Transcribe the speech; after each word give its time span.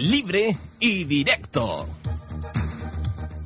libre 0.00 0.56
y 0.78 1.04
directo. 1.04 1.86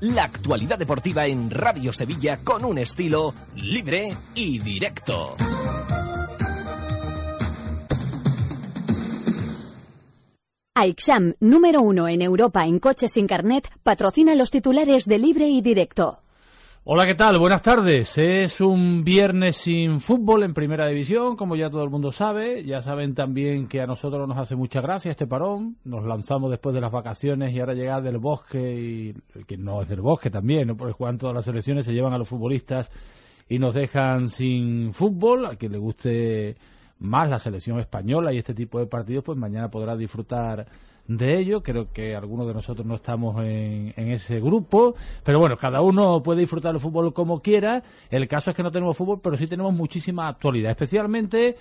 La 0.01 0.25
actualidad 0.25 0.79
deportiva 0.79 1.27
en 1.27 1.51
Radio 1.51 1.93
Sevilla 1.93 2.39
con 2.45 2.65
un 2.65 2.79
estilo 2.79 3.35
libre 3.57 4.13
y 4.37 4.61
directo. 4.61 5.35
AIXAM, 10.77 11.35
número 11.41 11.83
uno 11.83 12.07
en 12.07 12.23
Europa 12.23 12.67
en 12.67 12.79
coches 12.79 13.13
sin 13.13 13.27
carnet, 13.27 13.69
patrocina 13.83 14.35
los 14.37 14.51
titulares 14.51 15.07
de 15.07 15.19
libre 15.19 15.49
y 15.49 15.61
directo. 15.61 16.24
Hola, 16.87 17.07
¿qué 17.07 17.15
tal? 17.15 17.39
Buenas 17.39 17.63
tardes. 17.63 18.19
Es 18.19 18.61
un 18.61 19.05
viernes 19.05 19.57
sin 19.57 20.01
fútbol 20.01 20.43
en 20.43 20.53
Primera 20.53 20.87
División, 20.87 21.35
como 21.35 21.57
ya 21.57 21.71
todo 21.71 21.83
el 21.83 21.89
mundo 21.89 22.13
sabe. 22.13 22.63
Ya 22.63 22.83
saben 22.83 23.15
también 23.15 23.69
que 23.69 23.81
a 23.81 23.87
nosotros 23.87 24.29
nos 24.29 24.37
hace 24.37 24.55
mucha 24.55 24.83
gracia 24.83 25.11
este 25.11 25.27
parón. 25.27 25.79
Nos 25.85 26.05
lanzamos 26.05 26.51
después 26.51 26.75
de 26.75 26.83
las 26.83 26.93
vacaciones 26.93 27.55
y 27.55 27.61
ahora 27.61 27.73
llega 27.73 28.03
del 28.03 28.19
bosque 28.19 28.59
y 28.59 29.15
el 29.35 29.47
que 29.47 29.57
no 29.57 29.81
es 29.81 29.89
del 29.89 30.03
bosque 30.03 30.29
también, 30.29 30.69
¿no? 30.69 30.77
porque 30.77 30.93
juegan 30.93 31.17
todas 31.17 31.35
las 31.35 31.47
selecciones, 31.47 31.87
se 31.87 31.95
llevan 31.95 32.13
a 32.13 32.19
los 32.19 32.29
futbolistas 32.29 32.91
y 33.49 33.59
nos 33.59 33.73
dejan 33.73 34.29
sin 34.29 34.93
fútbol. 34.93 35.47
A 35.47 35.57
quien 35.57 35.73
le 35.73 35.79
guste 35.79 36.55
más 36.99 37.31
la 37.31 37.39
selección 37.39 37.81
española 37.81 38.31
y 38.31 38.37
este 38.37 38.53
tipo 38.53 38.79
de 38.79 38.87
partidos, 38.89 39.25
pues 39.25 39.39
mañana 39.39 39.71
podrá 39.71 39.97
disfrutar 39.97 40.67
de 41.07 41.39
ello. 41.39 41.63
Creo 41.63 41.93
que 41.93 42.15
algunos 42.15 42.47
de 42.47 42.55
nosotros 42.55 42.87
no 42.87 42.95
estamos 42.95 43.37
en, 43.45 43.93
ese 43.97 44.41
grupo, 44.41 44.95
pero 45.23 45.39
bueno, 45.39 45.57
cada 45.57 45.81
uno 45.81 46.23
puede 46.23 46.41
disfrutar 46.41 46.73
del 46.73 46.81
fútbol 46.81 47.13
como 47.13 47.41
quiera. 47.41 47.83
El 48.11 48.27
caso 48.29 48.51
es 48.51 48.57
que 48.57 48.63
no 48.63 48.71
tenemos 48.71 48.97
fútbol, 48.97 49.21
pero 49.23 49.37
sí 49.37 49.47
tenemos 49.47 49.75
muchísima 49.75 50.29
actualidad, 50.29 50.71
especialmente 50.71 51.57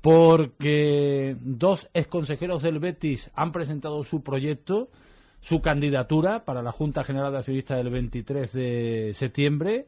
porque 0.00 1.36
dos 1.40 1.88
exconsejeros 1.92 2.62
del 2.62 2.78
Betis 2.78 3.30
han 3.34 3.50
presentado 3.50 4.02
su 4.04 4.22
proyecto, 4.22 4.90
su 5.40 5.60
candidatura 5.60 6.44
para 6.44 6.62
la 6.62 6.72
Junta 6.72 7.02
General 7.02 7.32
de 7.32 7.38
Accionistas 7.38 7.78
del 7.78 7.90
23 7.90 8.52
de 8.52 9.10
septiembre, 9.14 9.86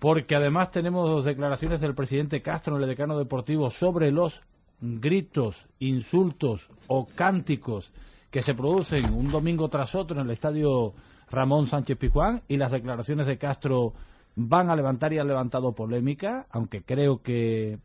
porque 0.00 0.34
además 0.34 0.72
tenemos 0.72 1.24
declaraciones 1.24 1.80
del 1.80 1.94
presidente 1.94 2.42
Castro 2.42 2.76
en 2.76 2.82
el 2.82 2.88
decano 2.88 3.16
deportivo 3.16 3.70
sobre 3.70 4.10
los 4.10 4.42
gritos, 4.80 5.68
insultos 5.78 6.68
o 6.88 7.06
cánticos 7.06 7.92
que 8.34 8.42
se 8.42 8.56
producen 8.56 9.14
un 9.14 9.30
domingo 9.30 9.68
tras 9.68 9.94
otro 9.94 10.18
en 10.18 10.26
el 10.26 10.32
estadio 10.32 10.92
Ramón 11.30 11.66
Sánchez 11.66 11.96
Pizjuán 11.96 12.42
y 12.48 12.56
las 12.56 12.72
declaraciones 12.72 13.28
de 13.28 13.38
Castro 13.38 13.92
van 14.34 14.70
a 14.70 14.74
levantar 14.74 15.12
y 15.12 15.20
han 15.20 15.28
levantado 15.28 15.70
polémica, 15.72 16.44
aunque 16.50 16.82
creo 16.82 17.22
que 17.22 17.78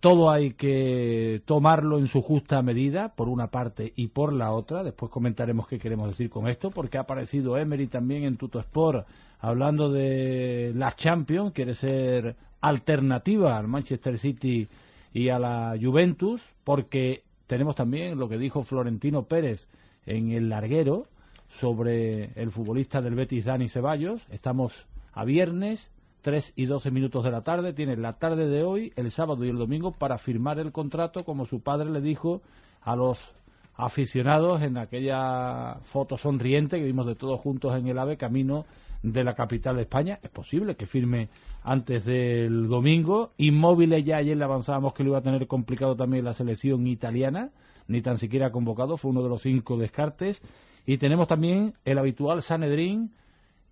todo 0.00 0.30
hay 0.30 0.54
que 0.54 1.42
tomarlo 1.44 1.98
en 1.98 2.06
su 2.06 2.22
justa 2.22 2.62
medida, 2.62 3.14
por 3.14 3.28
una 3.28 3.48
parte 3.48 3.92
y 3.94 4.06
por 4.06 4.32
la 4.32 4.52
otra. 4.52 4.82
Después 4.82 5.12
comentaremos 5.12 5.68
qué 5.68 5.78
queremos 5.78 6.08
decir 6.08 6.30
con 6.30 6.48
esto, 6.48 6.70
porque 6.70 6.96
ha 6.96 7.02
aparecido 7.02 7.58
Emery 7.58 7.88
también 7.88 8.24
en 8.24 8.38
Tuto 8.38 8.60
Sport 8.60 9.06
hablando 9.38 9.90
de 9.90 10.72
la 10.74 10.92
Champions, 10.92 11.52
quiere 11.52 11.74
ser 11.74 12.36
alternativa 12.62 13.58
al 13.58 13.68
Manchester 13.68 14.16
City 14.16 14.66
y 15.12 15.28
a 15.28 15.38
la 15.38 15.76
Juventus, 15.78 16.54
porque 16.64 17.27
tenemos 17.48 17.74
también 17.74 18.18
lo 18.18 18.28
que 18.28 18.36
dijo 18.36 18.62
Florentino 18.62 19.24
Pérez 19.24 19.66
en 20.04 20.30
el 20.32 20.50
larguero 20.50 21.06
sobre 21.48 22.26
el 22.40 22.50
futbolista 22.50 23.00
del 23.00 23.14
Betis 23.14 23.46
Dani 23.46 23.70
Ceballos. 23.70 24.26
Estamos 24.30 24.86
a 25.14 25.24
viernes, 25.24 25.90
3 26.20 26.52
y 26.56 26.66
12 26.66 26.90
minutos 26.90 27.24
de 27.24 27.30
la 27.30 27.40
tarde. 27.40 27.72
Tiene 27.72 27.96
la 27.96 28.18
tarde 28.18 28.48
de 28.48 28.62
hoy, 28.64 28.92
el 28.96 29.10
sábado 29.10 29.46
y 29.46 29.48
el 29.48 29.56
domingo 29.56 29.92
para 29.92 30.18
firmar 30.18 30.58
el 30.58 30.72
contrato, 30.72 31.24
como 31.24 31.46
su 31.46 31.60
padre 31.60 31.90
le 31.90 32.02
dijo 32.02 32.42
a 32.82 32.94
los 32.94 33.34
aficionados 33.76 34.60
en 34.60 34.76
aquella 34.76 35.78
foto 35.82 36.18
sonriente 36.18 36.78
que 36.78 36.84
vimos 36.84 37.06
de 37.06 37.14
todos 37.14 37.40
juntos 37.40 37.74
en 37.76 37.88
el 37.88 37.98
AVE 37.98 38.18
camino 38.18 38.66
de 39.02 39.24
la 39.24 39.34
capital 39.34 39.76
de 39.76 39.82
España. 39.82 40.18
Es 40.22 40.30
posible 40.30 40.76
que 40.76 40.86
firme 40.86 41.28
antes 41.62 42.04
del 42.04 42.68
domingo. 42.68 43.32
Inmóviles 43.38 44.04
ya 44.04 44.16
ayer 44.18 44.36
le 44.36 44.44
avanzábamos 44.44 44.94
que 44.94 45.04
lo 45.04 45.10
iba 45.10 45.18
a 45.18 45.22
tener 45.22 45.46
complicado 45.46 45.96
también 45.96 46.24
la 46.24 46.32
selección 46.32 46.86
italiana, 46.86 47.50
ni 47.86 48.02
tan 48.02 48.18
siquiera 48.18 48.50
convocado, 48.50 48.96
fue 48.96 49.10
uno 49.10 49.22
de 49.22 49.28
los 49.28 49.42
cinco 49.42 49.76
descartes. 49.76 50.42
Y 50.86 50.98
tenemos 50.98 51.28
también 51.28 51.74
el 51.84 51.98
habitual 51.98 52.42
Sanedrín. 52.42 53.12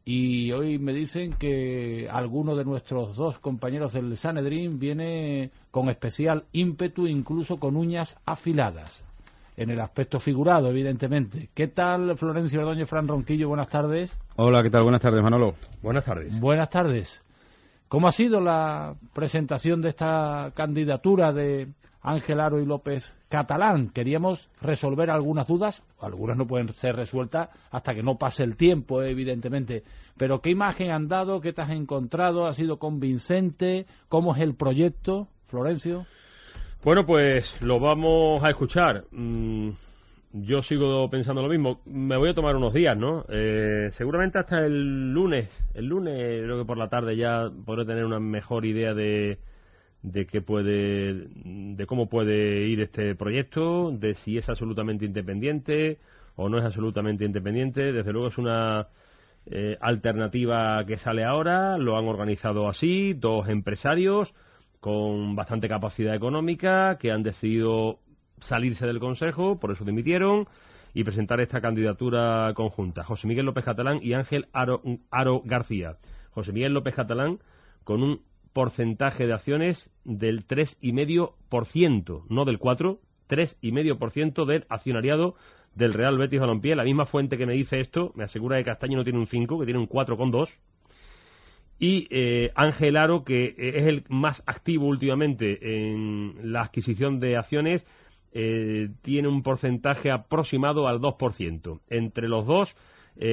Y 0.05 0.53
hoy 0.53 0.79
me 0.79 0.93
dicen 0.93 1.33
que 1.33 2.09
alguno 2.09 2.55
de 2.55 2.65
nuestros 2.65 3.17
dos 3.17 3.39
compañeros 3.39 3.93
del 3.93 4.17
Sanedrín 4.17 4.79
viene 4.79 5.51
con 5.73 5.89
especial 5.89 6.45
ímpetu, 6.53 7.09
incluso 7.09 7.59
con 7.59 7.77
uñas 7.77 8.17
afiladas 8.25 9.06
en 9.57 9.71
el 9.71 9.81
aspecto 9.81 10.21
figurado, 10.21 10.69
evidentemente. 10.69 11.49
¿Qué 11.55 11.69
tal, 11.69 12.17
Florencio 12.17 12.61
Ordóñez, 12.61 12.89
Fran 12.89 13.09
Ronquillo? 13.09 13.49
Buenas 13.49 13.69
tardes. 13.69 14.19
Hola, 14.37 14.63
¿qué 14.63 14.71
tal? 14.71 14.83
Buenas 14.83 15.01
tardes, 15.01 15.23
Manolo. 15.23 15.55
Buenas 15.83 16.05
tardes. 16.05 16.39
Buenas 16.39 16.69
tardes. 16.69 17.25
¿Cómo 17.89 18.09
ha 18.09 18.13
sido 18.13 18.41
la 18.41 18.95
presentación 19.15 19.81
de 19.81 19.91
esta 19.91 20.53
candidatura 20.55 21.33
de 21.33 21.69
Ángel 22.03 22.41
Aro 22.41 22.61
y 22.61 22.67
López 22.67 23.17
Catalán? 23.29 23.91
Queríamos 23.91 24.51
resolver 24.61 25.09
algunas 25.09 25.47
dudas, 25.47 25.83
algunas 26.01 26.37
no 26.37 26.47
pueden 26.47 26.73
ser 26.73 26.97
resueltas 26.97 27.49
hasta 27.71 27.95
que 27.95 28.03
no 28.03 28.19
pase 28.19 28.43
el 28.43 28.57
tiempo, 28.57 29.03
evidentemente. 29.03 29.85
Pero 30.19 30.41
¿qué 30.41 30.51
imagen 30.51 30.91
han 30.91 31.09
dado? 31.09 31.41
¿Qué 31.41 31.53
te 31.53 31.63
has 31.63 31.71
encontrado? 31.71 32.47
¿Ha 32.47 32.53
sido 32.53 32.79
convincente? 32.79 33.87
¿Cómo 34.09 34.35
es 34.35 34.43
el 34.43 34.55
proyecto, 34.55 35.29
Florencio? 35.47 36.07
Bueno, 36.87 37.05
pues 37.05 37.61
lo 37.63 37.81
vamos 37.81 38.45
a 38.45 38.51
escuchar. 38.51 39.07
Mm, 39.11 39.71
yo 40.35 40.63
sigo 40.63 41.11
pensando 41.11 41.43
lo 41.43 41.49
mismo. 41.49 41.81
Me 41.85 42.17
voy 42.17 42.31
a 42.31 42.35
tomar 42.35 42.55
unos 42.55 42.73
días, 42.73 42.97
¿no? 42.97 43.25
Eh, 43.29 43.89
seguramente 43.91 44.39
hasta 44.39 44.65
el 44.65 45.13
lunes. 45.13 45.49
El 45.75 45.87
lunes, 45.87 46.45
creo 46.45 46.57
que 46.57 46.65
por 46.65 46.79
la 46.79 46.89
tarde 46.89 47.17
ya 47.17 47.51
podré 47.65 47.87
tener 47.87 48.05
una 48.05 48.21
mejor 48.21 48.65
idea 48.65 48.95
de, 48.95 49.41
de 50.03 50.27
qué 50.27 50.43
puede, 50.43 51.27
de 51.35 51.87
cómo 51.89 52.09
puede 52.09 52.69
ir 52.69 52.81
este 52.81 53.17
proyecto, 53.17 53.91
de 53.91 54.15
si 54.15 54.39
es 54.39 54.49
absolutamente 54.49 55.07
independiente 55.07 55.99
o 56.37 56.49
no 56.49 56.57
es 56.57 56.65
absolutamente 56.65 57.25
independiente. 57.25 57.93
Desde 57.93 58.13
luego 58.13 58.29
es 58.29 58.39
una 58.39 58.87
eh, 59.47 59.77
alternativa 59.81 60.85
que 60.87 60.99
sale 60.99 61.25
ahora. 61.25 61.79
Lo 61.79 61.99
han 61.99 62.07
organizado 62.07 62.69
así, 62.69 63.13
dos 63.13 63.49
empresarios 63.49 64.35
con 64.87 65.35
bastante 65.35 65.67
capacidad 65.67 66.15
económica 66.15 66.97
que 66.97 67.11
han 67.11 67.25
decidido 67.25 67.99
salirse 68.39 68.87
del 68.87 69.01
Consejo, 69.01 69.59
por 69.59 69.73
eso 69.73 69.85
dimitieron, 69.85 70.47
y 70.95 71.03
presentar 71.03 71.41
esta 71.41 71.61
candidatura 71.61 72.53
conjunta. 72.55 73.03
José 73.03 73.27
Miguel 73.27 73.47
López 73.47 73.65
Catalán 73.65 73.99
y 74.01 74.13
Ángel 74.13 74.47
Aro, 74.53 75.43
García. 75.45 75.97
José 76.31 76.53
Miguel 76.53 76.73
López 76.73 76.95
Catalán 76.95 77.41
con 77.83 78.05
un 78.05 78.23
porcentaje 78.53 79.27
de 79.27 79.33
acciones 79.33 79.91
del 80.05 80.47
3,5%, 80.47 82.23
no 82.29 82.45
del 82.45 82.61
4%, 82.61 83.01
3,5% 83.29 84.47
del 84.47 84.67
accionariado 84.69 85.35
del 85.75 85.95
Real 85.95 86.17
Betis 86.17 86.39
Balompié. 86.39 86.77
La 86.77 86.85
misma 86.85 87.07
fuente 87.07 87.37
que 87.37 87.47
me 87.47 87.55
dice 87.55 87.81
esto 87.81 88.13
me 88.15 88.23
asegura 88.23 88.57
que 88.59 88.63
Castaño 88.63 88.99
no 88.99 89.03
tiene 89.03 89.19
un 89.19 89.27
5, 89.27 89.59
que 89.59 89.65
tiene 89.65 89.81
un 89.81 89.89
4,2 89.89 90.61
y 91.79 92.07
eh, 92.11 92.53
Ángel 92.55 92.97
Aro, 92.97 93.25
que 93.25 93.45
eh, 93.47 93.55
es 93.59 93.87
el 93.87 94.05
más 94.09 94.43
activo 94.47 94.87
últimamente 94.87 95.59
en 95.85 96.53
la 96.53 96.63
adquisición 96.63 97.21
de 97.21 97.37
acciones, 97.37 97.87
eh, 98.33 98.89
tiene 99.03 99.29
un 99.29 99.43
porcentaje 99.43 100.11
aproximado 100.11 100.89
al 100.89 101.01
2%. 101.01 101.81
Entre 101.89 102.29
los 102.29 102.47
dos 102.47 102.77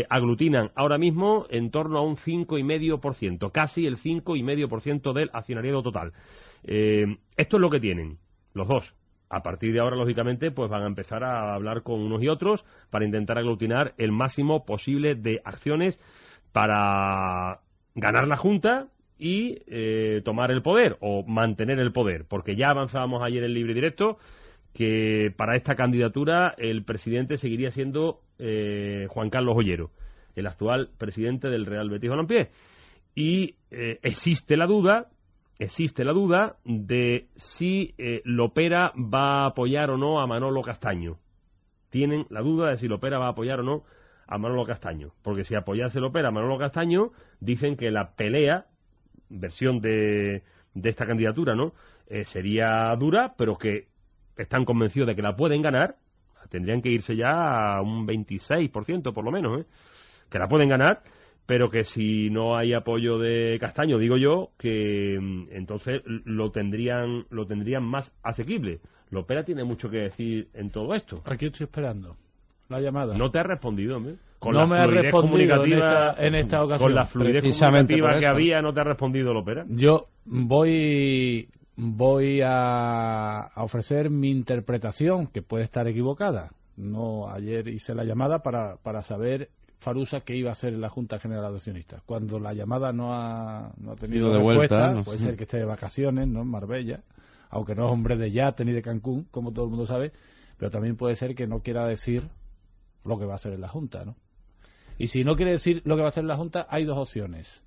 aglutinan 0.08 0.72
ahora 0.76 0.98
mismo 0.98 1.46
en 1.50 1.70
torno 1.70 2.00
a 2.00 2.04
un 2.04 2.16
5,5%, 2.16 3.52
casi 3.52 3.86
el 3.86 3.98
5,5% 3.98 5.12
del 5.12 5.30
accionariado 5.34 5.84
total. 5.84 6.14
esto 6.64 7.58
es 7.58 7.62
lo 7.62 7.70
que 7.70 7.82
tienen, 7.82 8.18
los 8.54 8.66
dos. 8.70 8.96
A 9.30 9.44
partir 9.44 9.74
de 9.74 9.82
ahora, 9.82 9.98
lógicamente, 9.98 10.52
pues 10.52 10.70
van 10.70 10.84
a 10.84 10.88
empezar 10.88 11.26
a 11.26 11.54
hablar 11.54 11.84
con 11.84 12.00
unos 12.00 12.24
y 12.24 12.30
otros 12.30 12.64
para 12.90 13.04
intentar 13.04 13.38
aglutinar 13.38 13.94
el 13.98 14.14
máximo 14.14 14.64
posible 14.64 15.16
de 15.16 15.42
acciones 15.44 16.00
para 16.54 17.63
ganar 17.96 18.28
la 18.28 18.38
Junta 18.38 18.88
y 19.18 19.60
eh, 19.68 20.22
tomar 20.26 20.52
el 20.52 20.62
poder 20.62 20.98
o 21.00 21.24
mantener 21.24 21.80
el 21.80 21.92
poder, 21.92 22.26
porque 22.26 22.56
ya 22.56 22.70
avanzábamos 22.70 23.24
ayer 23.24 23.44
en 23.44 23.54
libre 23.54 23.74
directo 23.74 24.18
que 24.74 25.32
para 25.38 25.56
esta 25.56 25.76
candidatura 25.76 26.56
el 26.58 26.84
presidente 26.84 27.38
seguiría 27.38 27.70
siendo 27.70 28.22
eh, 28.40 29.06
Juan 29.10 29.30
Carlos 29.30 29.56
Ollero, 29.56 29.92
el 30.36 30.48
actual 30.48 30.90
presidente 30.98 31.50
del 31.50 31.66
Real 31.66 31.90
Betis 31.90 32.10
Balompié. 32.10 32.50
Y 33.16 33.56
eh, 33.70 34.00
existe 34.02 34.58
la 34.58 34.66
duda, 34.66 35.10
existe 35.60 36.04
la 36.04 36.12
duda 36.12 36.58
de 36.66 37.28
si 37.36 37.94
Lopera 38.26 38.92
va 38.98 39.44
a 39.44 39.46
apoyar 39.48 39.92
o 39.92 39.98
no 39.98 40.20
a 40.20 40.26
Manolo 40.26 40.64
Castaño. 40.64 41.20
Tienen 41.90 42.26
la 42.30 42.42
duda 42.42 42.72
de 42.72 42.78
si 42.78 42.88
Lopera 42.88 43.20
va 43.20 43.28
a 43.28 43.32
apoyar 43.32 43.60
o 43.60 43.64
no 43.64 43.84
a 44.28 44.38
Manolo 44.38 44.66
Castaño. 44.66 45.14
Porque 45.22 45.44
si 45.44 45.56
apoyase 45.56 46.00
el 46.00 46.06
Opera 46.06 46.30
a 46.30 46.32
Manolo 46.32 46.58
Castaño, 46.58 47.12
dicen 47.40 47.76
que 47.76 47.92
la 47.92 48.12
pelea, 48.12 48.68
versión 49.30 49.80
de, 49.80 50.44
de 50.74 50.90
esta 50.90 51.06
candidatura, 51.06 51.56
¿no? 51.56 51.74
Eh, 52.08 52.26
sería 52.26 52.96
dura, 52.98 53.34
pero 53.38 53.58
que 53.58 53.88
están 54.38 54.66
convencidos 54.66 55.08
de 55.08 55.16
que 55.16 55.22
la 55.22 55.36
pueden 55.36 55.62
ganar. 55.62 55.98
Tendrían 56.50 56.82
que 56.82 56.90
irse 56.90 57.16
ya 57.16 57.78
a 57.78 57.82
un 57.82 58.06
26%, 58.08 59.14
por 59.14 59.24
lo 59.24 59.32
menos, 59.32 59.62
¿eh? 59.62 59.66
que 60.30 60.40
la 60.40 60.48
pueden 60.48 60.70
ganar, 60.70 61.02
pero 61.46 61.70
que 61.70 61.84
si 61.84 62.30
no 62.30 62.56
hay 62.58 62.74
apoyo 62.74 63.18
de 63.18 63.58
Castaño, 63.60 63.98
digo 63.98 64.18
yo, 64.18 64.52
que 64.58 65.18
mm, 65.20 65.48
entonces 65.52 66.02
lo 66.06 66.52
tendrían, 66.52 67.26
lo 67.30 67.46
tendrían 67.46 67.84
más 67.84 68.14
asequible. 68.24 68.82
Lopera 69.10 69.44
tiene 69.44 69.64
mucho 69.64 69.90
que 69.90 69.98
decir 69.98 70.50
en 70.54 70.70
todo 70.70 70.94
esto. 70.96 71.22
Aquí 71.26 71.46
estoy 71.46 71.66
esperando 71.66 72.18
la 72.74 72.82
llamada. 72.82 73.16
No 73.18 73.32
te 73.32 73.40
ha 73.40 73.44
respondido, 73.44 73.98
hombre. 73.98 74.16
Con 74.40 74.54
no 74.54 74.60
la 74.60 74.66
me 74.68 74.76
ha 74.78 74.88
respondido 74.88 75.56
en 75.56 75.60
comunicativa- 75.62 76.10
esta- 76.10 76.26
en 76.28 76.36
esta 76.36 76.64
ocasión. 76.64 76.88
Con 76.90 76.96
la 76.96 77.06
fluidez 77.06 77.42
comunicativa 77.44 78.20
que 78.20 78.26
había, 78.26 78.62
no 78.62 78.74
te 78.74 78.82
ha 78.82 78.84
respondido 78.84 79.34
Lopera. 79.34 79.66
Yo 79.70 80.08
voy 80.26 81.48
voy 81.76 82.42
a, 82.42 83.40
a 83.40 83.64
ofrecer 83.64 84.10
mi 84.10 84.30
interpretación, 84.30 85.28
que 85.28 85.42
puede 85.42 85.64
estar 85.64 85.88
equivocada. 85.88 86.52
No, 86.78 87.30
ayer 87.30 87.68
hice 87.68 87.96
la 87.96 88.04
llamada 88.04 88.40
para, 88.44 88.76
para 88.78 89.02
saber 89.02 89.50
Farusa 89.80 90.22
qué 90.22 90.36
iba 90.36 90.50
a 90.50 90.54
hacer 90.54 90.74
en 90.74 90.82
la 90.82 90.90
Junta 90.90 91.18
General 91.20 91.50
de 91.52 91.58
Accionistas. 91.58 92.02
Cuando 92.06 92.40
la 92.40 92.54
llamada 92.54 92.94
no 92.94 93.14
ha, 93.14 93.72
no 93.78 93.92
ha 93.92 93.96
tenido 93.96 94.28
vuelta, 94.40 94.62
respuesta, 94.76 94.94
¿no? 94.94 95.04
puede 95.04 95.20
ser 95.20 95.36
que 95.36 95.44
esté 95.44 95.58
de 95.58 95.66
vacaciones, 95.66 96.28
¿no? 96.28 96.42
En 96.42 96.48
Marbella, 96.48 97.02
aunque 97.50 97.76
no 97.76 97.86
es 97.86 97.92
hombre 97.92 98.18
de 98.18 98.32
yate 98.32 98.64
ni 98.66 98.72
de 98.72 98.82
Cancún, 98.82 99.28
como 99.32 99.52
todo 99.52 99.66
el 99.66 99.72
mundo 99.72 99.86
sabe, 99.86 100.12
pero 100.58 100.70
también 100.72 100.96
puede 100.96 101.16
ser 101.16 101.34
que 101.36 101.48
no 101.48 101.60
quiera 101.62 101.86
decir 101.88 102.24
lo 103.06 103.18
que 103.18 103.26
va 103.26 103.34
a 103.34 103.36
hacer 103.36 103.54
en 103.54 103.62
la 103.62 103.68
Junta, 103.68 104.06
¿no? 104.06 104.16
Y 104.98 105.08
si 105.08 105.24
no 105.24 105.36
quiere 105.36 105.52
decir 105.52 105.82
lo 105.86 105.96
que 105.96 106.02
va 106.02 106.08
a 106.08 106.10
hacer 106.10 106.24
en 106.24 106.28
la 106.28 106.38
Junta, 106.38 106.68
hay 106.70 106.86
dos 106.86 106.98
opciones. 106.98 107.64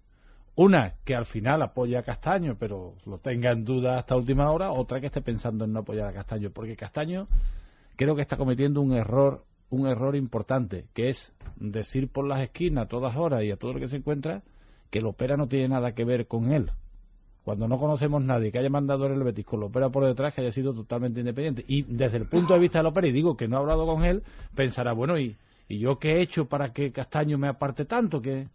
Una, 0.55 0.95
que 1.05 1.15
al 1.15 1.27
final 1.27 1.61
apoya 1.61 1.99
a 1.99 2.03
Castaño, 2.03 2.57
pero 2.59 2.95
lo 3.05 3.19
tenga 3.19 3.51
en 3.51 3.65
duda 3.65 3.99
hasta 3.99 4.17
última 4.17 4.51
hora. 4.51 4.71
Otra, 4.71 5.01
que 5.01 5.07
esté 5.07 5.21
pensando 5.21 5.65
en 5.67 5.73
no 5.73 5.81
apoyar 5.81 6.09
a 6.09 6.15
Castaño. 6.15 6.51
Porque 6.51 6.77
Castaño 6.77 7.29
creo 7.97 8.15
que 8.15 8.23
está 8.23 8.39
cometiendo 8.39 8.81
un 8.81 8.93
error, 8.93 9.45
un 9.69 9.87
error 9.87 10.17
importante, 10.17 10.87
que 10.95 11.09
es 11.09 11.35
decir 11.57 12.09
por 12.09 12.27
las 12.27 12.41
esquinas 12.41 12.85
a 12.85 12.89
todas 12.89 13.17
horas 13.17 13.43
y 13.43 13.51
a 13.51 13.57
todo 13.57 13.75
lo 13.75 13.81
que 13.81 13.89
se 13.89 13.97
encuentra 13.97 14.43
que 14.91 15.01
el 15.01 15.07
Opera 15.07 15.37
no 15.37 15.49
tiene 15.49 15.69
nada 15.69 15.95
que 15.95 16.05
ver 16.05 16.27
con 16.27 16.53
él. 16.53 16.71
Cuando 17.47 17.69
no 17.69 17.79
conocemos 17.79 18.25
nadie 18.25 18.51
que 18.51 18.59
haya 18.59 18.69
mandado 18.69 19.07
en 19.07 19.13
el 19.13 19.23
Betis 19.23 19.47
con 19.47 19.61
el 19.61 19.67
Opera 19.67 19.89
por 19.89 20.05
detrás, 20.05 20.35
que 20.35 20.41
haya 20.41 20.51
sido 20.51 20.75
totalmente 20.75 21.21
independiente. 21.21 21.65
Y 21.69 21.83
desde 21.85 22.17
el 22.17 22.25
punto 22.25 22.55
de 22.55 22.59
vista 22.59 22.81
del 22.81 22.89
Opera, 22.89 23.07
y 23.07 23.13
digo 23.13 23.37
que 23.37 23.47
no 23.47 23.57
ha 23.57 23.61
hablado 23.61 23.87
con 23.87 24.05
él, 24.05 24.25
pensará, 24.57 24.93
bueno, 24.93 25.17
¿y, 25.17 25.37
y 25.69 25.79
yo 25.79 25.97
qué 26.01 26.17
he 26.17 26.23
hecho 26.23 26.47
para 26.47 26.73
que 26.73 26.91
Castaño 26.91 27.39
me 27.39 27.47
aparte 27.47 27.85
tanto? 27.85 28.21
¿Qué, 28.21 28.49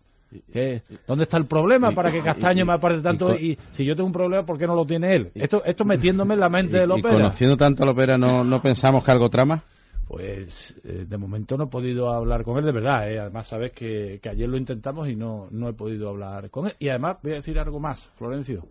qué- 0.52 0.82
¿Dónde 1.08 1.24
está 1.24 1.38
el 1.38 1.46
problema 1.46 1.92
para 1.94 2.12
que 2.12 2.22
Castaño 2.22 2.64
y- 2.64 2.68
me 2.68 2.74
aparte 2.74 3.00
tanto? 3.00 3.34
y 3.38 3.52
Y, 3.52 3.58
si 3.72 3.86
yo 3.86 3.96
tengo 3.96 4.08
un 4.08 4.12
problema, 4.14 4.46
¿por 4.46 4.58
qué 4.58 4.68
no 4.68 4.76
lo 4.76 4.86
tiene 4.86 5.16
él? 5.16 5.32
Esto, 5.36 5.64
esto 5.64 5.86
metiéndome 5.86 6.34
en 6.34 6.42
la 6.42 6.50
mente 6.50 6.78
del 6.78 6.90
y, 6.92 6.96
y 6.96 7.00
Opera. 7.00 7.16
conociendo 7.16 7.56
tanto 7.56 7.84
a 7.84 7.86
Lopera, 7.86 8.18
¿no, 8.18 8.44
¿no 8.44 8.62
pensamos 8.62 9.06
que 9.06 9.12
algo 9.12 9.30
trama? 9.30 9.64
Pues 10.06 10.76
eh, 10.84 11.06
de 11.08 11.18
momento 11.18 11.56
no 11.56 11.64
he 11.64 11.68
podido 11.68 12.10
hablar 12.12 12.44
con 12.44 12.58
él, 12.58 12.66
de 12.66 12.74
verdad. 12.74 13.10
eh. 13.10 13.20
Además, 13.20 13.48
sabes 13.48 13.72
que, 13.72 14.20
que 14.22 14.28
ayer 14.28 14.50
lo 14.50 14.58
intentamos 14.58 15.08
y 15.08 15.16
no, 15.16 15.48
no 15.52 15.70
he 15.70 15.74
podido 15.74 16.10
hablar 16.10 16.50
con 16.50 16.66
él. 16.68 16.76
Y 16.80 16.90
además, 16.90 17.20
voy 17.24 17.32
a 17.32 17.36
decir 17.36 17.58
algo 17.58 17.80
más, 17.80 18.10
Florencio. 18.18 18.66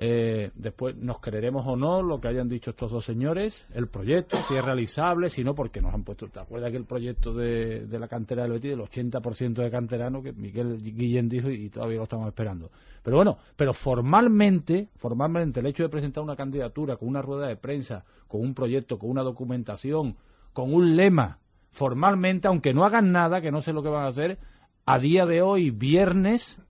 Eh, 0.00 0.52
después 0.54 0.96
nos 0.96 1.18
creeremos 1.18 1.66
o 1.66 1.74
no 1.74 2.02
lo 2.02 2.20
que 2.20 2.28
hayan 2.28 2.48
dicho 2.48 2.70
estos 2.70 2.92
dos 2.92 3.04
señores, 3.04 3.66
el 3.74 3.88
proyecto, 3.88 4.36
si 4.46 4.54
es 4.54 4.64
realizable, 4.64 5.28
si 5.28 5.42
no, 5.42 5.56
porque 5.56 5.80
nos 5.80 5.92
han 5.92 6.04
puesto. 6.04 6.28
¿Te 6.28 6.38
acuerdas 6.38 6.70
que 6.70 6.76
el 6.76 6.84
proyecto 6.84 7.34
de, 7.34 7.84
de 7.84 7.98
la 7.98 8.06
cantera 8.06 8.44
del 8.44 8.52
Betis, 8.52 8.70
del 8.70 8.80
80% 8.80 9.54
de 9.54 9.70
canterano, 9.72 10.22
que 10.22 10.32
Miguel 10.32 10.80
Guillén 10.80 11.28
dijo 11.28 11.50
y 11.50 11.68
todavía 11.68 11.96
lo 11.96 12.04
estamos 12.04 12.28
esperando? 12.28 12.70
Pero 13.02 13.16
bueno, 13.16 13.38
pero 13.56 13.74
formalmente, 13.74 14.88
formalmente, 14.94 15.58
el 15.58 15.66
hecho 15.66 15.82
de 15.82 15.88
presentar 15.88 16.22
una 16.22 16.36
candidatura 16.36 16.96
con 16.96 17.08
una 17.08 17.20
rueda 17.20 17.48
de 17.48 17.56
prensa, 17.56 18.04
con 18.28 18.40
un 18.42 18.54
proyecto, 18.54 19.00
con 19.00 19.10
una 19.10 19.24
documentación, 19.24 20.16
con 20.52 20.72
un 20.72 20.94
lema, 20.94 21.40
formalmente, 21.72 22.46
aunque 22.46 22.72
no 22.72 22.84
hagan 22.84 23.10
nada, 23.10 23.40
que 23.40 23.50
no 23.50 23.60
sé 23.62 23.72
lo 23.72 23.82
que 23.82 23.88
van 23.88 24.04
a 24.04 24.08
hacer, 24.08 24.38
a 24.86 25.00
día 25.00 25.26
de 25.26 25.42
hoy, 25.42 25.70
viernes 25.70 26.62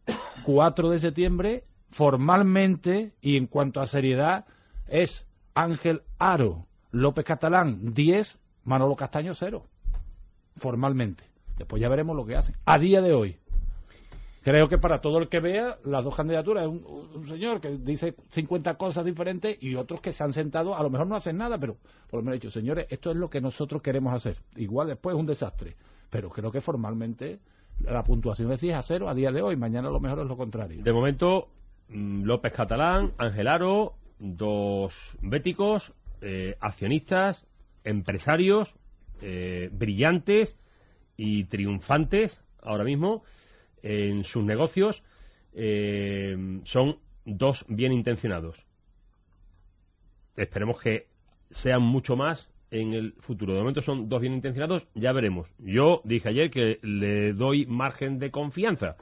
4 0.46 0.88
de 0.88 0.98
septiembre, 0.98 1.64
formalmente 1.90 3.14
y 3.20 3.36
en 3.36 3.46
cuanto 3.46 3.80
a 3.80 3.86
seriedad, 3.86 4.46
es 4.86 5.26
Ángel 5.54 6.02
Aro, 6.18 6.66
López 6.90 7.24
Catalán 7.24 7.94
10, 7.94 8.38
Manolo 8.64 8.96
Castaño 8.96 9.34
0. 9.34 9.64
Formalmente. 10.56 11.24
Después 11.56 11.80
ya 11.80 11.88
veremos 11.88 12.16
lo 12.16 12.24
que 12.24 12.36
hacen. 12.36 12.56
A 12.64 12.78
día 12.78 13.00
de 13.00 13.12
hoy. 13.12 13.38
Creo 14.42 14.68
que 14.68 14.78
para 14.78 15.00
todo 15.00 15.18
el 15.18 15.28
que 15.28 15.40
vea 15.40 15.78
las 15.84 16.04
dos 16.04 16.14
candidaturas, 16.14 16.66
un, 16.66 17.26
señor 17.28 17.60
que 17.60 17.76
dice 17.76 18.14
50 18.30 18.78
cosas 18.78 19.04
diferentes 19.04 19.58
y 19.60 19.74
otros 19.74 20.00
que 20.00 20.12
se 20.12 20.24
han 20.24 20.32
sentado, 20.32 20.76
a 20.76 20.82
lo 20.82 20.90
mejor 20.90 21.06
no 21.06 21.16
hacen 21.16 21.36
nada, 21.36 21.58
pero 21.58 21.76
por 22.08 22.20
lo 22.20 22.24
menos 22.24 22.36
he 22.36 22.40
dicho, 22.40 22.50
señores, 22.50 22.86
esto 22.88 23.10
es 23.10 23.16
lo 23.16 23.28
que 23.28 23.40
nosotros 23.40 23.82
queremos 23.82 24.14
hacer. 24.14 24.38
Igual 24.56 24.88
después 24.88 25.14
es 25.14 25.20
un 25.20 25.26
desastre, 25.26 25.76
pero 26.08 26.30
creo 26.30 26.50
que 26.50 26.60
formalmente 26.60 27.40
la 27.80 28.02
puntuación 28.02 28.50
es 28.52 28.60
10 28.60 28.76
a 28.76 28.82
0 28.82 29.08
a 29.08 29.14
día 29.14 29.32
de 29.32 29.42
hoy, 29.42 29.56
mañana 29.56 29.88
a 29.88 29.92
lo 29.92 30.00
mejor 30.00 30.20
es 30.20 30.26
lo 30.26 30.36
contrario. 30.36 30.82
De 30.82 30.92
momento, 30.92 31.48
López 31.90 32.52
Catalán, 32.52 33.12
Ángel 33.18 33.48
Aro, 33.48 33.94
dos 34.18 35.16
béticos, 35.20 35.92
eh, 36.20 36.56
accionistas, 36.60 37.46
empresarios, 37.84 38.74
eh, 39.22 39.70
brillantes 39.72 40.58
y 41.16 41.44
triunfantes 41.44 42.40
ahora 42.62 42.84
mismo 42.84 43.22
en 43.82 44.24
sus 44.24 44.44
negocios. 44.44 45.02
eh, 45.54 46.60
son 46.64 46.98
dos 47.24 47.64
bien 47.68 47.92
intencionados. 47.92 48.64
Esperemos 50.36 50.80
que 50.80 51.08
sean 51.50 51.82
mucho 51.82 52.16
más 52.16 52.48
en 52.70 52.92
el 52.92 53.14
futuro. 53.18 53.54
De 53.54 53.60
momento 53.60 53.80
son 53.80 54.08
dos 54.08 54.20
bien 54.20 54.34
intencionados, 54.34 54.86
ya 54.94 55.12
veremos. 55.12 55.48
Yo 55.58 56.00
dije 56.04 56.28
ayer 56.28 56.50
que 56.50 56.78
le 56.82 57.32
doy 57.32 57.66
margen 57.66 58.18
de 58.18 58.30
confianza. 58.30 58.96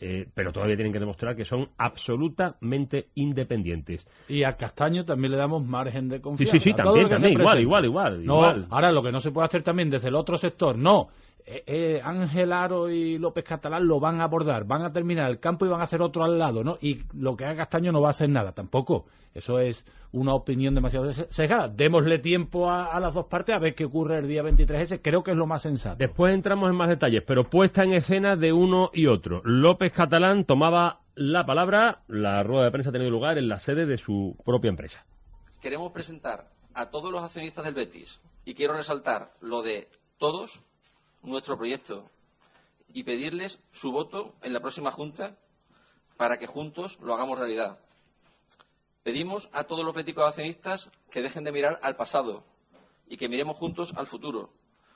Eh, 0.00 0.26
pero 0.34 0.52
todavía 0.52 0.76
tienen 0.76 0.92
que 0.92 0.98
demostrar 0.98 1.36
que 1.36 1.44
son 1.44 1.68
absolutamente 1.78 3.08
independientes. 3.14 4.06
Y 4.28 4.42
a 4.44 4.56
Castaño 4.56 5.04
también 5.04 5.32
le 5.32 5.38
damos 5.38 5.64
margen 5.64 6.08
de 6.08 6.20
confianza. 6.20 6.56
sí, 6.56 6.60
sí, 6.60 6.74
también, 6.74 7.06
igual, 7.32 7.60
igual, 7.60 7.84
igual, 7.84 8.24
No, 8.26 8.34
igual. 8.34 8.66
ahora 8.70 8.92
lo 8.92 9.02
que 9.02 9.12
no 9.12 9.20
se 9.20 9.30
puede 9.30 9.46
hacer 9.46 9.62
también 9.62 9.90
desde 9.90 10.08
el 10.08 10.14
otro 10.16 10.36
sector, 10.36 10.76
no. 10.76 11.08
Eh, 11.46 11.62
eh, 11.66 12.00
Ángel 12.02 12.52
Aro 12.54 12.88
y 12.88 13.18
López 13.18 13.44
Catalán 13.44 13.86
lo 13.86 14.00
van 14.00 14.20
a 14.20 14.24
abordar, 14.24 14.64
van 14.64 14.82
a 14.82 14.92
terminar 14.92 15.30
el 15.30 15.40
campo 15.40 15.66
y 15.66 15.68
van 15.68 15.80
a 15.80 15.84
hacer 15.84 16.00
otro 16.00 16.24
al 16.24 16.38
lado, 16.38 16.64
¿no? 16.64 16.78
Y 16.80 17.02
lo 17.12 17.36
que 17.36 17.44
haga 17.44 17.56
Castaño 17.56 17.92
no 17.92 18.00
va 18.00 18.08
a 18.08 18.12
hacer 18.12 18.30
nada, 18.30 18.52
tampoco. 18.52 19.04
Eso 19.34 19.58
es 19.58 19.84
una 20.12 20.32
opinión 20.32 20.74
demasiado 20.74 21.12
se- 21.12 21.30
sesgada. 21.30 21.68
Démosle 21.68 22.18
tiempo 22.20 22.70
a, 22.70 22.86
a 22.86 22.98
las 23.00 23.12
dos 23.12 23.26
partes 23.26 23.54
a 23.54 23.58
ver 23.58 23.74
qué 23.74 23.84
ocurre 23.84 24.18
el 24.18 24.28
día 24.28 24.42
23S, 24.42 25.00
creo 25.02 25.22
que 25.22 25.32
es 25.32 25.36
lo 25.36 25.46
más 25.46 25.60
sensato. 25.62 25.96
Después 25.98 26.32
entramos 26.32 26.70
en 26.70 26.76
más 26.76 26.88
detalles, 26.88 27.22
pero 27.26 27.44
puesta 27.44 27.82
en 27.84 27.92
escena 27.92 28.36
de 28.36 28.52
uno 28.52 28.90
y 28.94 29.06
otro. 29.06 29.42
López 29.44 29.92
Catalán 29.92 30.44
tomaba 30.44 31.00
la 31.16 31.44
palabra, 31.44 32.02
la 32.08 32.42
rueda 32.42 32.64
de 32.64 32.70
prensa 32.70 32.88
ha 32.88 32.92
tenido 32.92 33.10
lugar 33.10 33.36
en 33.36 33.48
la 33.48 33.58
sede 33.58 33.84
de 33.86 33.98
su 33.98 34.34
propia 34.46 34.70
empresa. 34.70 35.04
queremos 35.60 35.92
presentar 35.92 36.48
a 36.72 36.90
todos 36.90 37.12
los 37.12 37.22
accionistas 37.22 37.64
del 37.66 37.74
Betis, 37.74 38.20
y 38.46 38.54
quiero 38.54 38.74
resaltar 38.74 39.32
lo 39.40 39.62
de 39.62 39.88
todos, 40.18 40.62
nuestro 41.24 41.56
proyecto, 41.56 42.08
y 42.92 43.02
pedirles 43.02 43.60
su 43.72 43.90
voto 43.90 44.34
en 44.42 44.52
la 44.52 44.60
próxima 44.60 44.92
Junta 44.92 45.36
para 46.16 46.38
que 46.38 46.46
juntos 46.46 46.98
lo 47.00 47.14
hagamos 47.14 47.38
realidad. 47.38 47.78
Pedimos 49.02 49.50
a 49.52 49.64
todos 49.64 49.84
los 49.84 49.94
béticos 49.94 50.24
accionistas 50.24 50.90
que 51.10 51.20
dejen 51.20 51.44
de 51.44 51.52
mirar 51.52 51.80
al 51.82 51.96
pasado 51.96 52.44
y 53.06 53.16
que 53.16 53.28
miremos 53.28 53.56
juntos 53.56 53.92
al 53.96 54.06
futuro, 54.06 54.50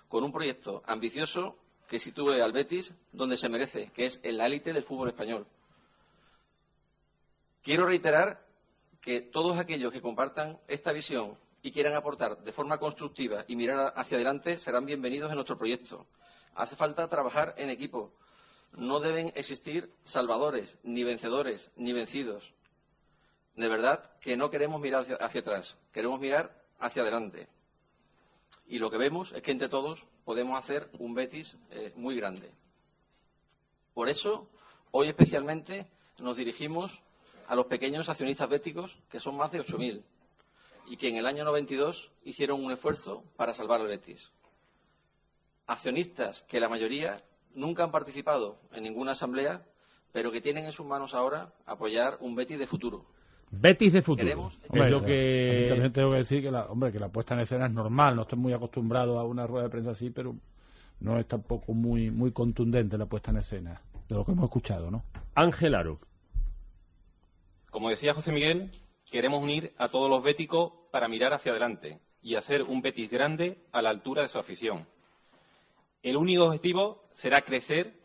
con 0.09 0.25
un 0.25 0.33
proyecto 0.33 0.83
ambicioso 0.87 1.57
que 1.89 1.99
sitúe 1.99 2.43
al 2.43 2.53
Betis 2.53 2.95
donde 3.13 3.37
se 3.37 3.49
merece, 3.49 3.91
que 3.93 4.07
es 4.07 4.21
en 4.23 4.39
la 4.39 4.47
élite 4.47 4.73
del 4.73 4.85
fútbol 4.85 5.09
español. 5.09 5.47
Quiero 7.63 7.87
reiterar 7.87 8.47
que 9.01 9.21
todos 9.21 9.59
aquellos 9.59 9.93
que 9.93 10.01
compartan 10.01 10.59
esta 10.69 10.93
visión 10.93 11.37
y 11.63 11.73
quieran 11.73 11.95
aportar 11.95 12.43
de 12.43 12.53
forma 12.53 12.79
constructiva 12.79 13.45
y 13.49 13.57
mirar 13.57 13.93
hacia 13.97 14.17
adelante 14.17 14.59
serán 14.59 14.87
bienvenidos 14.87 15.31
en 15.31 15.37
nuestro 15.37 15.59
proyecto. 15.59 16.07
Hace 16.55 16.77
falta 16.77 17.09
trabajar 17.09 17.55
en 17.57 17.71
equipo. 17.71 18.13
No 18.73 19.01
deben 19.01 19.33
existir 19.35 19.93
salvadores, 20.05 20.79
ni 20.83 21.05
vencedores, 21.05 21.71
ni 21.77 21.93
vencidos. 21.93 22.55
De 23.57 23.69
verdad 23.69 24.11
que 24.21 24.37
no 24.37 24.51
queremos 24.51 24.81
mirar 24.81 25.05
hacia, 25.21 25.41
atrás, 25.41 25.79
queremos 25.93 26.21
mirar 26.21 26.65
hacia 26.79 27.03
adelante. 27.03 27.49
Y 28.67 28.79
lo 28.79 28.91
que 28.91 28.99
vemos 28.99 29.33
es 29.33 29.43
que 29.43 29.51
entre 29.51 29.69
todos 29.69 30.07
podemos 30.25 30.59
hacer 30.59 30.91
un 30.99 31.15
Betis 31.15 31.57
eh, 31.71 31.93
muy 31.97 32.15
grande. 32.17 32.53
Por 33.95 34.09
eso, 34.09 34.49
hoy 34.93 35.09
especialmente 35.09 35.91
nos 36.19 36.37
dirigimos 36.37 37.03
a 37.49 37.57
los 37.57 37.67
pequeños 37.67 38.09
accionistas 38.09 38.49
béticos, 38.49 38.99
que 39.11 39.19
son 39.19 39.37
más 39.37 39.51
de 39.51 39.61
8.000, 39.61 40.05
y 40.91 40.97
que 40.97 41.09
en 41.09 41.17
el 41.17 41.27
año 41.27 41.45
92 41.45 42.11
hicieron 42.25 42.65
un 42.65 42.73
esfuerzo 42.73 43.25
para 43.37 43.53
salvar 43.53 43.81
al 43.81 43.89
Betis. 43.89 44.33
Accionistas 45.67 46.43
que 46.45 46.61
la 46.61 46.69
mayoría 46.69 47.23
nunca 47.55 47.85
han 47.85 47.91
participado 47.91 48.59
en 48.73 48.85
ninguna 48.85 49.13
asamblea, 49.13 49.65
pero 50.13 50.33
que 50.33 50.41
tienen 50.41 50.65
en 50.65 50.73
sus 50.73 50.87
manos 50.87 51.15
ahora 51.15 51.53
apoyar 51.67 52.17
un 52.21 52.35
Betis 52.35 52.59
de 52.59 52.67
futuro. 52.67 53.05
Betis 53.51 53.93
de 53.93 54.03
futuro. 54.03 54.25
Queremos- 54.27 54.59
Hombre, 54.69 54.95
mí 55.01 55.07
que... 55.07 55.67
también 55.69 55.93
tengo 55.93 56.11
que 56.11 56.17
decir 56.19 56.43
que 56.43 56.51
la, 56.51 56.67
hombre, 56.67 56.93
que 56.93 56.99
la 56.99 57.09
puesta 57.09 57.35
en 57.35 57.41
escena 57.41 57.67
es 57.67 57.73
normal, 57.73 58.17
no 58.17 58.23
estoy 58.23 58.39
muy 58.39 58.53
acostumbrado 58.53 59.19
a 59.19 59.25
una 59.25 59.47
rueda 59.47 59.65
de 59.65 59.71
prensa 59.71 59.91
así, 59.93 60.11
pero 60.11 60.35
no 61.01 61.19
es 61.19 61.27
tampoco 61.27 61.73
muy 61.73 62.11
muy 62.11 62.33
contundente 62.33 62.99
la 62.99 63.07
puesta 63.07 63.31
en 63.31 63.39
escena 63.39 63.81
de 64.09 64.15
lo 64.15 64.25
que 64.25 64.33
hemos 64.33 64.45
escuchado, 64.45 64.91
¿no? 64.91 65.05
Ángel 65.35 65.75
Aro. 65.75 65.99
Como 67.71 67.91
decía 67.91 68.15
José 68.15 68.33
Miguel, 68.33 68.71
queremos 69.11 69.43
unir 69.43 69.75
a 69.79 69.89
todos 69.89 70.11
los 70.11 70.23
béticos 70.23 70.73
para 70.91 71.09
mirar 71.09 71.33
hacia 71.33 71.53
adelante 71.53 72.01
y 72.23 72.35
hacer 72.35 72.63
un 72.63 72.83
Betis 72.83 73.11
grande 73.11 73.65
a 73.73 73.83
la 73.83 73.91
altura 73.91 74.23
de 74.23 74.29
su 74.29 74.39
afición. 74.39 74.87
El 76.03 76.17
único 76.17 76.45
objetivo 76.45 77.05
será 77.15 77.43
crecer 77.43 77.99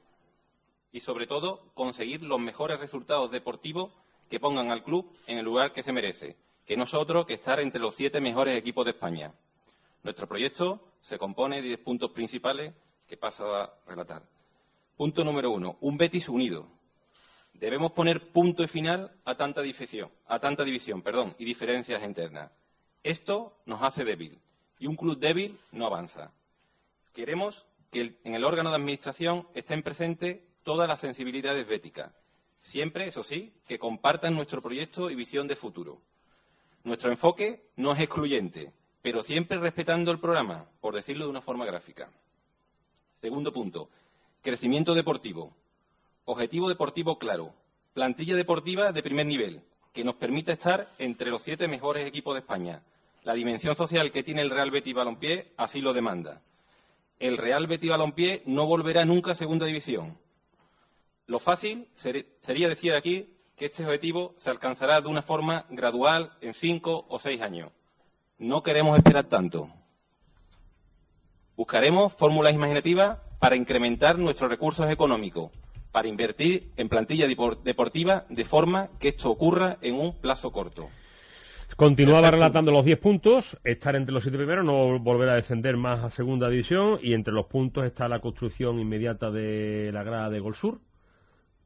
y, 0.91 0.99
sobre 0.99 1.27
todo, 1.27 1.71
conseguir 1.73 2.23
los 2.23 2.39
mejores 2.39 2.79
resultados 2.79 3.31
deportivos 3.31 3.91
que 4.29 4.39
pongan 4.39 4.71
al 4.71 4.83
club 4.83 5.11
en 5.27 5.37
el 5.37 5.45
lugar 5.45 5.73
que 5.73 5.83
se 5.83 5.91
merece, 5.91 6.37
que 6.65 6.77
no 6.77 6.83
es 6.83 6.93
otro 6.93 7.25
que 7.25 7.33
estar 7.33 7.59
entre 7.59 7.81
los 7.81 7.95
siete 7.95 8.21
mejores 8.21 8.57
equipos 8.57 8.85
de 8.85 8.91
España. 8.91 9.33
Nuestro 10.03 10.27
proyecto 10.27 10.81
se 11.01 11.17
compone 11.17 11.57
de 11.57 11.67
diez 11.67 11.79
puntos 11.79 12.11
principales 12.11 12.73
que 13.07 13.17
paso 13.17 13.55
a 13.55 13.77
relatar. 13.85 14.23
Punto 14.95 15.23
número 15.23 15.51
uno, 15.51 15.77
un 15.81 15.97
Betis 15.97 16.29
unido, 16.29 16.67
Debemos 17.53 17.91
poner 17.91 18.31
punto 18.31 18.63
y 18.63 18.67
final 18.67 19.11
a 19.25 19.35
tanta 19.35 19.61
división, 19.61 20.11
y 21.37 21.45
diferencias 21.45 22.03
internas. 22.03 22.51
Esto 23.03 23.57
nos 23.65 23.81
hace 23.81 24.03
débil 24.03 24.39
y 24.79 24.87
un 24.87 24.95
club 24.95 25.17
débil 25.17 25.57
no 25.71 25.85
avanza. 25.85 26.31
Queremos 27.13 27.65
que 27.91 28.19
en 28.23 28.35
el 28.35 28.43
órgano 28.43 28.69
de 28.69 28.75
administración 28.75 29.47
estén 29.53 29.83
presentes 29.83 30.39
todas 30.63 30.87
las 30.87 30.99
sensibilidades 30.99 31.67
béticas, 31.67 32.11
siempre, 32.63 33.07
eso 33.07 33.23
sí, 33.23 33.53
que 33.67 33.77
compartan 33.77 34.35
nuestro 34.35 34.61
proyecto 34.61 35.09
y 35.09 35.15
visión 35.15 35.47
de 35.47 35.55
futuro. 35.55 36.01
Nuestro 36.83 37.11
enfoque 37.11 37.69
no 37.75 37.93
es 37.93 37.99
excluyente, 37.99 38.73
pero 39.01 39.21
siempre 39.21 39.57
respetando 39.57 40.11
el 40.11 40.19
programa, 40.19 40.65
por 40.81 40.95
decirlo 40.95 41.25
de 41.25 41.31
una 41.31 41.41
forma 41.41 41.65
gráfica. 41.65 42.09
Segundo 43.21 43.53
punto, 43.53 43.89
crecimiento 44.41 44.93
deportivo. 44.93 45.53
Objetivo 46.25 46.69
deportivo 46.69 47.19
claro. 47.19 47.53
Plantilla 47.93 48.35
deportiva 48.35 48.91
de 48.91 49.03
primer 49.03 49.25
nivel, 49.25 49.61
que 49.93 50.03
nos 50.03 50.15
permita 50.15 50.51
estar 50.53 50.87
entre 50.97 51.29
los 51.29 51.41
siete 51.43 51.67
mejores 51.67 52.05
equipos 52.07 52.33
de 52.33 52.39
España. 52.39 52.81
La 53.23 53.33
dimensión 53.33 53.75
social 53.75 54.11
que 54.11 54.23
tiene 54.23 54.41
el 54.41 54.49
Real 54.49 54.71
Betis 54.71 54.93
Balompié 54.93 55.51
así 55.57 55.81
lo 55.81 55.93
demanda. 55.93 56.41
El 57.19 57.37
Real 57.37 57.67
Betis 57.67 57.89
Balompié 57.91 58.41
no 58.45 58.65
volverá 58.65 59.05
nunca 59.05 59.31
a 59.31 59.35
segunda 59.35 59.65
división. 59.65 60.17
Lo 61.27 61.39
fácil 61.39 61.87
ser- 61.95 62.25
sería 62.41 62.67
decir 62.67 62.95
aquí 62.95 63.29
que 63.55 63.65
este 63.65 63.83
objetivo 63.85 64.33
se 64.37 64.49
alcanzará 64.49 64.99
de 65.01 65.07
una 65.07 65.21
forma 65.21 65.65
gradual 65.69 66.33
en 66.41 66.53
cinco 66.53 67.05
o 67.07 67.19
seis 67.19 67.41
años. 67.41 67.71
No 68.39 68.63
queremos 68.63 68.97
esperar 68.97 69.25
tanto. 69.25 69.69
Buscaremos 71.55 72.13
fórmulas 72.13 72.53
imaginativas 72.53 73.19
para 73.39 73.55
incrementar 73.55 74.17
nuestros 74.17 74.49
recursos 74.49 74.89
económicos, 74.89 75.51
para 75.93 76.09
invertir 76.09 76.71
en 76.75 76.89
plantilla 76.89 77.27
depor- 77.27 77.61
deportiva 77.63 78.25
de 78.27 78.43
forma 78.43 78.89
que 78.99 79.09
esto 79.09 79.29
ocurra 79.29 79.77
en 79.81 79.93
un 79.95 80.19
plazo 80.19 80.51
corto. 80.51 80.89
Continuaba 81.77 82.29
relatando 82.29 82.71
los 82.71 82.83
10 82.83 82.99
puntos, 82.99 83.57
estar 83.63 83.95
entre 83.95 84.13
los 84.13 84.23
siete 84.23 84.37
primeros, 84.37 84.65
no 84.65 84.99
volver 84.99 85.29
a 85.29 85.35
descender 85.35 85.77
más 85.77 86.03
a 86.03 86.09
segunda 86.09 86.49
división 86.49 86.99
y 87.01 87.13
entre 87.13 87.33
los 87.33 87.45
puntos 87.45 87.85
está 87.85 88.07
la 88.07 88.19
construcción 88.19 88.79
inmediata 88.79 89.31
de 89.31 89.91
la 89.91 90.03
grada 90.03 90.29
de 90.29 90.39
Gol 90.39 90.55
Sur, 90.55 90.81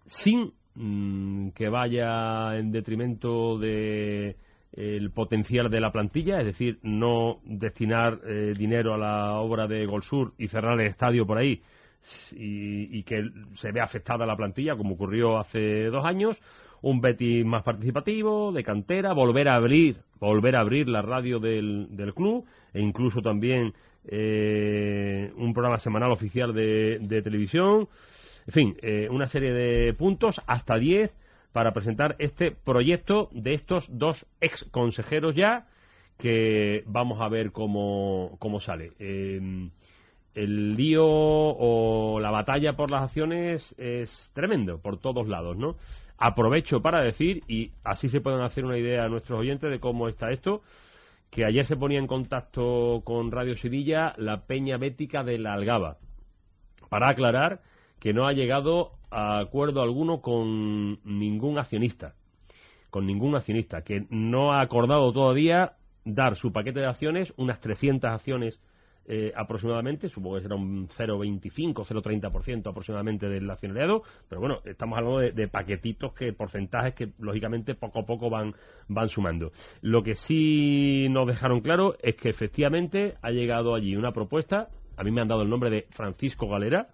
sin 0.05 0.53
mm, 0.75 1.49
que 1.49 1.69
vaya 1.69 2.57
en 2.57 2.71
detrimento 2.71 3.57
de 3.57 4.37
el 4.73 5.11
potencial 5.11 5.69
de 5.69 5.79
la 5.79 5.91
plantilla, 5.91 6.39
es 6.39 6.45
decir, 6.45 6.79
no 6.83 7.39
destinar 7.45 8.19
eh, 8.27 8.53
dinero 8.57 8.93
a 8.93 8.97
la 8.97 9.39
obra 9.39 9.67
de 9.67 9.85
Gol 9.85 10.03
Sur 10.03 10.33
y 10.37 10.47
cerrar 10.49 10.79
el 10.79 10.87
estadio 10.87 11.25
por 11.25 11.37
ahí 11.37 11.61
y, 12.31 13.03
que 13.03 13.29
se 13.55 13.71
vea 13.71 13.83
afectada 13.83 14.25
la 14.25 14.35
plantilla, 14.35 14.75
como 14.75 14.95
ocurrió 14.95 15.37
hace 15.37 15.85
dos 15.85 16.05
años, 16.05 16.41
un 16.81 17.01
Betis 17.01 17.45
más 17.45 17.63
participativo, 17.63 18.51
de 18.51 18.63
cantera, 18.63 19.13
volver 19.13 19.49
a 19.49 19.55
abrir, 19.55 19.97
volver 20.19 20.55
a 20.55 20.61
abrir 20.61 20.87
la 20.87 21.01
radio 21.01 21.39
del, 21.39 21.87
del 21.91 22.13
club 22.13 22.45
e 22.73 22.81
incluso 22.81 23.21
también 23.21 23.73
eh, 24.07 25.31
un 25.35 25.53
programa 25.53 25.77
semanal 25.77 26.11
oficial 26.11 26.53
de, 26.53 26.99
de 27.01 27.21
televisión. 27.21 27.89
En 28.47 28.53
fin, 28.53 28.77
eh, 28.81 29.07
una 29.11 29.27
serie 29.27 29.51
de 29.51 29.93
puntos, 29.93 30.41
hasta 30.47 30.77
10, 30.77 31.15
para 31.51 31.73
presentar 31.73 32.15
este 32.19 32.51
proyecto 32.51 33.29
de 33.33 33.53
estos 33.53 33.87
dos 33.97 34.25
ex 34.39 34.63
consejeros 34.65 35.35
ya, 35.35 35.67
que 36.17 36.83
vamos 36.85 37.21
a 37.21 37.29
ver 37.29 37.51
cómo, 37.51 38.37
cómo 38.39 38.59
sale. 38.59 38.93
Eh, 38.99 39.69
el 40.37 40.75
lío 40.75 41.03
o 41.07 42.19
la 42.19 42.29
batalla 42.29 42.73
por 42.73 42.91
las 42.91 43.03
acciones 43.03 43.73
es 43.79 44.31
tremendo 44.35 44.79
por 44.79 44.97
todos 44.99 45.27
lados, 45.27 45.57
¿no? 45.57 45.77
Aprovecho 46.19 46.79
para 46.79 47.01
decir, 47.01 47.43
y 47.47 47.71
así 47.83 48.07
se 48.07 48.21
pueden 48.21 48.41
hacer 48.41 48.63
una 48.63 48.77
idea 48.77 49.03
a 49.03 49.09
nuestros 49.09 49.39
oyentes 49.39 49.71
de 49.71 49.79
cómo 49.79 50.07
está 50.07 50.29
esto, 50.31 50.61
que 51.31 51.43
ayer 51.43 51.65
se 51.65 51.75
ponía 51.75 51.97
en 51.97 52.05
contacto 52.05 53.01
con 53.03 53.31
Radio 53.31 53.57
Sevilla 53.57 54.13
la 54.17 54.45
Peña 54.45 54.77
Bética 54.77 55.23
de 55.23 55.39
la 55.39 55.53
Algaba, 55.53 55.97
para 56.89 57.09
aclarar 57.09 57.61
que 57.99 58.13
no 58.13 58.27
ha 58.27 58.33
llegado 58.33 58.91
a 59.09 59.39
acuerdo 59.39 59.81
alguno 59.81 60.21
con 60.21 60.99
ningún 61.03 61.57
accionista, 61.57 62.13
con 62.91 63.07
ningún 63.07 63.35
accionista, 63.35 63.83
que 63.83 64.05
no 64.11 64.53
ha 64.53 64.61
acordado 64.61 65.11
todavía 65.11 65.73
dar 66.05 66.35
su 66.35 66.51
paquete 66.51 66.79
de 66.79 66.85
acciones, 66.85 67.33
unas 67.37 67.59
300 67.59 68.11
acciones 68.11 68.61
eh, 69.09 69.31
aproximadamente, 69.33 70.09
supongo 70.09 70.35
que 70.35 70.41
será 70.41 70.55
un 70.55 70.87
0,25, 70.89 71.73
0,30% 71.73 72.69
aproximadamente 72.69 73.29
del 73.29 73.49
accionariado, 73.49 74.03
pero 74.27 74.41
bueno, 74.41 74.59
estamos 74.65 74.97
hablando 74.97 75.19
de, 75.19 75.31
de 75.31 75.47
paquetitos 75.47 76.13
que, 76.13 76.33
porcentajes 76.33 76.93
que 76.93 77.13
lógicamente 77.19 77.73
poco 77.73 77.99
a 77.99 78.05
poco 78.05 78.29
van, 78.29 78.53
van 78.89 79.07
sumando. 79.07 79.51
Lo 79.81 80.03
que 80.03 80.15
sí 80.15 81.07
nos 81.09 81.25
dejaron 81.25 81.61
claro 81.61 81.95
es 82.01 82.15
que 82.15 82.27
efectivamente 82.27 83.15
ha 83.21 83.31
llegado 83.31 83.75
allí 83.75 83.95
una 83.95 84.11
propuesta, 84.11 84.67
a 84.97 85.03
mí 85.03 85.11
me 85.11 85.21
han 85.21 85.29
dado 85.29 85.43
el 85.43 85.49
nombre 85.49 85.69
de 85.69 85.87
Francisco 85.89 86.49
Galera, 86.49 86.89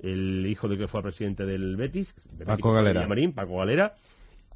el 0.00 0.46
hijo 0.46 0.68
de 0.68 0.76
que 0.76 0.88
fue 0.88 1.02
presidente 1.02 1.44
del 1.46 1.76
Betis, 1.76 2.14
de 2.32 2.44
Paco 2.44 2.72
Galera. 2.72 3.06
Paco 3.34 3.58
Galera, 3.58 3.94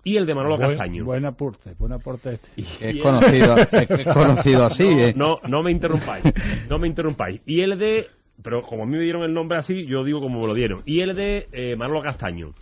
y 0.04 0.16
el 0.16 0.26
de 0.26 0.34
Manolo 0.34 0.56
Buen- 0.56 0.70
Castaño. 0.70 1.04
Buen 1.04 1.24
aporte, 1.26 1.74
buen 1.78 1.92
aporte 1.92 2.34
este. 2.34 2.48
Y 2.56 2.62
Es 2.62 2.82
el- 2.82 3.00
conocido, 3.00 3.56
es 3.56 4.06
conocido 4.08 4.64
así, 4.66 4.84
¿eh? 4.88 5.12
no, 5.16 5.40
no 5.48 5.62
me 5.62 5.70
interrumpáis. 5.70 6.24
No 6.68 6.78
me 6.78 6.86
interrumpáis. 6.86 7.40
Y 7.46 7.60
el 7.60 7.78
de. 7.78 8.06
Pero 8.42 8.62
como 8.62 8.84
a 8.84 8.86
mí 8.86 8.96
me 8.96 9.02
dieron 9.02 9.22
el 9.22 9.34
nombre 9.34 9.58
así, 9.58 9.84
yo 9.86 10.02
digo 10.02 10.20
como 10.20 10.40
me 10.40 10.46
lo 10.46 10.54
dieron. 10.54 10.82
Y 10.86 11.00
el 11.00 11.14
de 11.14 11.48
eh, 11.52 11.76
Manolo 11.76 12.00
Castaño. 12.00 12.54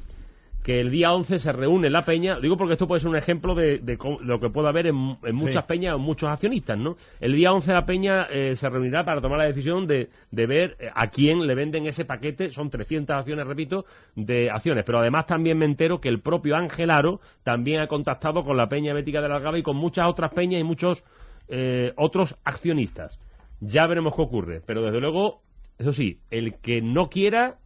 Que 0.69 0.81
el 0.83 0.91
día 0.91 1.15
11 1.15 1.39
se 1.39 1.51
reúne 1.51 1.89
la 1.89 2.05
peña. 2.05 2.39
Digo 2.41 2.59
porque 2.59 2.75
esto 2.75 2.87
puede 2.87 3.01
ser 3.01 3.09
un 3.09 3.17
ejemplo 3.17 3.55
de, 3.55 3.81
lo 4.21 4.39
que 4.39 4.51
puede 4.51 4.69
haber 4.69 4.89
en, 4.89 5.17
en 5.25 5.35
muchas 5.35 5.65
Sí. 5.65 5.67
peñas 5.67 5.95
o 5.95 5.99
muchos 5.99 6.29
accionistas, 6.29 6.77
¿no? 6.77 6.97
El 7.21 7.33
día 7.37 7.53
11 7.53 7.73
la 7.73 7.87
peña 7.87 8.25
eh, 8.31 8.55
se 8.55 8.69
reunirá 8.69 9.03
para 9.03 9.23
tomar 9.23 9.39
la 9.39 9.47
decisión 9.47 9.87
de, 9.87 10.11
de 10.31 10.47
ver 10.47 10.77
eh, 10.79 10.91
a 10.95 11.07
quién 11.07 11.47
le 11.47 11.55
venden 11.55 11.87
ese 11.87 12.05
paquete. 12.05 12.51
Son 12.51 12.69
300 12.69 13.17
acciones, 13.17 13.47
repito, 13.47 13.87
de 14.15 14.51
acciones. 14.51 14.85
Pero 14.85 14.99
además 14.99 15.25
también 15.25 15.57
me 15.57 15.65
entero 15.65 16.03
que 16.03 16.11
el 16.11 16.21
propio 16.21 16.55
Ángel 16.55 16.91
Aro 16.91 17.21
también 17.45 17.81
ha 17.81 17.87
contactado 17.87 18.45
con 18.45 18.59
la 18.59 18.69
peña 18.69 18.93
bética 18.93 19.23
de 19.23 19.29
la 19.31 19.59
y 19.59 19.63
con 19.63 19.79
muchas 19.79 20.07
otras 20.07 20.35
peñas 20.35 20.61
y 20.61 20.65
muchos 20.65 21.03
eh, 21.49 21.95
otros 21.97 22.37
accionistas. 22.45 23.19
Ya 23.61 23.87
veremos 23.87 24.15
qué 24.15 24.21
ocurre. 24.21 24.61
Pero 24.67 24.83
desde 24.83 25.01
luego, 25.01 25.41
eso 25.79 25.95
sí, 25.95 26.21
el 26.31 26.57
que 26.61 26.83
no 26.83 27.09
quiera, 27.09 27.57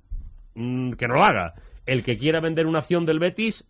mm, 0.54 0.92
que 0.92 1.08
no 1.08 1.14
lo 1.14 1.24
haga. 1.24 1.54
El 1.86 2.04
que 2.04 2.16
quiera 2.16 2.40
vender 2.40 2.66
una 2.66 2.78
acción 2.78 3.04
del 3.04 3.18
Betis, 3.18 3.64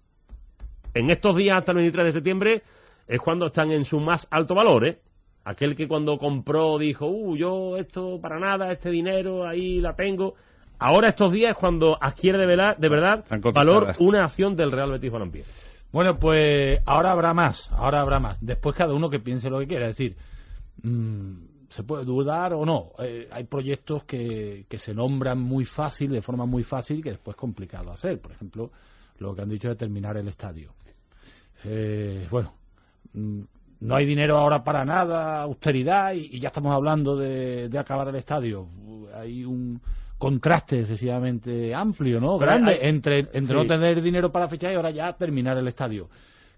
en 0.95 1.11
estos 1.11 1.37
días 1.37 1.59
hasta 1.59 1.73
el 1.73 1.79
23 1.79 2.07
de 2.07 2.13
septiembre, 2.13 2.63
es 3.09 3.21
cuando 3.21 3.47
están 3.47 3.71
en 3.71 3.85
su 3.85 4.01
más 4.01 4.27
alto 4.31 4.55
valor, 4.55 4.87
¿eh? 4.87 4.99
Aquel 5.45 5.75
que 5.75 5.89
cuando 5.89 6.19
compró 6.19 6.79
dijo, 6.79 7.07
uh, 7.07 7.37
yo 7.37 7.77
esto 7.77 8.21
para 8.21 8.39
nada, 8.39 8.71
este 8.71 8.91
dinero 8.91 9.47
ahí 9.47 9.81
la 9.81 9.95
tengo. 9.95 10.35
Ahora 10.79 11.09
estos 11.09 11.33
días 11.33 11.53
es 11.53 11.57
cuando 11.57 11.97
adquiere 12.01 12.39
de 12.39 12.47
verdad, 12.47 12.77
de 12.77 12.89
verdad 12.89 13.25
valor 13.53 13.95
una 13.99 14.25
acción 14.25 14.55
del 14.55 14.71
Real 14.71 14.91
Betis 14.93 15.11
Balompié. 15.11 15.45
Bueno, 15.93 16.19
pues 16.19 16.81
ahora 16.87 17.13
habrá 17.13 17.35
más, 17.35 17.71
ahora 17.73 18.01
habrá 18.01 18.19
más. 18.19 18.39
Después 18.41 18.75
cada 18.75 18.95
uno 18.95 19.11
que 19.11 19.21
piense 19.21 19.51
lo 19.51 19.59
que 19.59 19.67
quiera. 19.67 19.89
Es 19.89 19.97
decir, 19.97 20.17
mm, 20.83 21.52
se 21.73 21.83
puede 21.83 22.05
dudar 22.05 22.53
o 22.55 22.65
no. 22.65 22.93
Eh, 22.99 23.29
hay 23.33 23.45
proyectos 23.45 24.05
que, 24.05 24.67
que 24.69 24.79
se 24.79 24.95
nombran 24.95 25.39
muy 25.41 25.65
fácil, 25.65 26.11
de 26.13 26.23
forma 26.23 26.47
muy 26.47 26.63
fácil, 26.63 27.03
que 27.03 27.11
después 27.11 27.35
es 27.35 27.41
complicado 27.41 27.91
hacer. 27.91 28.21
Por 28.21 28.33
ejemplo, 28.33 28.71
lo 29.19 29.35
que 29.35 29.43
han 29.43 29.49
dicho 29.49 29.69
de 29.69 29.77
terminar 29.77 30.17
el 30.17 30.29
estadio. 30.29 30.73
Eh, 31.65 32.27
bueno, 32.31 32.53
mm, 33.15 33.41
no 33.81 33.97
hay 33.97 34.07
dinero 34.07 34.37
ahora 34.39 34.63
para 34.63 34.85
nada, 34.85 35.43
austeridad, 35.43 36.13
y, 36.15 36.37
y 36.37 36.39
ya 36.41 36.49
estamos 36.49 36.73
hablando 36.75 37.17
de, 37.17 37.69
de 37.69 37.79
acabar 37.79 38.09
el 38.09 38.17
estadio. 38.17 38.69
Hay 39.15 39.45
un 39.45 39.81
contraste 40.19 40.81
excesivamente 40.81 41.75
amplio, 41.75 42.21
¿no? 42.21 42.39
Grande 42.39 42.73
hay- 42.73 42.89
entre, 42.89 43.19
entre 43.33 43.47
sí. 43.47 43.53
no 43.55 43.67
tener 43.67 44.01
dinero 44.01 44.31
para 44.31 44.49
fechar 44.49 44.73
y 44.73 44.77
ahora 44.77 44.91
ya 44.91 45.13
terminar 45.15 45.57
el 45.59 45.67
estadio. 45.67 46.09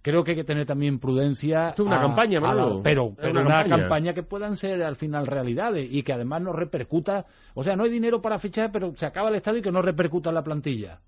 Creo 0.04 0.22
que 0.22 0.32
hay 0.32 0.36
que 0.36 0.44
tener 0.44 0.66
también 0.66 0.98
prudencia. 0.98 1.70
Esto 1.70 1.82
es 1.82 1.88
una 1.88 1.98
campaña, 2.00 2.38
la- 2.38 2.80
pero 2.82 3.04
una 3.06 3.30
una, 3.40 3.50
campaña. 3.62 3.76
campaña. 3.80 4.12
que 4.12 4.22
puedan 4.22 4.58
ser 4.58 4.82
al 4.82 4.96
final 4.96 5.26
realidades 5.26 5.88
y 5.90 6.02
que 6.02 6.12
además 6.12 6.42
no 6.42 6.52
repercuta. 6.52 7.24
O 7.54 7.64
sea, 7.64 7.74
no 7.74 7.84
hay 7.84 7.90
dinero 7.90 8.20
para 8.20 8.38
fichar, 8.38 8.70
pero 8.70 8.92
se 8.94 9.06
acaba 9.06 9.30
el 9.30 9.36
estadio 9.36 9.60
y 9.60 9.62
que 9.62 9.72
no 9.72 9.80
repercuta 9.80 10.28
en 10.28 10.34
la 10.34 10.44
plantilla. 10.44 11.00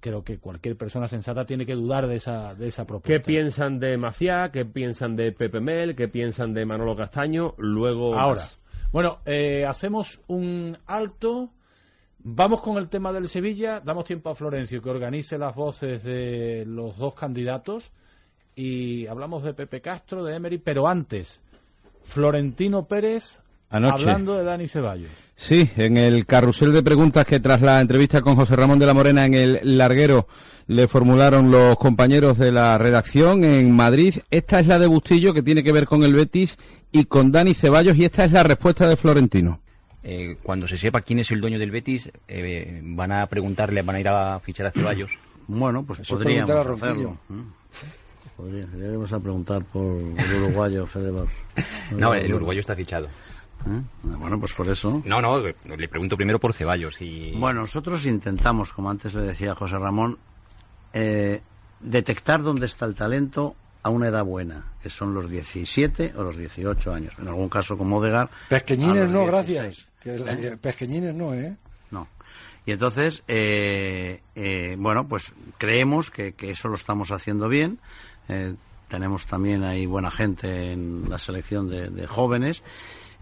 Creo 0.00 0.22
que 0.24 0.38
cualquier 0.38 0.76
persona 0.76 1.06
sensata 1.06 1.44
tiene 1.44 1.66
que 1.66 1.74
dudar 1.74 2.06
de 2.06 2.16
esa, 2.16 2.54
de 2.54 2.68
esa 2.68 2.86
propuesta. 2.86 3.12
¿Qué 3.12 3.20
piensan 3.20 3.78
de 3.78 3.98
Maciá? 3.98 4.50
¿Qué 4.50 4.64
piensan 4.64 5.14
de 5.14 5.32
Pepe 5.32 5.60
Mel? 5.60 5.94
¿Qué 5.94 6.08
piensan 6.08 6.54
de 6.54 6.64
Manolo 6.64 6.96
Castaño? 6.96 7.54
Luego. 7.58 8.16
Ahora, 8.16 8.42
bueno, 8.90 9.18
eh, 9.26 9.66
hacemos 9.66 10.22
un 10.28 10.78
alto. 10.86 11.50
Vamos 12.30 12.60
con 12.60 12.76
el 12.76 12.90
tema 12.90 13.10
del 13.10 13.26
Sevilla. 13.26 13.80
Damos 13.80 14.04
tiempo 14.04 14.28
a 14.28 14.34
Florencio 14.34 14.82
que 14.82 14.90
organice 14.90 15.38
las 15.38 15.54
voces 15.54 16.04
de 16.04 16.64
los 16.66 16.98
dos 16.98 17.14
candidatos. 17.14 17.90
Y 18.54 19.06
hablamos 19.06 19.44
de 19.44 19.54
Pepe 19.54 19.80
Castro, 19.80 20.22
de 20.22 20.36
Emery, 20.36 20.58
pero 20.58 20.86
antes, 20.86 21.40
Florentino 22.02 22.84
Pérez 22.84 23.40
Anoche. 23.70 23.94
hablando 23.94 24.34
de 24.34 24.44
Dani 24.44 24.68
Ceballos. 24.68 25.10
Sí, 25.36 25.70
en 25.76 25.96
el 25.96 26.26
carrusel 26.26 26.74
de 26.74 26.82
preguntas 26.82 27.24
que 27.24 27.40
tras 27.40 27.62
la 27.62 27.80
entrevista 27.80 28.20
con 28.20 28.36
José 28.36 28.56
Ramón 28.56 28.78
de 28.78 28.86
la 28.86 28.94
Morena 28.94 29.24
en 29.24 29.32
el 29.32 29.78
Larguero 29.78 30.26
le 30.66 30.86
formularon 30.86 31.50
los 31.50 31.78
compañeros 31.78 32.36
de 32.36 32.52
la 32.52 32.76
redacción 32.76 33.42
en 33.42 33.74
Madrid. 33.74 34.16
Esta 34.30 34.60
es 34.60 34.66
la 34.66 34.78
de 34.78 34.86
Bustillo 34.86 35.32
que 35.32 35.42
tiene 35.42 35.62
que 35.62 35.72
ver 35.72 35.86
con 35.86 36.02
el 36.02 36.12
Betis 36.12 36.58
y 36.92 37.04
con 37.04 37.32
Dani 37.32 37.54
Ceballos 37.54 37.96
y 37.96 38.04
esta 38.04 38.26
es 38.26 38.32
la 38.32 38.42
respuesta 38.42 38.86
de 38.86 38.96
Florentino. 38.96 39.60
Eh, 40.02 40.36
cuando 40.42 40.68
se 40.68 40.78
sepa 40.78 41.00
quién 41.00 41.18
es 41.18 41.30
el 41.30 41.40
dueño 41.40 41.58
del 41.58 41.70
Betis, 41.70 42.10
eh, 42.28 42.80
van 42.82 43.12
a 43.12 43.26
preguntarle, 43.26 43.82
van 43.82 43.96
a 43.96 44.00
ir 44.00 44.08
a 44.08 44.40
fichar 44.40 44.66
a 44.66 44.70
Ceballos. 44.70 45.10
Bueno, 45.50 45.82
pues 45.82 46.00
Eso 46.00 46.18
podríamos 46.18 46.50
preguntar 46.50 46.72
a 46.72 46.74
hacerlo. 46.74 47.18
¿eh? 47.30 47.42
Podría, 48.36 48.66
llegaremos 48.66 49.10
a 49.14 49.18
preguntar 49.18 49.64
por 49.64 49.96
el 49.96 50.42
uruguayo 50.42 50.86
Fedebor. 50.86 51.26
No, 51.92 52.12
el 52.12 52.34
uruguayo 52.34 52.60
está 52.60 52.76
fichado. 52.76 53.06
¿Eh? 53.06 53.80
Bueno, 54.02 54.38
pues 54.38 54.54
por 54.54 54.68
eso. 54.68 55.02
No, 55.04 55.20
no, 55.20 55.40
le 55.40 55.88
pregunto 55.88 56.16
primero 56.16 56.38
por 56.38 56.52
Ceballos 56.52 57.00
y... 57.00 57.32
Bueno, 57.32 57.62
nosotros 57.62 58.04
intentamos, 58.06 58.72
como 58.72 58.90
antes 58.90 59.14
le 59.14 59.22
decía 59.22 59.54
José 59.54 59.78
Ramón, 59.78 60.18
eh, 60.92 61.40
detectar 61.80 62.42
dónde 62.42 62.66
está 62.66 62.86
el 62.86 62.94
talento 62.94 63.56
a 63.82 63.90
una 63.90 64.08
edad 64.08 64.24
buena, 64.24 64.64
que 64.82 64.90
son 64.90 65.14
los 65.14 65.28
17 65.30 66.12
o 66.16 66.22
los 66.22 66.36
18 66.36 66.92
años. 66.92 67.14
En 67.18 67.28
algún 67.28 67.48
caso, 67.48 67.76
como 67.78 67.98
Odegar. 67.98 68.28
Pesqueñines 68.48 69.08
no, 69.08 69.20
16. 69.20 69.26
gracias. 69.28 69.88
Que 70.02 70.18
la- 70.18 70.56
Pesqueñines 70.56 71.14
no, 71.14 71.34
¿eh? 71.34 71.56
No. 71.90 72.06
Y 72.66 72.72
entonces, 72.72 73.22
eh, 73.28 74.20
eh, 74.34 74.76
bueno, 74.78 75.08
pues 75.08 75.32
creemos 75.58 76.10
que, 76.10 76.32
que 76.34 76.50
eso 76.50 76.68
lo 76.68 76.74
estamos 76.74 77.10
haciendo 77.12 77.48
bien. 77.48 77.78
Eh, 78.28 78.54
tenemos 78.88 79.26
también 79.26 79.64
ahí 79.64 79.86
buena 79.86 80.10
gente 80.10 80.72
en 80.72 81.04
la 81.08 81.18
selección 81.18 81.68
de, 81.68 81.88
de 81.90 82.06
jóvenes. 82.06 82.62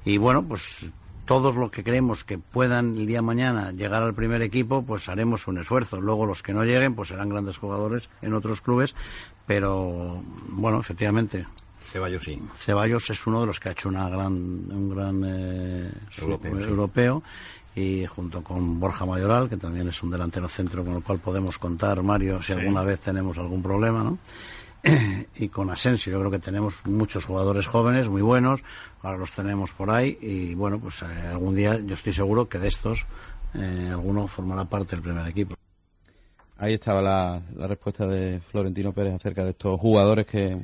Y 0.04 0.18
bueno, 0.18 0.44
pues 0.46 0.86
todos 1.26 1.56
los 1.56 1.72
que 1.72 1.82
creemos 1.82 2.22
que 2.22 2.38
puedan 2.38 2.96
el 2.96 3.06
día 3.06 3.18
de 3.18 3.22
mañana 3.22 3.72
llegar 3.72 4.02
al 4.04 4.14
primer 4.14 4.42
equipo, 4.42 4.84
pues 4.84 5.08
haremos 5.08 5.48
un 5.48 5.58
esfuerzo. 5.58 6.00
Luego 6.00 6.24
los 6.24 6.42
que 6.42 6.52
no 6.52 6.64
lleguen, 6.64 6.94
pues 6.94 7.08
serán 7.08 7.28
grandes 7.28 7.56
jugadores 7.58 8.08
en 8.22 8.32
otros 8.34 8.60
clubes. 8.60 8.94
Pero 9.46 10.20
bueno, 10.48 10.80
efectivamente, 10.80 11.46
Ceballos 11.86 12.24
sí. 12.24 12.40
Ceballos 12.56 13.08
es 13.10 13.26
uno 13.26 13.40
de 13.40 13.46
los 13.46 13.60
que 13.60 13.68
ha 13.68 13.72
hecho 13.72 13.88
una 13.88 14.08
gran, 14.08 14.32
un 14.32 14.90
gran 14.94 15.22
eh, 15.24 15.90
Europeo, 16.18 16.56
sí. 16.58 16.68
europeo, 16.68 17.22
y 17.74 18.06
junto 18.06 18.42
con 18.42 18.80
Borja 18.80 19.06
Mayoral, 19.06 19.48
que 19.48 19.56
también 19.56 19.88
es 19.88 20.02
un 20.02 20.10
delantero 20.10 20.48
centro 20.48 20.84
con 20.84 20.96
el 20.96 21.02
cual 21.02 21.20
podemos 21.20 21.58
contar, 21.58 22.02
Mario, 22.02 22.42
si 22.42 22.52
alguna 22.52 22.82
vez 22.82 23.00
tenemos 23.00 23.38
algún 23.38 23.62
problema, 23.62 24.02
¿no? 24.02 24.18
y 25.36 25.48
con 25.48 25.70
Asensio, 25.70 26.12
yo 26.12 26.18
creo 26.20 26.30
que 26.30 26.38
tenemos 26.38 26.84
muchos 26.84 27.24
jugadores 27.24 27.66
jóvenes, 27.66 28.08
muy 28.08 28.22
buenos, 28.22 28.62
ahora 29.02 29.18
los 29.18 29.32
tenemos 29.32 29.72
por 29.72 29.90
ahí, 29.90 30.18
y 30.20 30.54
bueno, 30.54 30.78
pues 30.78 31.02
eh, 31.02 31.06
algún 31.30 31.54
día 31.54 31.78
yo 31.78 31.94
estoy 31.94 32.12
seguro 32.12 32.48
que 32.48 32.58
de 32.58 32.68
estos 32.68 33.04
eh, 33.54 33.88
alguno 33.90 34.26
formará 34.26 34.64
parte 34.64 34.96
del 34.96 35.02
primer 35.02 35.26
equipo. 35.28 35.56
Ahí 36.58 36.72
estaba 36.72 37.02
la, 37.02 37.42
la 37.54 37.66
respuesta 37.66 38.06
de 38.06 38.40
Florentino 38.40 38.90
Pérez 38.94 39.12
acerca 39.14 39.44
de 39.44 39.50
estos 39.50 39.78
jugadores 39.78 40.26
que 40.26 40.56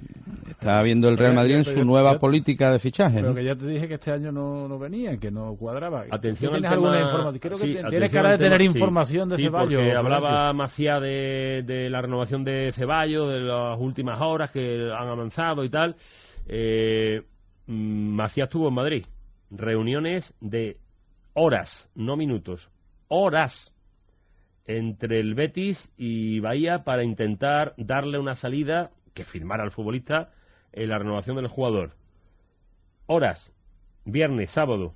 está 0.48 0.80
viendo 0.82 1.06
el 1.10 1.18
Real 1.18 1.34
Madrid 1.34 1.56
en 1.56 1.64
su 1.66 1.84
nueva 1.84 2.18
política 2.18 2.72
de 2.72 2.78
fichaje. 2.78 3.16
Pero 3.16 3.28
¿no? 3.28 3.34
que 3.34 3.44
ya 3.44 3.54
te 3.54 3.66
dije 3.66 3.86
que 3.88 3.94
este 3.94 4.10
año 4.10 4.32
no, 4.32 4.66
no 4.68 4.78
venían, 4.78 5.18
que 5.18 5.30
no 5.30 5.54
cuadraba. 5.54 6.04
Atención 6.10 6.50
¿Tú 6.50 6.56
al 6.56 6.62
tienes 6.62 6.70
tema- 6.78 6.88
alguna 6.88 7.00
información? 7.02 7.38
Creo 7.40 7.58
que 7.58 7.64
sí, 7.82 7.88
tienes 7.90 8.10
cara 8.10 8.30
de 8.30 8.38
tener 8.38 8.58
tema, 8.58 8.72
sí. 8.72 8.78
información 8.78 9.28
de 9.28 9.36
Sí, 9.36 9.42
Ceballos. 9.42 9.74
porque 9.74 9.92
hablaba 9.94 10.52
Macía 10.54 10.98
de, 10.98 11.62
de 11.66 11.90
la 11.90 12.00
renovación 12.00 12.42
de 12.42 12.72
Ceballos, 12.72 13.30
de 13.30 13.40
las 13.40 13.78
últimas 13.78 14.18
horas 14.22 14.50
que 14.50 14.90
han 14.90 15.08
avanzado 15.08 15.62
y 15.62 15.68
tal. 15.68 15.94
Eh, 16.48 17.20
mm, 17.66 18.14
Macías 18.14 18.46
estuvo 18.46 18.68
en 18.68 18.74
Madrid. 18.74 19.04
Reuniones 19.50 20.34
de 20.40 20.78
horas, 21.34 21.90
no 21.94 22.16
minutos. 22.16 22.70
Horas 23.08 23.71
entre 24.66 25.20
el 25.20 25.34
Betis 25.34 25.90
y 25.96 26.40
Bahía 26.40 26.84
para 26.84 27.04
intentar 27.04 27.74
darle 27.76 28.18
una 28.18 28.34
salida 28.34 28.90
que 29.14 29.24
firmara 29.24 29.64
al 29.64 29.70
futbolista 29.70 30.30
en 30.72 30.88
la 30.88 30.98
renovación 30.98 31.36
del 31.36 31.48
jugador. 31.48 31.96
Horas, 33.06 33.52
viernes, 34.04 34.50
sábado, 34.50 34.94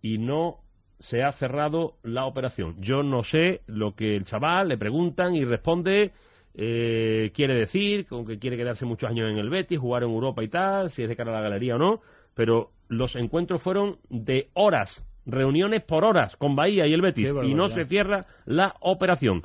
y 0.00 0.18
no 0.18 0.60
se 0.98 1.22
ha 1.22 1.32
cerrado 1.32 1.96
la 2.02 2.24
operación. 2.26 2.76
Yo 2.80 3.02
no 3.02 3.22
sé 3.22 3.62
lo 3.66 3.94
que 3.94 4.16
el 4.16 4.24
chaval 4.24 4.68
le 4.68 4.78
preguntan 4.78 5.34
y 5.34 5.44
responde, 5.44 6.12
eh, 6.54 7.30
quiere 7.34 7.54
decir, 7.54 8.06
con 8.06 8.26
que 8.26 8.38
quiere 8.38 8.56
quedarse 8.56 8.84
muchos 8.84 9.10
años 9.10 9.30
en 9.30 9.38
el 9.38 9.50
Betis, 9.50 9.78
jugar 9.78 10.02
en 10.02 10.10
Europa 10.10 10.42
y 10.42 10.48
tal, 10.48 10.90
si 10.90 11.02
es 11.02 11.08
de 11.08 11.16
cara 11.16 11.30
a 11.30 11.34
la 11.34 11.48
galería 11.48 11.76
o 11.76 11.78
no, 11.78 12.00
pero 12.34 12.72
los 12.88 13.16
encuentros 13.16 13.62
fueron 13.62 13.98
de 14.08 14.50
horas, 14.54 15.07
reuniones 15.28 15.82
por 15.82 16.04
horas 16.04 16.36
con 16.36 16.56
Bahía 16.56 16.86
y 16.86 16.94
el 16.94 17.02
Betis, 17.02 17.32
y 17.44 17.54
no 17.54 17.68
se 17.68 17.84
cierra 17.84 18.26
la 18.46 18.74
operación. 18.80 19.42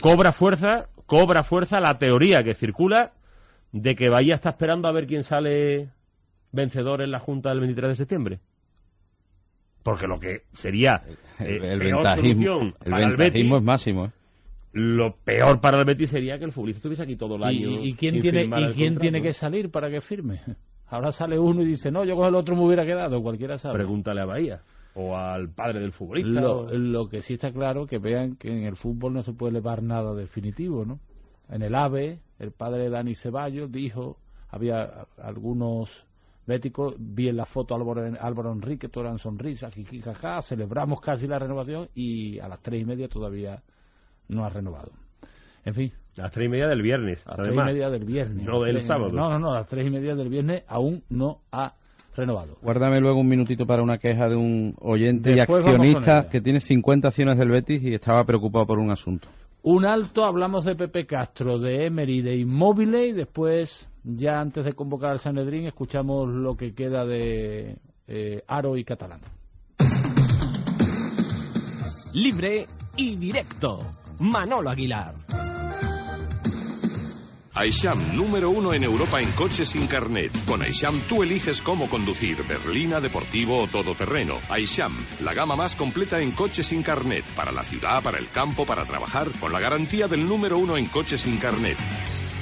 Cobra 0.00 0.32
fuerza, 0.32 0.88
cobra 1.06 1.42
fuerza 1.42 1.80
la 1.80 1.96
teoría 1.96 2.42
que 2.42 2.54
circula 2.54 3.12
de 3.72 3.94
que 3.94 4.08
Bahía 4.10 4.34
está 4.34 4.50
esperando 4.50 4.88
a 4.88 4.92
ver 4.92 5.06
quién 5.06 5.22
sale 5.22 5.88
vencedor 6.52 7.02
en 7.02 7.12
la 7.12 7.20
Junta 7.20 7.50
del 7.50 7.60
23 7.60 7.90
de 7.90 7.94
septiembre. 7.94 8.40
Porque 9.82 10.06
lo 10.06 10.18
que 10.18 10.42
sería 10.52 11.02
el, 11.38 11.46
eh, 11.46 11.72
el 11.72 11.78
peor 11.78 12.04
ventajismo, 12.04 12.60
el 12.60 12.90
para 12.90 13.02
el 13.04 13.16
ventajismo 13.16 13.54
Betis, 13.54 13.54
es 13.54 13.62
máximo. 13.62 14.04
¿eh? 14.06 14.10
lo 14.72 15.16
peor 15.16 15.60
para 15.60 15.78
el 15.78 15.84
Betis 15.86 16.10
sería 16.10 16.38
que 16.38 16.44
el 16.44 16.52
futbolista 16.52 16.78
estuviese 16.80 17.04
aquí 17.04 17.16
todo 17.16 17.36
el 17.36 17.44
año. 17.44 17.70
¿Y, 17.70 17.90
y 17.90 17.94
quién, 17.94 18.20
tiene, 18.20 18.42
y 18.42 18.48
quién 18.50 18.94
contrato. 18.94 19.00
tiene 19.00 19.22
que 19.22 19.32
salir 19.32 19.70
para 19.70 19.88
que 19.88 20.00
firme? 20.00 20.40
Ahora 20.88 21.12
sale 21.12 21.38
uno 21.38 21.62
y 21.62 21.66
dice, 21.66 21.90
no, 21.90 22.04
yo 22.04 22.14
con 22.14 22.28
el 22.28 22.34
otro 22.34 22.54
me 22.54 22.62
hubiera 22.62 22.84
quedado, 22.84 23.22
cualquiera 23.22 23.58
sabe. 23.58 23.76
Pregúntale 23.76 24.20
a 24.20 24.24
Bahía 24.26 24.60
o 24.98 25.14
al 25.16 25.50
padre 25.50 25.80
del 25.80 25.92
futbolista. 25.92 26.40
Lo, 26.40 26.60
o- 26.62 26.68
lo 26.72 27.08
que 27.08 27.20
sí 27.22 27.34
está 27.34 27.52
claro 27.52 27.86
que 27.86 27.98
vean 27.98 28.36
que 28.36 28.48
en 28.48 28.64
el 28.64 28.76
fútbol 28.76 29.12
no 29.12 29.22
se 29.22 29.32
puede 29.34 29.50
elevar 29.50 29.82
nada 29.82 30.14
definitivo, 30.14 30.84
¿no? 30.84 30.98
En 31.50 31.62
el 31.62 31.74
AVE, 31.74 32.18
el 32.38 32.50
padre 32.50 32.84
de 32.84 32.90
Dani 32.90 33.14
Ceballos 33.14 33.70
dijo, 33.70 34.18
había 34.48 35.06
algunos 35.22 36.06
béticos, 36.46 36.94
vi 36.98 37.28
en 37.28 37.36
la 37.36 37.44
foto 37.44 37.74
a 37.74 37.78
Álvaro, 37.78 38.10
Álvaro 38.20 38.52
Enrique, 38.52 38.88
todo 38.88 39.04
eran 39.04 39.18
sonrisas, 39.18 39.74
jiji, 39.74 40.00
jaja, 40.00 40.40
celebramos 40.42 41.00
casi 41.00 41.26
la 41.26 41.38
renovación 41.38 41.88
y 41.94 42.38
a 42.38 42.48
las 42.48 42.60
tres 42.62 42.82
y 42.82 42.84
media 42.84 43.08
todavía 43.08 43.62
no 44.28 44.44
ha 44.44 44.48
renovado. 44.48 44.92
En 45.64 45.74
fin, 45.74 45.92
A 46.16 46.22
las 46.22 46.32
tres 46.32 46.46
y 46.46 46.48
media 46.48 46.68
del 46.68 46.80
viernes. 46.82 47.26
a 47.26 47.30
las 47.36 47.48
tres 47.48 47.54
y 47.54 47.56
media 47.74 47.90
del 47.90 48.04
viernes. 48.04 48.46
No 48.46 48.62
del 48.62 48.80
sábado. 48.80 49.10
No, 49.12 49.28
no, 49.28 49.38
no, 49.38 49.50
a 49.52 49.56
las 49.56 49.66
tres 49.66 49.86
y 49.86 49.90
media 49.90 50.14
del 50.14 50.28
viernes 50.28 50.62
aún 50.68 51.02
no 51.10 51.42
ha 51.52 51.74
renovado. 52.16 52.56
Guárdame 52.62 53.00
luego 53.00 53.20
un 53.20 53.28
minutito 53.28 53.66
para 53.66 53.82
una 53.82 53.98
queja 53.98 54.28
de 54.28 54.36
un 54.36 54.74
oyente 54.80 55.30
Después 55.30 55.64
y 55.64 55.68
accionista 55.68 56.28
que 56.28 56.40
tiene 56.40 56.60
50 56.60 57.08
acciones 57.08 57.38
del 57.38 57.50
Betis 57.50 57.82
y 57.82 57.94
estaba 57.94 58.24
preocupado 58.24 58.66
por 58.66 58.78
un 58.78 58.90
asunto. 58.90 59.28
Un 59.62 59.84
alto, 59.84 60.24
hablamos 60.24 60.64
de 60.64 60.76
Pepe 60.76 61.06
Castro, 61.06 61.58
de 61.58 61.86
Emery, 61.86 62.22
de 62.22 62.36
Inmóviles 62.36 63.08
y 63.08 63.12
después, 63.12 63.88
ya 64.04 64.40
antes 64.40 64.64
de 64.64 64.74
convocar 64.74 65.10
al 65.10 65.18
Sanedrín, 65.18 65.66
escuchamos 65.66 66.28
lo 66.28 66.56
que 66.56 66.72
queda 66.72 67.04
de 67.04 67.76
eh, 68.06 68.42
Aro 68.46 68.76
y 68.76 68.84
Catalán. 68.84 69.20
Libre 72.14 72.64
y 72.96 73.16
directo. 73.16 73.78
Manolo 74.20 74.70
Aguilar. 74.70 75.14
Aisham, 77.56 77.98
número 78.14 78.50
uno 78.50 78.74
en 78.74 78.84
Europa 78.84 79.18
en 79.18 79.32
coches 79.32 79.70
sin 79.70 79.86
carnet. 79.86 80.30
Con 80.44 80.60
Aisham 80.60 81.00
tú 81.08 81.22
eliges 81.22 81.62
cómo 81.62 81.88
conducir, 81.88 82.36
berlina, 82.46 83.00
deportivo 83.00 83.62
o 83.62 83.66
todoterreno. 83.66 84.36
Aisham, 84.50 84.92
la 85.20 85.32
gama 85.32 85.56
más 85.56 85.74
completa 85.74 86.20
en 86.20 86.32
coches 86.32 86.66
sin 86.66 86.82
carnet. 86.82 87.24
Para 87.34 87.52
la 87.52 87.62
ciudad, 87.62 88.02
para 88.02 88.18
el 88.18 88.28
campo, 88.28 88.66
para 88.66 88.84
trabajar, 88.84 89.28
con 89.40 89.54
la 89.54 89.60
garantía 89.60 90.06
del 90.06 90.28
número 90.28 90.58
uno 90.58 90.76
en 90.76 90.84
coches 90.84 91.22
sin 91.22 91.38
carnet. 91.38 91.78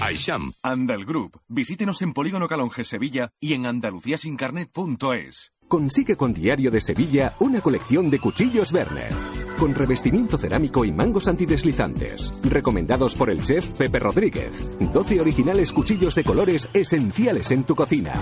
Aisham. 0.00 0.52
Andal 0.62 1.04
Group. 1.04 1.40
Visítenos 1.46 2.02
en 2.02 2.12
Polígono 2.12 2.48
Calonge 2.48 2.82
Sevilla 2.82 3.30
y 3.38 3.52
en 3.52 3.66
andaluciasincarnet.es. 3.66 5.52
Consigue 5.68 6.16
con 6.16 6.32
Diario 6.32 6.70
de 6.70 6.80
Sevilla 6.80 7.34
una 7.40 7.60
colección 7.60 8.10
de 8.10 8.20
cuchillos 8.20 8.72
Werner. 8.72 9.12
con 9.58 9.74
revestimiento 9.74 10.36
cerámico 10.36 10.84
y 10.84 10.92
mangos 10.92 11.28
antideslizantes. 11.28 12.34
Recomendados 12.42 13.14
por 13.14 13.30
el 13.30 13.40
chef 13.42 13.66
Pepe 13.78 13.98
Rodríguez. 14.00 14.68
12 14.80 15.20
originales 15.20 15.72
cuchillos 15.72 16.16
de 16.16 16.24
colores 16.24 16.68
esenciales 16.74 17.50
en 17.52 17.64
tu 17.64 17.74
cocina. 17.74 18.12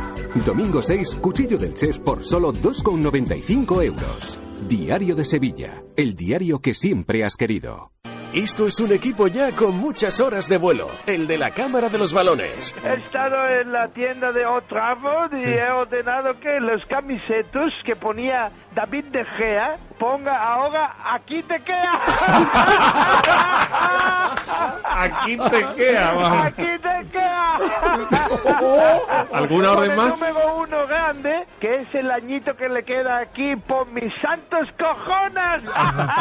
Domingo 0.44 0.82
6, 0.82 1.16
cuchillo 1.16 1.58
del 1.58 1.74
chef 1.74 1.98
por 1.98 2.22
solo 2.22 2.52
2,95 2.52 3.84
euros. 3.84 4.38
Diario 4.68 5.16
de 5.16 5.24
Sevilla, 5.24 5.82
el 5.96 6.14
diario 6.14 6.60
que 6.60 6.74
siempre 6.74 7.24
has 7.24 7.36
querido. 7.36 7.92
Esto 8.34 8.66
es 8.66 8.80
un 8.80 8.90
equipo 8.92 9.26
ya 9.26 9.52
con 9.52 9.76
muchas 9.76 10.18
horas 10.18 10.48
de 10.48 10.56
vuelo, 10.56 10.88
el 11.04 11.26
de 11.26 11.36
la 11.36 11.50
Cámara 11.50 11.90
de 11.90 11.98
los 11.98 12.14
Balones. 12.14 12.74
He 12.82 12.94
estado 12.94 13.46
en 13.46 13.70
la 13.70 13.88
tienda 13.88 14.32
de 14.32 14.46
Old 14.46 14.66
Trafford 14.68 15.34
y 15.34 15.44
he 15.44 15.70
ordenado 15.70 16.40
que 16.40 16.58
los 16.58 16.82
camisetos 16.86 17.74
que 17.84 17.94
ponía 17.94 18.50
David 18.74 19.04
De 19.06 19.24
Gea 19.24 19.76
ponga 19.98 20.34
ahora 20.36 20.94
aquí 21.12 21.42
te 21.42 21.58
queda. 21.60 22.00
Aquí 24.84 25.36
te 25.36 25.74
queda, 25.74 26.12
vamos. 26.12 26.42
Aquí 26.42 26.78
te 26.78 27.08
queda. 27.12 27.58
¿Alguna 29.32 29.72
orden 29.72 29.96
más? 29.96 30.06
El 30.06 30.12
número 30.12 30.56
uno 30.56 30.86
grande, 30.86 31.46
que 31.60 31.76
es 31.76 31.94
el 31.94 32.10
añito 32.10 32.56
que 32.56 32.68
le 32.68 32.82
queda 32.84 33.18
aquí 33.18 33.54
por 33.56 33.86
mis 33.88 34.12
santos 34.20 34.68
cojones. 34.78 35.62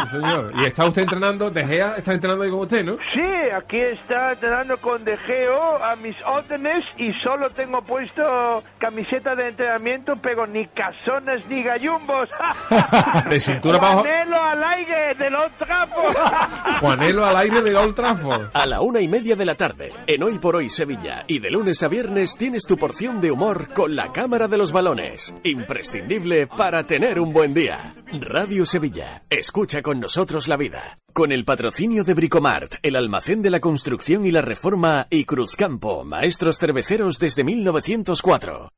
Sí, 0.03 0.09
señor. 0.11 0.53
Y 0.55 0.65
está 0.65 0.85
usted 0.85 1.03
entrenando, 1.03 1.49
De 1.49 1.65
Gea 1.65 1.95
está 1.97 2.13
entrenando 2.13 2.43
ahí 2.43 2.51
con 2.51 2.59
usted, 2.59 2.83
¿no? 2.83 2.93
Sí, 3.13 3.49
aquí 3.55 3.79
está 3.79 4.33
entrenando 4.33 4.77
con 4.77 5.03
De 5.03 5.17
Geo 5.17 5.83
a 5.83 5.95
mis 5.95 6.15
órdenes 6.25 6.83
y 6.97 7.13
solo 7.13 7.49
tengo 7.49 7.81
puesto 7.81 8.63
camiseta 8.77 9.35
de 9.35 9.49
entrenamiento, 9.49 10.15
pero 10.21 10.45
ni 10.45 10.67
casones 10.67 11.47
ni 11.47 11.63
gallumbos. 11.63 12.29
De 13.30 13.39
cintura 13.39 13.80
para 13.80 13.93
abajo. 13.93 14.08
Juanelo 14.08 14.43
al 14.43 14.63
aire 14.63 15.15
de 15.15 15.30
los 15.30 15.51
trapos. 15.58 16.15
Juanelo 16.82 17.25
al 17.25 17.38
aire 17.38 17.62
de 17.62 17.75
Old 17.75 17.95
Trafford. 17.95 18.49
A 18.54 18.65
la 18.65 18.82
una 18.82 19.01
y 19.01 19.08
media 19.08 19.36
de 19.36 19.45
la 19.45 19.56
tarde, 19.56 19.91
en 20.08 20.23
Hoy 20.23 20.39
por 20.39 20.56
Hoy 20.56 20.69
Sevilla, 20.69 21.23
y 21.27 21.39
de 21.39 21.51
lunes 21.51 21.84
a 21.84 21.88
viernes 21.88 22.36
tienes 22.38 22.63
tu 22.63 22.77
porción 22.77 23.21
de 23.21 23.32
humor 23.32 23.67
con 23.73 23.95
la 23.95 24.12
Cámara 24.12 24.47
de 24.47 24.58
los 24.58 24.71
Balones. 24.71 25.34
Imprescindible 25.43 26.47
para 26.47 26.84
tener 26.84 27.19
un 27.19 27.34
buen 27.34 27.54
día. 27.54 27.93
Radio 28.19 28.65
Sevilla, 28.65 29.23
escucha 29.30 29.82
con 29.82 29.99
nosotros 29.99 30.47
la 30.47 30.58
vida. 30.58 30.97
Con 31.13 31.32
el 31.32 31.45
patrocinio 31.45 32.04
de 32.04 32.13
Bricomart, 32.13 32.75
el 32.82 32.95
almacén 32.95 33.41
de 33.41 33.49
la 33.49 33.60
construcción 33.60 34.25
y 34.25 34.32
la 34.32 34.41
reforma, 34.41 35.08
y 35.10 35.25
Cruzcampo, 35.25 36.04
maestros 36.04 36.58
cerveceros 36.58 37.19
desde 37.19 37.43
1904. 37.43 38.71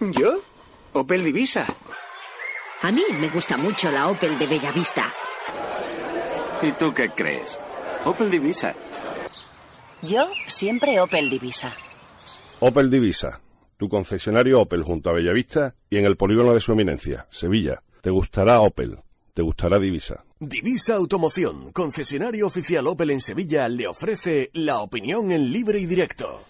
¿Yo? 0.00 0.38
Opel 0.92 1.24
Divisa. 1.24 1.66
A 2.82 2.90
mí 2.90 3.02
me 3.12 3.28
gusta 3.28 3.58
mucho 3.58 3.90
la 3.90 4.08
Opel 4.08 4.38
de 4.38 4.46
Bellavista. 4.46 5.12
¿Y 6.62 6.72
tú 6.72 6.94
qué 6.94 7.10
crees? 7.10 7.58
Opel 8.06 8.30
Divisa. 8.30 8.74
Yo 10.00 10.26
siempre 10.46 10.98
Opel 10.98 11.28
Divisa. 11.28 11.70
Opel 12.60 12.90
Divisa, 12.90 13.42
tu 13.76 13.86
concesionario 13.90 14.62
Opel 14.62 14.82
junto 14.82 15.10
a 15.10 15.12
Bellavista 15.12 15.74
y 15.90 15.98
en 15.98 16.06
el 16.06 16.16
polígono 16.16 16.54
de 16.54 16.60
su 16.60 16.72
eminencia, 16.72 17.26
Sevilla. 17.28 17.82
Te 18.00 18.08
gustará 18.08 18.62
Opel, 18.62 18.98
te 19.34 19.42
gustará 19.42 19.78
Divisa. 19.78 20.24
Divisa 20.38 20.94
Automoción, 20.94 21.72
concesionario 21.72 22.46
oficial 22.46 22.86
Opel 22.86 23.10
en 23.10 23.20
Sevilla, 23.20 23.68
le 23.68 23.88
ofrece 23.88 24.48
la 24.54 24.78
opinión 24.78 25.32
en 25.32 25.52
libre 25.52 25.80
y 25.80 25.84
directo. 25.84 26.44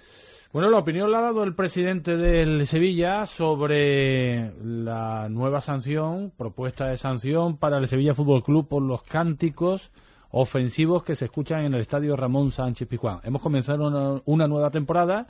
Bueno, 0.52 0.68
la 0.68 0.78
opinión 0.78 1.12
la 1.12 1.20
ha 1.20 1.22
dado 1.22 1.44
el 1.44 1.54
presidente 1.54 2.16
del 2.16 2.66
Sevilla 2.66 3.24
sobre 3.24 4.52
la 4.64 5.28
nueva 5.28 5.60
sanción, 5.60 6.32
propuesta 6.36 6.88
de 6.88 6.96
sanción 6.96 7.56
para 7.56 7.78
el 7.78 7.86
Sevilla 7.86 8.14
Fútbol 8.14 8.42
Club 8.42 8.66
por 8.66 8.82
los 8.82 9.04
cánticos 9.04 9.92
ofensivos 10.32 11.04
que 11.04 11.14
se 11.14 11.26
escuchan 11.26 11.66
en 11.66 11.74
el 11.74 11.80
estadio 11.82 12.16
Ramón 12.16 12.50
Sánchez 12.50 12.88
Pizjuán. 12.88 13.20
Hemos 13.22 13.42
comenzado 13.42 13.86
una, 13.86 14.22
una 14.24 14.48
nueva 14.48 14.70
temporada 14.70 15.28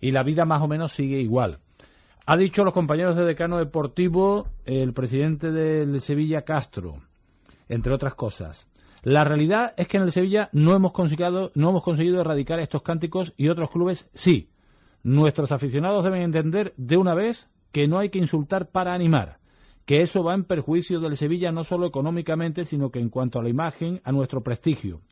y 0.00 0.12
la 0.12 0.22
vida 0.22 0.46
más 0.46 0.62
o 0.62 0.68
menos 0.68 0.90
sigue 0.90 1.20
igual. 1.20 1.58
Ha 2.24 2.38
dicho 2.38 2.64
los 2.64 2.72
compañeros 2.72 3.14
de 3.14 3.26
decano 3.26 3.58
deportivo 3.58 4.48
el 4.64 4.94
presidente 4.94 5.52
del 5.52 6.00
Sevilla 6.00 6.46
Castro, 6.46 7.02
entre 7.68 7.92
otras 7.92 8.14
cosas. 8.14 8.66
La 9.06 9.22
realidad 9.22 9.72
es 9.76 9.86
que 9.86 9.98
en 9.98 10.02
el 10.02 10.10
Sevilla 10.10 10.48
no 10.50 10.74
hemos 10.74 10.90
conseguido, 10.90 11.52
no 11.54 11.70
hemos 11.70 11.84
conseguido 11.84 12.20
erradicar 12.20 12.58
estos 12.58 12.82
cánticos 12.82 13.34
y 13.36 13.50
otros 13.50 13.70
clubes 13.70 14.10
sí. 14.14 14.50
Nuestros 15.04 15.52
aficionados 15.52 16.02
deben 16.02 16.22
entender 16.22 16.74
de 16.76 16.96
una 16.96 17.14
vez 17.14 17.48
que 17.70 17.86
no 17.86 18.00
hay 18.00 18.08
que 18.08 18.18
insultar 18.18 18.72
para 18.72 18.94
animar, 18.94 19.38
que 19.84 20.00
eso 20.00 20.24
va 20.24 20.34
en 20.34 20.42
perjuicio 20.42 20.98
del 20.98 21.16
Sevilla 21.16 21.52
no 21.52 21.62
solo 21.62 21.86
económicamente, 21.86 22.64
sino 22.64 22.90
que 22.90 22.98
en 22.98 23.08
cuanto 23.08 23.38
a 23.38 23.44
la 23.44 23.48
imagen, 23.48 24.00
a 24.02 24.10
nuestro 24.10 24.42
prestigio. 24.42 25.02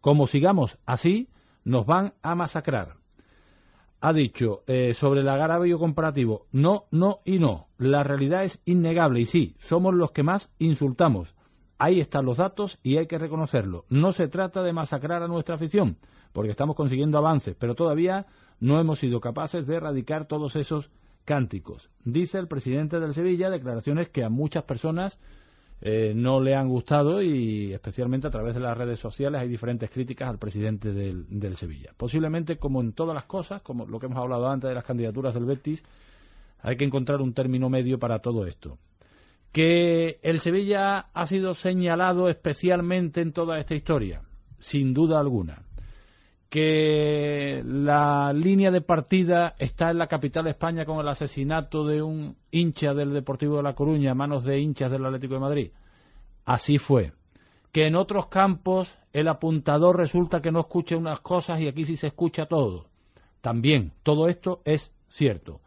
Como 0.00 0.26
sigamos 0.26 0.76
así, 0.84 1.28
nos 1.62 1.86
van 1.86 2.14
a 2.22 2.34
masacrar. 2.34 2.96
Ha 4.00 4.12
dicho 4.12 4.64
eh, 4.66 4.92
sobre 4.92 5.20
el 5.20 5.28
agravio 5.28 5.78
comparativo, 5.78 6.48
no, 6.50 6.86
no 6.90 7.20
y 7.24 7.38
no. 7.38 7.68
La 7.78 8.02
realidad 8.02 8.42
es 8.42 8.60
innegable 8.64 9.20
y 9.20 9.24
sí, 9.24 9.54
somos 9.60 9.94
los 9.94 10.10
que 10.10 10.24
más 10.24 10.52
insultamos. 10.58 11.35
Ahí 11.78 12.00
están 12.00 12.24
los 12.24 12.38
datos 12.38 12.78
y 12.82 12.96
hay 12.96 13.06
que 13.06 13.18
reconocerlo. 13.18 13.84
No 13.90 14.12
se 14.12 14.28
trata 14.28 14.62
de 14.62 14.72
masacrar 14.72 15.22
a 15.22 15.28
nuestra 15.28 15.56
afición, 15.56 15.98
porque 16.32 16.50
estamos 16.50 16.74
consiguiendo 16.74 17.18
avances, 17.18 17.54
pero 17.58 17.74
todavía 17.74 18.26
no 18.60 18.80
hemos 18.80 18.98
sido 18.98 19.20
capaces 19.20 19.66
de 19.66 19.76
erradicar 19.76 20.26
todos 20.26 20.56
esos 20.56 20.90
cánticos. 21.26 21.90
Dice 22.04 22.38
el 22.38 22.48
presidente 22.48 22.98
del 22.98 23.12
Sevilla 23.12 23.50
declaraciones 23.50 24.08
que 24.08 24.24
a 24.24 24.30
muchas 24.30 24.62
personas 24.62 25.18
eh, 25.82 26.14
no 26.16 26.40
le 26.40 26.54
han 26.54 26.68
gustado 26.68 27.20
y 27.20 27.74
especialmente 27.74 28.26
a 28.26 28.30
través 28.30 28.54
de 28.54 28.60
las 28.60 28.78
redes 28.78 28.98
sociales 28.98 29.42
hay 29.42 29.48
diferentes 29.48 29.90
críticas 29.90 30.30
al 30.30 30.38
presidente 30.38 30.94
del, 30.94 31.26
del 31.28 31.56
Sevilla. 31.56 31.92
Posiblemente, 31.94 32.56
como 32.56 32.80
en 32.80 32.94
todas 32.94 33.14
las 33.14 33.24
cosas, 33.24 33.60
como 33.60 33.84
lo 33.84 33.98
que 33.98 34.06
hemos 34.06 34.18
hablado 34.18 34.48
antes 34.48 34.68
de 34.68 34.74
las 34.74 34.84
candidaturas 34.84 35.34
del 35.34 35.44
Betis, 35.44 35.84
hay 36.60 36.76
que 36.78 36.84
encontrar 36.84 37.20
un 37.20 37.34
término 37.34 37.68
medio 37.68 37.98
para 37.98 38.20
todo 38.20 38.46
esto 38.46 38.78
que 39.56 40.18
el 40.20 40.38
Sevilla 40.38 41.06
ha 41.14 41.24
sido 41.24 41.54
señalado 41.54 42.28
especialmente 42.28 43.22
en 43.22 43.32
toda 43.32 43.56
esta 43.56 43.74
historia, 43.74 44.20
sin 44.58 44.92
duda 44.92 45.18
alguna. 45.18 45.62
Que 46.50 47.62
la 47.64 48.34
línea 48.34 48.70
de 48.70 48.82
partida 48.82 49.54
está 49.58 49.92
en 49.92 49.96
la 49.96 50.08
capital 50.08 50.44
de 50.44 50.50
España 50.50 50.84
con 50.84 51.00
el 51.00 51.08
asesinato 51.08 51.86
de 51.86 52.02
un 52.02 52.36
hincha 52.50 52.92
del 52.92 53.14
Deportivo 53.14 53.56
de 53.56 53.62
La 53.62 53.74
Coruña 53.74 54.10
a 54.10 54.14
manos 54.14 54.44
de 54.44 54.60
hinchas 54.60 54.90
del 54.90 55.06
Atlético 55.06 55.32
de 55.32 55.40
Madrid. 55.40 55.70
Así 56.44 56.76
fue. 56.76 57.14
Que 57.72 57.86
en 57.86 57.96
otros 57.96 58.26
campos 58.26 58.98
el 59.14 59.26
apuntador 59.26 59.96
resulta 59.96 60.42
que 60.42 60.52
no 60.52 60.60
escucha 60.60 60.98
unas 60.98 61.20
cosas 61.20 61.62
y 61.62 61.68
aquí 61.68 61.86
sí 61.86 61.96
se 61.96 62.08
escucha 62.08 62.44
todo. 62.44 62.90
También, 63.40 63.94
todo 64.02 64.28
esto 64.28 64.60
es 64.66 64.94
cierto. 65.08 65.62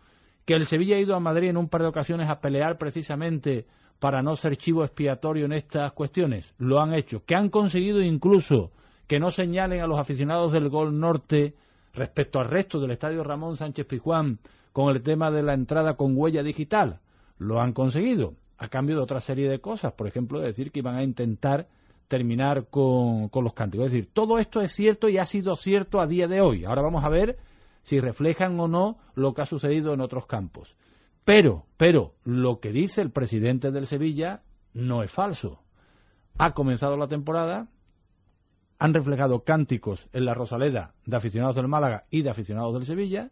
Que 0.45 0.53
el 0.53 0.65
Sevilla 0.65 0.95
ha 0.95 0.99
ido 0.99 1.15
a 1.15 1.19
Madrid 1.19 1.49
en 1.49 1.57
un 1.57 1.69
par 1.69 1.81
de 1.81 1.87
ocasiones 1.87 2.29
a 2.29 2.39
pelear 2.39 2.77
precisamente 2.77 3.65
para 3.99 4.21
no 4.21 4.35
ser 4.35 4.55
chivo 4.57 4.83
expiatorio 4.83 5.45
en 5.45 5.53
estas 5.53 5.91
cuestiones. 5.91 6.55
Lo 6.57 6.81
han 6.81 6.93
hecho. 6.93 7.23
Que 7.25 7.35
han 7.35 7.49
conseguido 7.49 8.01
incluso 8.01 8.71
que 9.07 9.19
no 9.19 9.29
señalen 9.29 9.81
a 9.81 9.87
los 9.87 9.99
aficionados 9.99 10.51
del 10.51 10.69
Gol 10.69 10.99
Norte 10.99 11.55
respecto 11.93 12.39
al 12.39 12.49
resto 12.49 12.79
del 12.79 12.91
Estadio 12.91 13.23
Ramón 13.23 13.57
Sánchez 13.57 13.85
Pizjuán 13.85 14.39
con 14.71 14.95
el 14.95 15.01
tema 15.01 15.31
de 15.31 15.43
la 15.43 15.53
entrada 15.53 15.95
con 15.95 16.15
huella 16.15 16.43
digital. 16.43 16.99
Lo 17.37 17.59
han 17.59 17.73
conseguido, 17.73 18.35
a 18.57 18.69
cambio 18.69 18.95
de 18.95 19.01
otra 19.01 19.19
serie 19.19 19.49
de 19.49 19.59
cosas. 19.59 19.93
Por 19.93 20.07
ejemplo, 20.07 20.39
de 20.39 20.47
decir 20.47 20.71
que 20.71 20.79
iban 20.79 20.95
a 20.95 21.03
intentar 21.03 21.67
terminar 22.07 22.67
con, 22.69 23.29
con 23.29 23.43
los 23.43 23.53
cánticos. 23.53 23.87
Es 23.87 23.93
decir, 23.93 24.09
todo 24.13 24.39
esto 24.39 24.61
es 24.61 24.71
cierto 24.71 25.09
y 25.09 25.17
ha 25.17 25.25
sido 25.25 25.55
cierto 25.55 25.99
a 25.99 26.07
día 26.07 26.27
de 26.27 26.41
hoy. 26.41 26.65
Ahora 26.65 26.81
vamos 26.81 27.03
a 27.03 27.09
ver 27.09 27.37
si 27.81 27.99
reflejan 27.99 28.59
o 28.59 28.67
no 28.67 28.97
lo 29.15 29.33
que 29.33 29.41
ha 29.41 29.45
sucedido 29.45 29.93
en 29.93 30.01
otros 30.01 30.25
campos. 30.25 30.75
Pero, 31.29 31.67
pero, 31.77 32.15
lo 32.23 32.59
que 32.59 32.71
dice 32.71 33.01
el 33.01 33.11
presidente 33.11 33.69
del 33.69 33.85
Sevilla 33.85 34.41
no 34.73 35.03
es 35.03 35.11
falso. 35.11 35.61
Ha 36.39 36.55
comenzado 36.55 36.97
la 36.97 37.07
temporada, 37.07 37.67
han 38.79 38.95
reflejado 38.95 39.43
cánticos 39.43 40.09
en 40.11 40.25
la 40.25 40.33
Rosaleda 40.33 40.95
de 41.05 41.17
aficionados 41.17 41.55
del 41.55 41.67
Málaga 41.67 42.05
y 42.09 42.23
de 42.23 42.31
aficionados 42.31 42.73
del 42.73 42.85
Sevilla, 42.85 43.29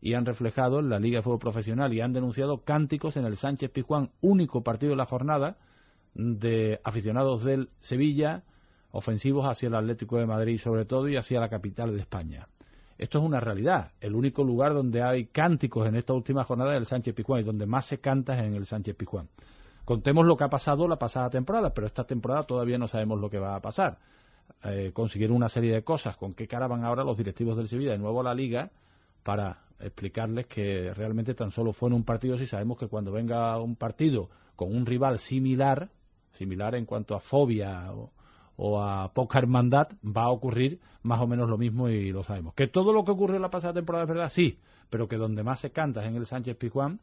y 0.00 0.14
han 0.14 0.24
reflejado 0.24 0.78
en 0.78 0.88
la 0.88 1.00
Liga 1.00 1.18
de 1.18 1.22
Fútbol 1.22 1.40
Profesional 1.40 1.92
y 1.92 2.00
han 2.00 2.12
denunciado 2.12 2.62
cánticos 2.62 3.16
en 3.16 3.24
el 3.24 3.36
Sánchez 3.36 3.72
Pizjuán, 3.72 4.12
único 4.20 4.62
partido 4.62 4.90
de 4.90 4.98
la 4.98 5.06
jornada, 5.06 5.58
de 6.14 6.80
aficionados 6.84 7.42
del 7.42 7.70
Sevilla, 7.80 8.44
ofensivos 8.92 9.46
hacia 9.46 9.66
el 9.66 9.74
Atlético 9.74 10.16
de 10.16 10.26
Madrid 10.26 10.58
sobre 10.58 10.84
todo 10.84 11.08
y 11.08 11.16
hacia 11.16 11.40
la 11.40 11.48
capital 11.48 11.92
de 11.92 12.02
España. 12.02 12.46
Esto 13.02 13.18
es 13.18 13.24
una 13.24 13.40
realidad. 13.40 13.90
El 14.00 14.14
único 14.14 14.44
lugar 14.44 14.74
donde 14.74 15.02
hay 15.02 15.26
cánticos 15.26 15.88
en 15.88 15.96
esta 15.96 16.12
última 16.12 16.44
jornada 16.44 16.74
es 16.74 16.78
el 16.78 16.86
Sánchez 16.86 17.16
Pizjuán 17.16 17.40
y 17.40 17.42
donde 17.42 17.66
más 17.66 17.86
se 17.86 17.98
canta 17.98 18.34
es 18.34 18.44
en 18.44 18.54
el 18.54 18.64
Sánchez 18.64 18.94
Pizjuán. 18.94 19.28
Contemos 19.84 20.24
lo 20.24 20.36
que 20.36 20.44
ha 20.44 20.48
pasado 20.48 20.86
la 20.86 21.00
pasada 21.00 21.28
temporada, 21.28 21.74
pero 21.74 21.88
esta 21.88 22.04
temporada 22.04 22.44
todavía 22.44 22.78
no 22.78 22.86
sabemos 22.86 23.18
lo 23.20 23.28
que 23.28 23.40
va 23.40 23.56
a 23.56 23.60
pasar. 23.60 23.98
Eh, 24.62 24.92
consiguieron 24.94 25.36
una 25.36 25.48
serie 25.48 25.74
de 25.74 25.82
cosas. 25.82 26.16
¿Con 26.16 26.32
qué 26.32 26.46
cara 26.46 26.68
van 26.68 26.84
ahora 26.84 27.02
los 27.02 27.18
directivos 27.18 27.56
del 27.56 27.66
Sevilla 27.66 27.90
de 27.90 27.98
nuevo 27.98 28.20
a 28.20 28.22
la 28.22 28.34
Liga 28.34 28.70
para 29.24 29.64
explicarles 29.80 30.46
que 30.46 30.94
realmente 30.94 31.34
tan 31.34 31.50
solo 31.50 31.72
fue 31.72 31.88
en 31.88 31.94
un 31.94 32.04
partido 32.04 32.38
si 32.38 32.46
sabemos 32.46 32.78
que 32.78 32.86
cuando 32.86 33.10
venga 33.10 33.58
un 33.58 33.74
partido 33.74 34.30
con 34.54 34.72
un 34.72 34.86
rival 34.86 35.18
similar, 35.18 35.90
similar 36.34 36.76
en 36.76 36.86
cuanto 36.86 37.16
a 37.16 37.20
fobia 37.20 37.92
o, 37.92 38.12
o 38.64 38.80
a 38.80 39.12
poca 39.12 39.40
hermandad, 39.40 39.88
va 40.04 40.22
a 40.22 40.30
ocurrir 40.30 40.78
más 41.02 41.20
o 41.20 41.26
menos 41.26 41.50
lo 41.50 41.58
mismo 41.58 41.88
y 41.88 42.12
lo 42.12 42.22
sabemos. 42.22 42.54
Que 42.54 42.68
todo 42.68 42.92
lo 42.92 43.04
que 43.04 43.10
ocurrió 43.10 43.34
en 43.34 43.42
la 43.42 43.50
pasada 43.50 43.74
temporada 43.74 44.04
es 44.04 44.08
verdad, 44.08 44.28
sí, 44.28 44.56
pero 44.88 45.08
que 45.08 45.16
donde 45.16 45.42
más 45.42 45.58
se 45.58 45.72
canta 45.72 46.00
es 46.00 46.06
en 46.06 46.14
el 46.14 46.26
Sánchez 46.26 46.56
Pizjuán, 46.56 47.00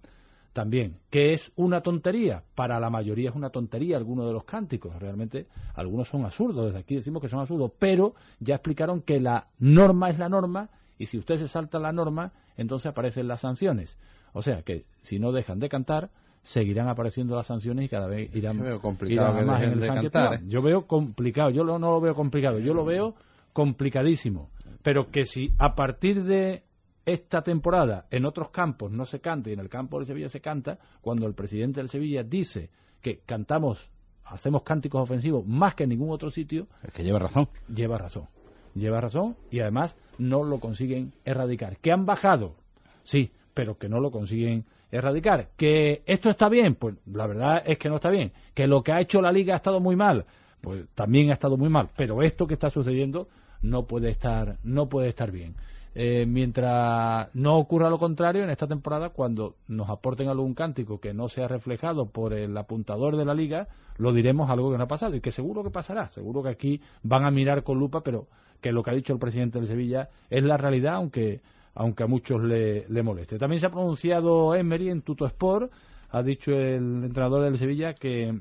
también. 0.54 1.00
Que 1.10 1.34
es 1.34 1.52
una 1.58 1.82
tontería, 1.82 2.44
para 2.56 2.80
la 2.80 2.90
mayoría 2.90 3.30
es 3.30 3.36
una 3.36 3.50
tontería 3.50 3.98
algunos 3.98 4.26
de 4.28 4.32
los 4.32 4.46
cánticos, 4.46 4.98
realmente 5.02 5.48
algunos 5.76 6.08
son 6.08 6.24
absurdos, 6.24 6.68
desde 6.68 6.80
aquí 6.80 6.96
decimos 6.96 7.22
que 7.22 7.28
son 7.28 7.42
absurdos, 7.42 7.74
pero 7.78 8.16
ya 8.40 8.56
explicaron 8.56 9.02
que 9.02 9.20
la 9.20 9.48
norma 9.60 10.10
es 10.10 10.18
la 10.18 10.30
norma 10.30 10.70
y 10.98 11.08
si 11.08 11.18
usted 11.18 11.36
se 11.36 11.50
salta 11.50 11.78
la 11.78 11.92
norma, 11.92 12.32
entonces 12.56 12.90
aparecen 12.90 13.28
las 13.28 13.42
sanciones. 13.42 13.98
O 14.32 14.42
sea 14.42 14.62
que 14.62 14.86
si 15.02 15.20
no 15.20 15.34
dejan 15.34 15.60
de 15.60 15.68
cantar, 15.68 16.10
seguirán 16.50 16.88
apareciendo 16.88 17.36
las 17.36 17.46
sanciones 17.46 17.86
y 17.86 17.90
cada 17.90 18.08
vez 18.08 18.36
irán, 18.36 18.58
más 18.58 19.62
en 19.62 19.74
el 19.74 19.84
Sánchez 19.84 20.12
Pizjuán. 20.12 20.50
Yo 20.50 20.64
veo 20.64 20.88
complicado, 20.88 21.52
yo 21.52 21.64
no 21.64 21.78
lo 21.78 22.02
veo 22.02 22.16
complicado, 22.16 22.58
yo 22.58 22.74
lo 22.74 22.84
veo 22.84 23.14
complicadísimo. 23.54 24.50
Pero 24.82 25.12
que 25.12 25.26
si 25.26 25.54
a 25.60 25.76
partir 25.76 26.24
de 26.24 26.64
esta 27.06 27.44
temporada 27.44 28.08
en 28.10 28.26
otros 28.26 28.50
campos 28.50 28.92
no 28.92 29.06
se 29.06 29.20
canta 29.20 29.52
y 29.52 29.54
en 29.54 29.60
el 29.60 29.70
campo 29.70 30.00
del 30.00 30.08
Sevilla 30.08 30.28
se 30.28 30.42
canta, 30.42 30.80
cuando 31.02 31.28
el 31.28 31.36
presidente 31.36 31.82
del 31.82 31.90
Sevilla 31.90 32.24
dice 32.24 32.72
que 33.00 33.20
cantamos, 33.20 33.92
hacemos 34.26 34.64
cánticos 34.64 35.04
ofensivos 35.04 35.46
más 35.46 35.76
que 35.76 35.84
en 35.84 35.90
ningún 35.90 36.10
otro 36.10 36.32
sitio, 36.32 36.68
Es 36.82 36.92
que 36.92 37.04
lleva 37.04 37.20
razón. 37.20 37.48
lleva 37.72 38.00
razón. 38.00 38.26
Lleva 38.74 39.00
razón 39.00 39.36
y 39.52 39.60
además 39.60 39.96
no 40.18 40.44
lo 40.44 40.60
consiguen 40.60 41.14
erradicar. 41.26 41.78
¿Que 41.78 41.92
han 41.92 42.08
bajado? 42.08 42.56
Sí, 43.04 43.34
pero 43.54 43.78
que 43.78 43.88
no 43.88 44.00
lo 44.00 44.10
consiguen 44.10 44.66
erradicar. 44.92 45.50
¿Que 45.56 46.04
esto 46.06 46.30
está 46.30 46.50
bien? 46.50 46.76
Pues 46.76 46.96
la 47.12 47.28
verdad 47.28 47.64
es 47.66 47.78
que 47.78 47.90
no 47.90 47.96
está 47.96 48.10
bien. 48.10 48.32
¿Que 48.54 48.68
lo 48.68 48.82
que 48.82 48.92
ha 48.92 49.02
hecho 49.02 49.22
la 49.22 49.32
liga 49.32 49.54
ha 49.54 49.58
estado 49.58 49.80
muy 49.80 49.96
mal? 49.96 50.26
Pues 50.62 50.86
también 50.96 51.30
ha 51.30 51.34
estado 51.34 51.58
muy 51.58 51.70
mal. 51.70 51.90
Pero 51.96 52.22
esto 52.22 52.48
que 52.48 52.56
está 52.56 52.70
sucediendo 52.70 53.28
no 53.62 53.86
puede 53.86 54.10
estar, 54.10 54.58
no 54.64 54.90
puede 54.90 55.10
estar 55.10 55.32
bien. 55.32 55.56
Eh, 55.96 56.26
mientras 56.28 57.30
no 57.34 57.58
ocurra 57.58 57.90
lo 57.90 57.98
contrario 57.98 58.44
en 58.44 58.50
esta 58.50 58.68
temporada, 58.68 59.10
cuando 59.10 59.56
nos 59.68 59.90
aporten 59.90 60.30
algún 60.30 60.54
cántico 60.54 61.00
que 61.00 61.14
no 61.14 61.30
sea 61.30 61.48
reflejado 61.48 62.06
por 62.06 62.34
el 62.34 62.56
apuntador 62.56 63.18
de 63.18 63.26
la 63.26 63.34
liga, 63.34 63.68
lo 63.98 64.14
diremos 64.14 64.50
algo 64.50 64.72
que 64.72 64.78
no 64.78 64.84
ha 64.84 64.88
pasado 64.88 65.16
y 65.16 65.22
que 65.22 65.32
seguro 65.32 65.64
que 65.64 65.72
pasará. 65.72 66.10
Seguro 66.10 66.44
que 66.44 66.50
aquí 66.50 66.82
van 67.04 67.26
a 67.26 67.32
mirar 67.32 67.64
con 67.64 67.80
lupa, 67.80 68.02
pero 68.02 68.28
que 68.62 68.72
lo 68.72 68.84
que 68.84 68.92
ha 68.92 68.94
dicho 68.94 69.14
el 69.14 69.20
presidente 69.20 69.60
del 69.60 69.68
Sevilla 69.68 70.10
es 70.30 70.44
la 70.44 70.58
realidad, 70.58 70.96
aunque 70.96 71.42
aunque 71.80 72.04
a 72.04 72.08
muchos 72.08 72.44
le, 72.44 72.86
le 72.90 73.04
moleste. 73.04 73.38
También 73.40 73.60
se 73.62 73.68
ha 73.68 73.72
pronunciado 73.72 74.54
Emery 74.54 74.90
en 74.90 75.02
Tuto 75.02 75.26
Sport, 75.26 75.72
ha 76.12 76.22
dicho 76.22 76.52
el 76.52 77.04
entrenador 77.06 77.44
del 77.46 77.58
Sevilla 77.58 77.94
que 77.94 78.38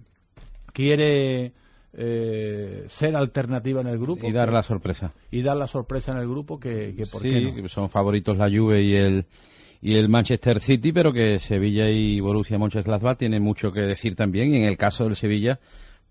quiere 0.72 1.52
eh, 1.92 2.84
ser 2.88 3.16
alternativa 3.16 3.80
en 3.80 3.86
el 3.86 3.98
grupo 3.98 4.26
Y 4.28 4.32
dar 4.32 4.48
que- 4.48 4.54
la 4.54 4.62
sorpresa. 4.62 5.12
y 5.30 5.42
dar 5.42 5.56
la 5.56 5.66
sorpresa 5.66 6.12
en 6.12 6.18
el 6.18 6.28
grupo 6.28 6.58
que, 6.58 6.94
que 6.96 7.06
por 7.06 7.22
sí, 7.22 7.30
qué 7.30 7.40
no. 7.42 7.54
que 7.62 7.68
son 7.68 7.88
favoritos 7.90 8.36
la 8.36 8.48
Juve 8.50 8.82
y 8.82 8.94
el 8.94 9.24
y 9.80 9.94
el 9.96 10.08
Manchester 10.08 10.58
City, 10.58 10.90
pero 10.92 11.12
que 11.12 11.38
Sevilla 11.38 11.88
y 11.88 12.18
Borussia 12.18 12.58
Mönchengladbach 12.58 13.16
tienen 13.16 13.44
mucho 13.44 13.70
que 13.70 13.82
decir 13.82 14.16
también. 14.16 14.52
Y 14.52 14.56
en 14.56 14.64
el 14.64 14.76
caso 14.76 15.04
del 15.04 15.14
Sevilla, 15.14 15.60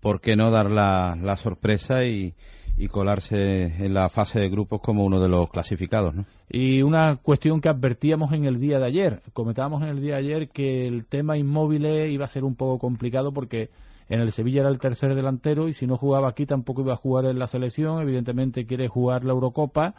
¿por 0.00 0.22
qué 0.22 0.36
no 0.36 0.50
dar 0.50 0.70
la, 0.70 1.14
la 1.22 1.36
sorpresa 1.36 2.02
y, 2.06 2.32
y 2.78 2.88
colarse 2.88 3.84
en 3.84 3.92
la 3.92 4.08
fase 4.08 4.38
de 4.38 4.48
grupos 4.48 4.80
como 4.80 5.04
uno 5.04 5.20
de 5.20 5.28
los 5.28 5.50
clasificados? 5.50 6.14
¿no? 6.14 6.24
Y 6.48 6.82
una 6.82 7.16
cuestión 7.16 7.60
que 7.60 7.68
advertíamos 7.68 8.32
en 8.32 8.44
el 8.44 8.60
día 8.60 8.78
de 8.78 8.86
ayer. 8.86 9.22
Comentábamos 9.32 9.82
en 9.82 9.88
el 9.88 10.00
día 10.00 10.14
de 10.14 10.20
ayer 10.20 10.48
que 10.48 10.86
el 10.86 11.04
tema 11.06 11.36
inmóviles 11.36 12.10
iba 12.10 12.24
a 12.24 12.28
ser 12.28 12.44
un 12.44 12.54
poco 12.54 12.78
complicado 12.78 13.32
porque 13.32 13.70
en 14.08 14.20
el 14.20 14.32
Sevilla 14.32 14.60
era 14.60 14.70
el 14.70 14.78
tercer 14.78 15.14
delantero 15.14 15.68
y 15.68 15.74
si 15.74 15.86
no 15.86 15.96
jugaba 15.96 16.28
aquí 16.28 16.46
tampoco 16.46 16.82
iba 16.82 16.94
a 16.94 16.96
jugar 16.96 17.26
en 17.26 17.38
la 17.38 17.46
selección. 17.46 18.00
Evidentemente 18.00 18.64
quiere 18.64 18.88
jugar 18.88 19.24
la 19.24 19.32
Eurocopa. 19.32 19.94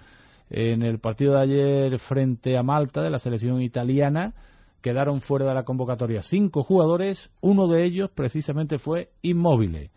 En 0.50 0.82
el 0.82 0.98
partido 0.98 1.34
de 1.34 1.42
ayer 1.42 2.00
frente 2.00 2.58
a 2.58 2.64
Malta 2.64 3.04
de 3.04 3.12
la 3.12 3.20
selección 3.20 3.62
italiana 3.62 4.34
quedaron 4.82 5.22
fuera 5.22 5.46
de 5.46 5.54
la 5.54 5.64
convocatoria 5.64 6.22
cinco 6.22 6.64
jugadores. 6.64 7.30
Uno 7.42 7.68
de 7.68 7.84
ellos 7.84 8.10
precisamente 8.10 8.80
fue 8.80 9.12
inmóvil. 9.22 9.92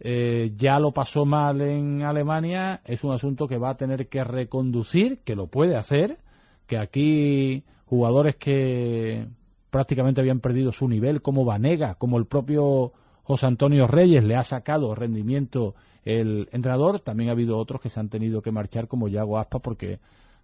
Eh, 0.00 0.52
ya 0.56 0.78
lo 0.78 0.92
pasó 0.92 1.24
mal 1.24 1.60
en 1.60 2.02
Alemania, 2.02 2.80
es 2.84 3.02
un 3.02 3.12
asunto 3.12 3.48
que 3.48 3.58
va 3.58 3.70
a 3.70 3.76
tener 3.76 4.08
que 4.08 4.22
reconducir, 4.22 5.18
que 5.24 5.34
lo 5.34 5.48
puede 5.48 5.76
hacer, 5.76 6.18
que 6.66 6.78
aquí 6.78 7.64
jugadores 7.86 8.36
que 8.36 9.26
prácticamente 9.70 10.20
habían 10.20 10.40
perdido 10.40 10.72
su 10.72 10.88
nivel, 10.88 11.20
como 11.20 11.44
Vanega, 11.44 11.94
como 11.94 12.18
el 12.18 12.26
propio 12.26 12.92
José 13.22 13.46
Antonio 13.46 13.86
Reyes, 13.86 14.24
le 14.24 14.36
ha 14.36 14.42
sacado 14.42 14.94
rendimiento 14.94 15.74
el 16.04 16.48
entrenador, 16.52 17.00
también 17.00 17.28
ha 17.28 17.32
habido 17.32 17.58
otros 17.58 17.80
que 17.80 17.90
se 17.90 18.00
han 18.00 18.08
tenido 18.08 18.40
que 18.40 18.52
marchar, 18.52 18.88
como 18.88 19.08
Yago 19.08 19.38
Aspa, 19.38 19.58
porque 19.58 19.98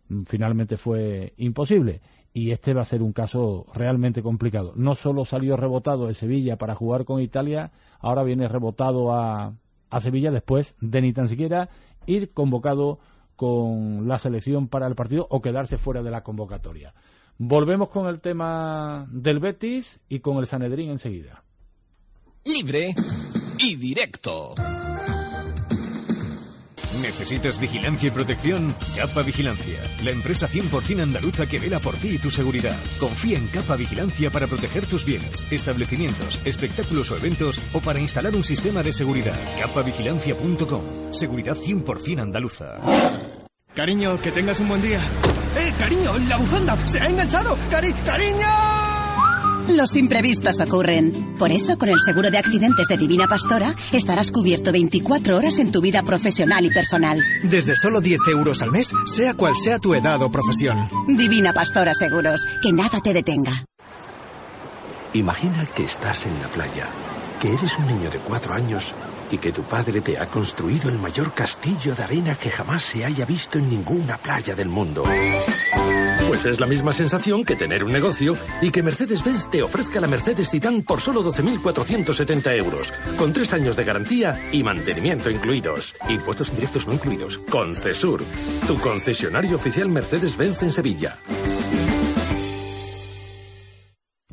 mm, 0.09 0.23
finalmente 0.27 0.77
fue 0.77 1.33
imposible. 1.39 2.01
Y 2.35 2.51
este 2.51 2.75
va 2.75 2.83
a 2.83 2.85
ser 2.85 3.01
un 3.01 3.13
caso 3.13 3.65
realmente 3.73 4.21
complicado. 4.21 4.73
No 4.75 4.95
solo 4.95 5.25
salió 5.25 5.57
rebotado 5.57 6.09
de 6.09 6.15
Sevilla 6.15 6.59
para 6.59 6.75
jugar 6.75 7.05
con 7.05 7.21
Italia, 7.21 7.71
ahora 8.01 8.25
viene 8.25 8.49
rebotado 8.49 9.13
a, 9.13 9.55
a 9.89 10.01
Sevilla 10.01 10.33
después 10.33 10.75
de 10.81 11.01
ni 11.01 11.13
tan 11.13 11.29
siquiera 11.29 11.71
ir 12.07 12.33
convocado 12.33 12.99
con 13.37 14.09
la 14.09 14.19
selección 14.19 14.69
para 14.69 14.87
el 14.87 14.95
partido 14.95 15.27
o 15.31 15.41
quedarse 15.41 15.79
fuera 15.79 16.03
de 16.03 16.11
la 16.11 16.23
convocatoria. 16.23 16.93
Volvemos 17.39 17.89
con 17.89 18.07
el 18.07 18.21
tema 18.21 19.07
del 19.11 19.41
Betis 19.41 20.01
y 20.09 20.21
con 20.21 20.39
el 20.39 20.47
Sanedrín 20.47 20.91
enseguida. 20.91 21.43
Libre 22.45 22.95
y 23.59 23.77
directo. 23.77 24.55
¿Necesitas 27.01 27.59
vigilancia 27.59 28.09
y 28.09 28.11
protección? 28.11 28.75
Capa 28.97 29.23
Vigilancia, 29.23 29.81
la 30.03 30.11
empresa 30.11 30.49
100% 30.49 31.03
andaluza 31.03 31.47
que 31.47 31.59
vela 31.59 31.81
por 31.81 31.97
ti 31.97 32.11
y 32.11 32.19
tu 32.19 32.31
seguridad. 32.31 32.77
Confía 32.99 33.39
en 33.39 33.49
Capa 33.49 33.77
Vigilancia 33.77 34.31
para 34.31 34.47
proteger 34.47 34.87
tus 34.87 35.05
bienes, 35.05 35.47
establecimientos, 35.51 36.41
espectáculos 36.45 37.11
o 37.11 37.17
eventos 37.17 37.61
o 37.73 37.81
para 37.81 38.01
instalar 38.01 38.35
un 38.35 38.45
sistema 38.45 38.83
de 38.83 38.93
seguridad. 38.93 39.39
Capavigilancia.com. 39.61 41.13
Seguridad 41.13 41.57
100% 41.57 42.21
andaluza. 42.21 42.77
Cariño, 43.75 44.17
que 44.21 44.31
tengas 44.31 44.61
un 44.61 44.69
buen 44.69 44.83
día. 44.83 45.01
¡Eh, 45.57 45.73
cariño! 45.79 46.13
¡La 46.29 46.37
bufanda! 46.37 46.77
¡Se 46.87 47.01
ha 47.01 47.09
enganchado! 47.09 47.57
¡Cari 47.71 47.93
¡Cariño! 47.93 48.74
Los 49.69 49.97
imprevistos 49.97 50.61
ocurren. 50.61 51.37
Por 51.39 51.51
eso, 51.51 51.79
con 51.79 51.89
el 51.89 51.99
seguro 51.99 52.31
de 52.31 52.39
accidentes 52.39 52.87
de 52.87 52.99
Divina 52.99 53.27
Pastora, 53.27 53.75
estarás 53.93 54.31
cubierto 54.31 54.73
24 54.73 55.37
horas 55.37 55.59
en 55.59 55.73
tu 55.73 55.81
vida 55.81 56.03
profesional 56.03 56.65
y 56.67 56.71
personal. 56.71 57.19
Desde 57.43 57.75
solo 57.75 58.01
10 58.01 58.21
euros 58.29 58.61
al 58.63 58.71
mes, 58.71 58.93
sea 59.07 59.35
cual 59.35 59.55
sea 59.57 59.79
tu 59.79 59.95
edad 59.95 60.21
o 60.23 60.31
profesión. 60.31 60.77
Divina 61.09 61.53
Pastora 61.53 61.95
Seguros, 61.95 62.47
que 62.63 62.73
nada 62.73 63.01
te 63.01 63.15
detenga. 63.15 63.65
Imagina 65.15 65.65
que 65.75 65.85
estás 65.85 66.27
en 66.27 66.39
la 66.41 66.49
playa, 66.49 66.87
que 67.41 67.55
eres 67.55 67.79
un 67.79 67.87
niño 67.87 68.11
de 68.11 68.19
cuatro 68.19 68.53
años 68.53 68.93
y 69.31 69.39
que 69.39 69.53
tu 69.53 69.63
padre 69.63 70.01
te 70.01 70.19
ha 70.19 70.27
construido 70.27 70.91
el 70.91 70.99
mayor 70.99 71.33
castillo 71.33 71.95
de 71.95 72.03
arena 72.03 72.35
que 72.35 72.51
jamás 72.51 72.85
se 72.85 73.05
haya 73.05 73.25
visto 73.25 73.59
en 73.59 73.69
ninguna 73.69 74.19
playa 74.19 74.55
del 74.55 74.69
mundo. 74.69 75.05
Pues 76.27 76.47
es 76.47 76.59
la 76.59 76.67
misma 76.67 76.93
sensación 76.93 77.45
que 77.45 77.55
tener 77.55 77.85
un 77.85 77.93
negocio 77.93 78.37
y 78.63 78.71
que 78.71 78.83
Mercedes-Benz 78.83 79.51
te 79.51 79.63
ofrezca 79.63 80.01
la 80.01 80.07
Mercedes 80.07 80.51
Titan 80.51 80.83
por 80.83 81.01
solo 81.01 81.23
12.470 81.23 82.57
euros, 82.57 82.93
con 83.17 83.33
tres 83.33 83.53
años 83.53 83.77
de 83.77 83.85
garantía 83.85 84.49
y 84.51 84.63
mantenimiento 84.63 85.31
incluidos. 85.31 85.95
Impuestos 86.09 86.49
indirectos 86.49 86.87
no 86.87 86.95
incluidos. 86.95 87.39
Concesur, 87.51 88.25
tu 88.67 88.77
concesionario 88.79 89.57
oficial 89.57 89.89
Mercedes-Benz 89.89 90.63
en 90.63 90.73
Sevilla. 90.73 91.19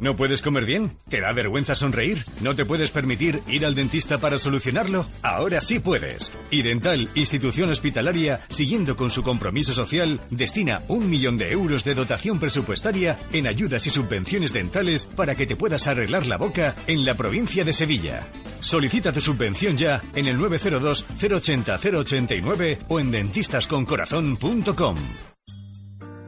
¿No 0.01 0.15
puedes 0.15 0.41
comer 0.41 0.65
bien? 0.65 0.97
¿Te 1.09 1.21
da 1.21 1.31
vergüenza 1.31 1.75
sonreír? 1.75 2.25
¿No 2.41 2.55
te 2.55 2.65
puedes 2.65 2.89
permitir 2.89 3.39
ir 3.47 3.67
al 3.67 3.75
dentista 3.75 4.17
para 4.17 4.39
solucionarlo? 4.39 5.05
Ahora 5.21 5.61
sí 5.61 5.79
puedes. 5.79 6.33
Idental, 6.49 7.07
institución 7.13 7.69
hospitalaria, 7.69 8.39
siguiendo 8.49 8.95
con 8.95 9.11
su 9.11 9.21
compromiso 9.21 9.73
social, 9.73 10.19
destina 10.31 10.81
un 10.87 11.07
millón 11.07 11.37
de 11.37 11.51
euros 11.51 11.83
de 11.83 11.93
dotación 11.93 12.39
presupuestaria 12.39 13.19
en 13.31 13.45
ayudas 13.45 13.85
y 13.85 13.91
subvenciones 13.91 14.53
dentales 14.53 15.05
para 15.05 15.35
que 15.35 15.45
te 15.45 15.55
puedas 15.55 15.85
arreglar 15.85 16.25
la 16.25 16.37
boca 16.37 16.73
en 16.87 17.05
la 17.05 17.13
provincia 17.13 17.63
de 17.63 17.71
Sevilla. 17.71 18.27
Solicita 18.59 19.11
tu 19.11 19.21
subvención 19.21 19.77
ya 19.77 20.01
en 20.15 20.25
el 20.25 20.39
902 20.39 21.05
080 21.21 21.77
089 21.77 22.79
o 22.87 22.99
en 22.99 23.11
dentistasconcorazón.com. 23.11 24.95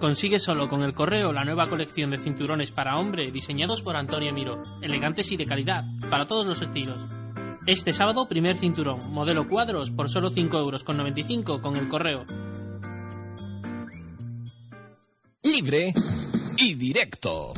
Consigue 0.04 0.38
solo 0.38 0.68
con 0.68 0.84
el 0.84 0.94
correo 0.94 1.32
la 1.32 1.46
nueva 1.46 1.70
colección 1.70 2.10
de 2.10 2.18
cinturones 2.18 2.72
para 2.72 2.98
hombre 2.98 3.32
diseñados 3.32 3.82
por 3.82 3.96
Antonio 3.96 4.34
Miro, 4.34 4.62
elegantes 4.82 5.32
y 5.32 5.38
de 5.38 5.46
calidad, 5.46 5.86
para 6.10 6.28
todos 6.28 6.46
los 6.46 6.62
estilos. 6.62 7.02
Este 7.68 7.94
sábado, 7.94 8.28
primer 8.28 8.58
cinturón, 8.58 9.14
modelo 9.14 9.48
cuadros 9.48 9.92
por 9.92 10.10
solo 10.10 10.30
5 10.30 10.60
euros 10.60 10.84
con 10.84 10.98
95 10.98 11.62
con 11.62 11.78
el 11.78 11.88
correo. 11.88 12.26
Libre 15.42 15.94
y 16.58 16.74
directo. 16.74 17.54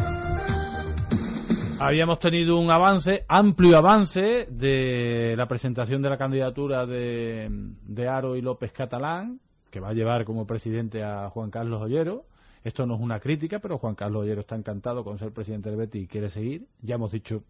Habíamos 1.80 2.20
tenido 2.20 2.60
un 2.60 2.70
avance, 2.70 3.26
amplio 3.28 3.76
avance, 3.76 4.46
de 4.52 5.34
la 5.36 5.48
presentación 5.48 6.04
de 6.04 6.10
la 6.12 6.18
candidatura 6.20 6.86
de, 6.86 7.48
de 7.50 8.08
Aro 8.08 8.36
y 8.36 8.42
López 8.44 8.72
Catalán, 8.72 9.40
que 9.72 9.80
va 9.80 9.90
a 9.90 9.94
llevar 9.94 10.26
como 10.26 10.46
presidente 10.46 11.02
a 11.02 11.28
Juan 11.32 11.50
Carlos 11.50 11.82
Ollero. 11.82 12.28
Esto 12.66 12.88
no 12.88 12.96
es 12.96 13.02
una 13.02 13.20
crítica, 13.20 13.60
pero 13.60 13.78
Juan 13.78 13.94
Carlos 13.94 14.24
Ollero 14.24 14.42
está 14.42 14.56
encantado 14.56 15.04
con 15.04 15.20
ser 15.20 15.32
presidente 15.32 15.70
del 15.70 15.78
Betis 15.78 16.02
y 16.02 16.08
quiere 16.08 16.30
seguir. 16.30 16.66
Ya 16.82 16.96
hemos 16.96 17.12
dicho 17.12 17.44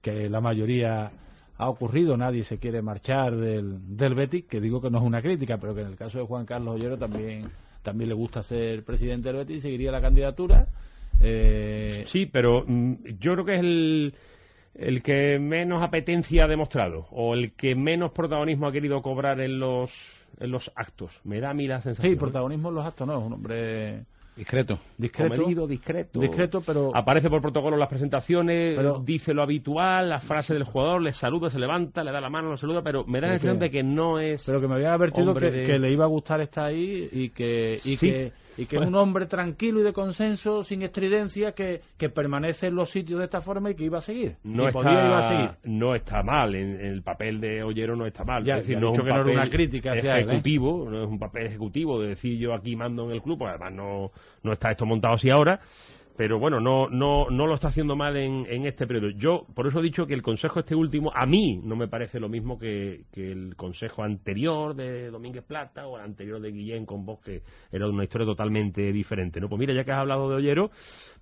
que 0.00 0.30
la 0.30 0.40
mayoría 0.40 1.10
ha 1.58 1.68
ocurrido, 1.68 2.16
nadie 2.16 2.44
se 2.44 2.58
quiere 2.58 2.80
marchar 2.80 3.36
del, 3.36 3.96
del 3.96 4.14
Betis, 4.14 4.44
que 4.44 4.60
digo 4.60 4.80
que 4.80 4.88
no 4.88 4.98
es 4.98 5.04
una 5.04 5.20
crítica, 5.20 5.58
pero 5.58 5.74
que 5.74 5.80
en 5.80 5.88
el 5.88 5.96
caso 5.96 6.20
de 6.20 6.26
Juan 6.26 6.46
Carlos 6.46 6.76
Ollero 6.76 6.96
también, 6.96 7.50
también 7.82 8.08
le 8.08 8.14
gusta 8.14 8.44
ser 8.44 8.84
presidente 8.84 9.30
del 9.30 9.38
Betis 9.38 9.56
y 9.56 9.60
seguiría 9.62 9.90
la 9.90 10.00
candidatura. 10.00 10.68
Eh, 11.20 12.04
Sí, 12.06 12.26
pero 12.26 12.62
mm, 12.64 13.18
yo 13.18 13.32
creo 13.32 13.44
que 13.44 13.54
es 13.54 13.60
el, 13.60 14.14
el 14.76 15.02
que 15.02 15.40
menos 15.40 15.82
apetencia 15.82 16.44
ha 16.44 16.48
demostrado 16.48 17.08
o 17.10 17.34
el 17.34 17.54
que 17.54 17.74
menos 17.74 18.12
protagonismo 18.12 18.68
ha 18.68 18.72
querido 18.72 19.02
cobrar 19.02 19.40
en 19.40 19.58
los, 19.58 19.92
en 20.38 20.52
los 20.52 20.70
actos. 20.76 21.20
Me 21.24 21.40
da 21.40 21.50
a 21.50 21.54
mí 21.54 21.66
la 21.66 21.80
sensación. 21.80 22.12
sí, 22.12 22.16
protagonismo 22.16 22.68
en 22.68 22.76
los 22.76 22.86
actos, 22.86 23.08
no, 23.08 23.18
es 23.18 23.26
un 23.26 23.32
hombre 23.32 24.04
Discreto. 24.34 24.78
discreto. 24.96 25.34
Comedido, 25.34 25.66
discreto. 25.66 26.18
Discreto, 26.18 26.62
pero 26.64 26.90
Aparece 26.94 27.28
por 27.28 27.42
protocolo 27.42 27.76
en 27.76 27.80
las 27.80 27.88
presentaciones, 27.90 28.74
Pero- 28.76 28.98
dice 29.04 29.34
lo 29.34 29.42
habitual, 29.42 30.08
la 30.08 30.20
frase 30.20 30.54
del 30.54 30.64
jugador, 30.64 31.02
le 31.02 31.12
saluda, 31.12 31.50
se 31.50 31.58
levanta, 31.58 32.02
le 32.02 32.12
da 32.12 32.20
la 32.20 32.30
mano, 32.30 32.48
lo 32.50 32.56
saluda, 32.56 32.80
pero 32.82 33.04
me 33.04 33.20
da 33.20 33.28
la 33.28 33.38
que- 33.38 33.52
de 33.52 33.70
que 33.70 33.82
no 33.82 34.18
es. 34.18 34.44
pero 34.46 34.60
que 34.60 34.68
me 34.68 34.74
había 34.76 34.94
advertido 34.94 35.26
que, 35.26 35.30
hombre 35.46 35.50
de- 35.50 35.64
que 35.64 35.78
le 35.78 35.90
iba 35.92 36.04
a 36.04 36.08
gustar 36.08 36.40
estar 36.40 36.64
ahí 36.64 37.08
y 37.12 37.28
que 37.28 37.74
y 37.84 37.96
Sí. 37.96 38.08
que 38.10 38.32
y 38.56 38.66
que 38.66 38.76
es 38.76 38.82
un 38.82 38.94
hombre 38.94 39.26
tranquilo 39.26 39.80
y 39.80 39.82
de 39.82 39.92
consenso 39.92 40.62
sin 40.62 40.82
estridencia 40.82 41.52
que, 41.52 41.80
que 41.96 42.08
permanece 42.08 42.68
en 42.68 42.74
los 42.74 42.90
sitios 42.90 43.18
de 43.18 43.24
esta 43.24 43.40
forma 43.40 43.70
y 43.70 43.74
que 43.74 43.84
iba 43.84 43.98
a 43.98 44.02
seguir 44.02 44.36
no 44.44 44.66
si 44.66 44.72
podía 44.72 44.92
iba 44.92 45.16
a 45.16 45.20
está, 45.20 45.28
seguir 45.28 45.50
no 45.64 45.94
está 45.94 46.22
mal, 46.22 46.54
en, 46.54 46.80
en 46.80 46.86
el 46.86 47.02
papel 47.02 47.40
de 47.40 47.62
Ollero 47.62 47.96
no 47.96 48.06
está 48.06 48.24
mal. 48.24 48.42
Ya, 48.42 48.54
es 48.54 48.66
decir, 48.66 48.80
no 48.80 48.92
es 48.92 48.98
un 48.98 49.04
que 49.04 49.10
no 49.10 49.16
era 49.16 49.24
papel 49.24 49.38
una 49.38 49.50
crítica 49.50 49.92
hacia 49.92 50.16
él, 50.16 50.20
¿eh? 50.20 50.22
ejecutivo, 50.22 50.88
no 50.90 51.02
es 51.04 51.08
un 51.08 51.18
papel 51.18 51.46
ejecutivo 51.46 52.00
de 52.00 52.08
decir 52.08 52.38
yo 52.38 52.54
aquí 52.54 52.76
mando 52.76 53.04
en 53.06 53.12
el 53.12 53.22
club, 53.22 53.44
además 53.44 53.72
no, 53.72 54.10
no 54.42 54.52
está 54.52 54.70
esto 54.70 54.86
montado 54.86 55.14
así 55.14 55.30
ahora. 55.30 55.58
Pero 56.16 56.38
bueno, 56.38 56.60
no, 56.60 56.88
no, 56.88 57.30
no 57.30 57.46
lo 57.46 57.54
está 57.54 57.68
haciendo 57.68 57.96
mal 57.96 58.16
en, 58.16 58.46
en 58.48 58.66
este 58.66 58.86
periodo. 58.86 59.10
Yo, 59.10 59.46
por 59.54 59.66
eso 59.66 59.80
he 59.80 59.82
dicho 59.82 60.06
que 60.06 60.14
el 60.14 60.22
consejo 60.22 60.60
este 60.60 60.74
último, 60.74 61.10
a 61.14 61.24
mí 61.24 61.60
no 61.64 61.74
me 61.74 61.88
parece 61.88 62.20
lo 62.20 62.28
mismo 62.28 62.58
que, 62.58 63.04
que 63.10 63.32
el 63.32 63.56
consejo 63.56 64.02
anterior 64.02 64.74
de 64.74 65.10
Domínguez 65.10 65.44
Plata 65.44 65.86
o 65.86 65.96
el 65.96 66.04
anterior 66.04 66.40
de 66.40 66.52
Guillén 66.52 66.84
con 66.84 67.06
vos, 67.06 67.20
que 67.20 67.42
era 67.70 67.88
una 67.88 68.04
historia 68.04 68.26
totalmente 68.26 68.92
diferente. 68.92 69.40
¿no? 69.40 69.48
Pues 69.48 69.58
mira, 69.58 69.72
ya 69.72 69.84
que 69.84 69.92
has 69.92 70.00
hablado 70.00 70.28
de 70.28 70.36
Ollero, 70.36 70.70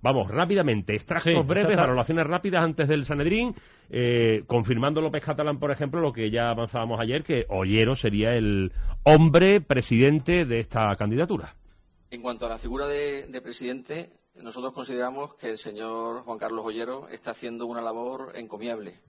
vamos 0.01 0.29
rápidamente, 0.29 0.93
extractos 0.93 1.31
Sí, 1.31 1.47
breves, 1.47 1.77
valoraciones 1.77 2.27
rápidas 2.27 2.63
antes 2.63 2.87
del 2.87 3.05
Sanedrín, 3.05 3.55
eh, 3.89 4.43
confirmando 4.45 4.99
López 5.01 5.23
Catalán, 5.23 5.59
por 5.59 5.71
ejemplo, 5.71 6.01
lo 6.01 6.11
que 6.11 6.29
ya 6.29 6.49
avanzábamos 6.49 6.99
ayer, 6.99 7.23
que 7.23 7.45
Ollero 7.49 7.95
sería 7.95 8.35
el 8.35 8.71
hombre 9.03 9.61
presidente 9.61 10.45
de 10.45 10.59
esta 10.59 10.93
candidatura. 10.97 11.55
En 12.09 12.21
cuanto 12.21 12.45
a 12.45 12.49
la 12.49 12.57
figura 12.57 12.87
de, 12.87 13.27
de 13.27 13.41
presidente, 13.41 14.09
nosotros 14.35 14.73
consideramos 14.73 15.35
que 15.35 15.49
el 15.49 15.57
señor 15.57 16.23
Juan 16.23 16.39
Carlos 16.39 16.65
Ollero 16.65 17.07
está 17.09 17.31
haciendo 17.31 17.65
una 17.65 17.81
labor 17.81 18.31
encomiable. 18.35 18.99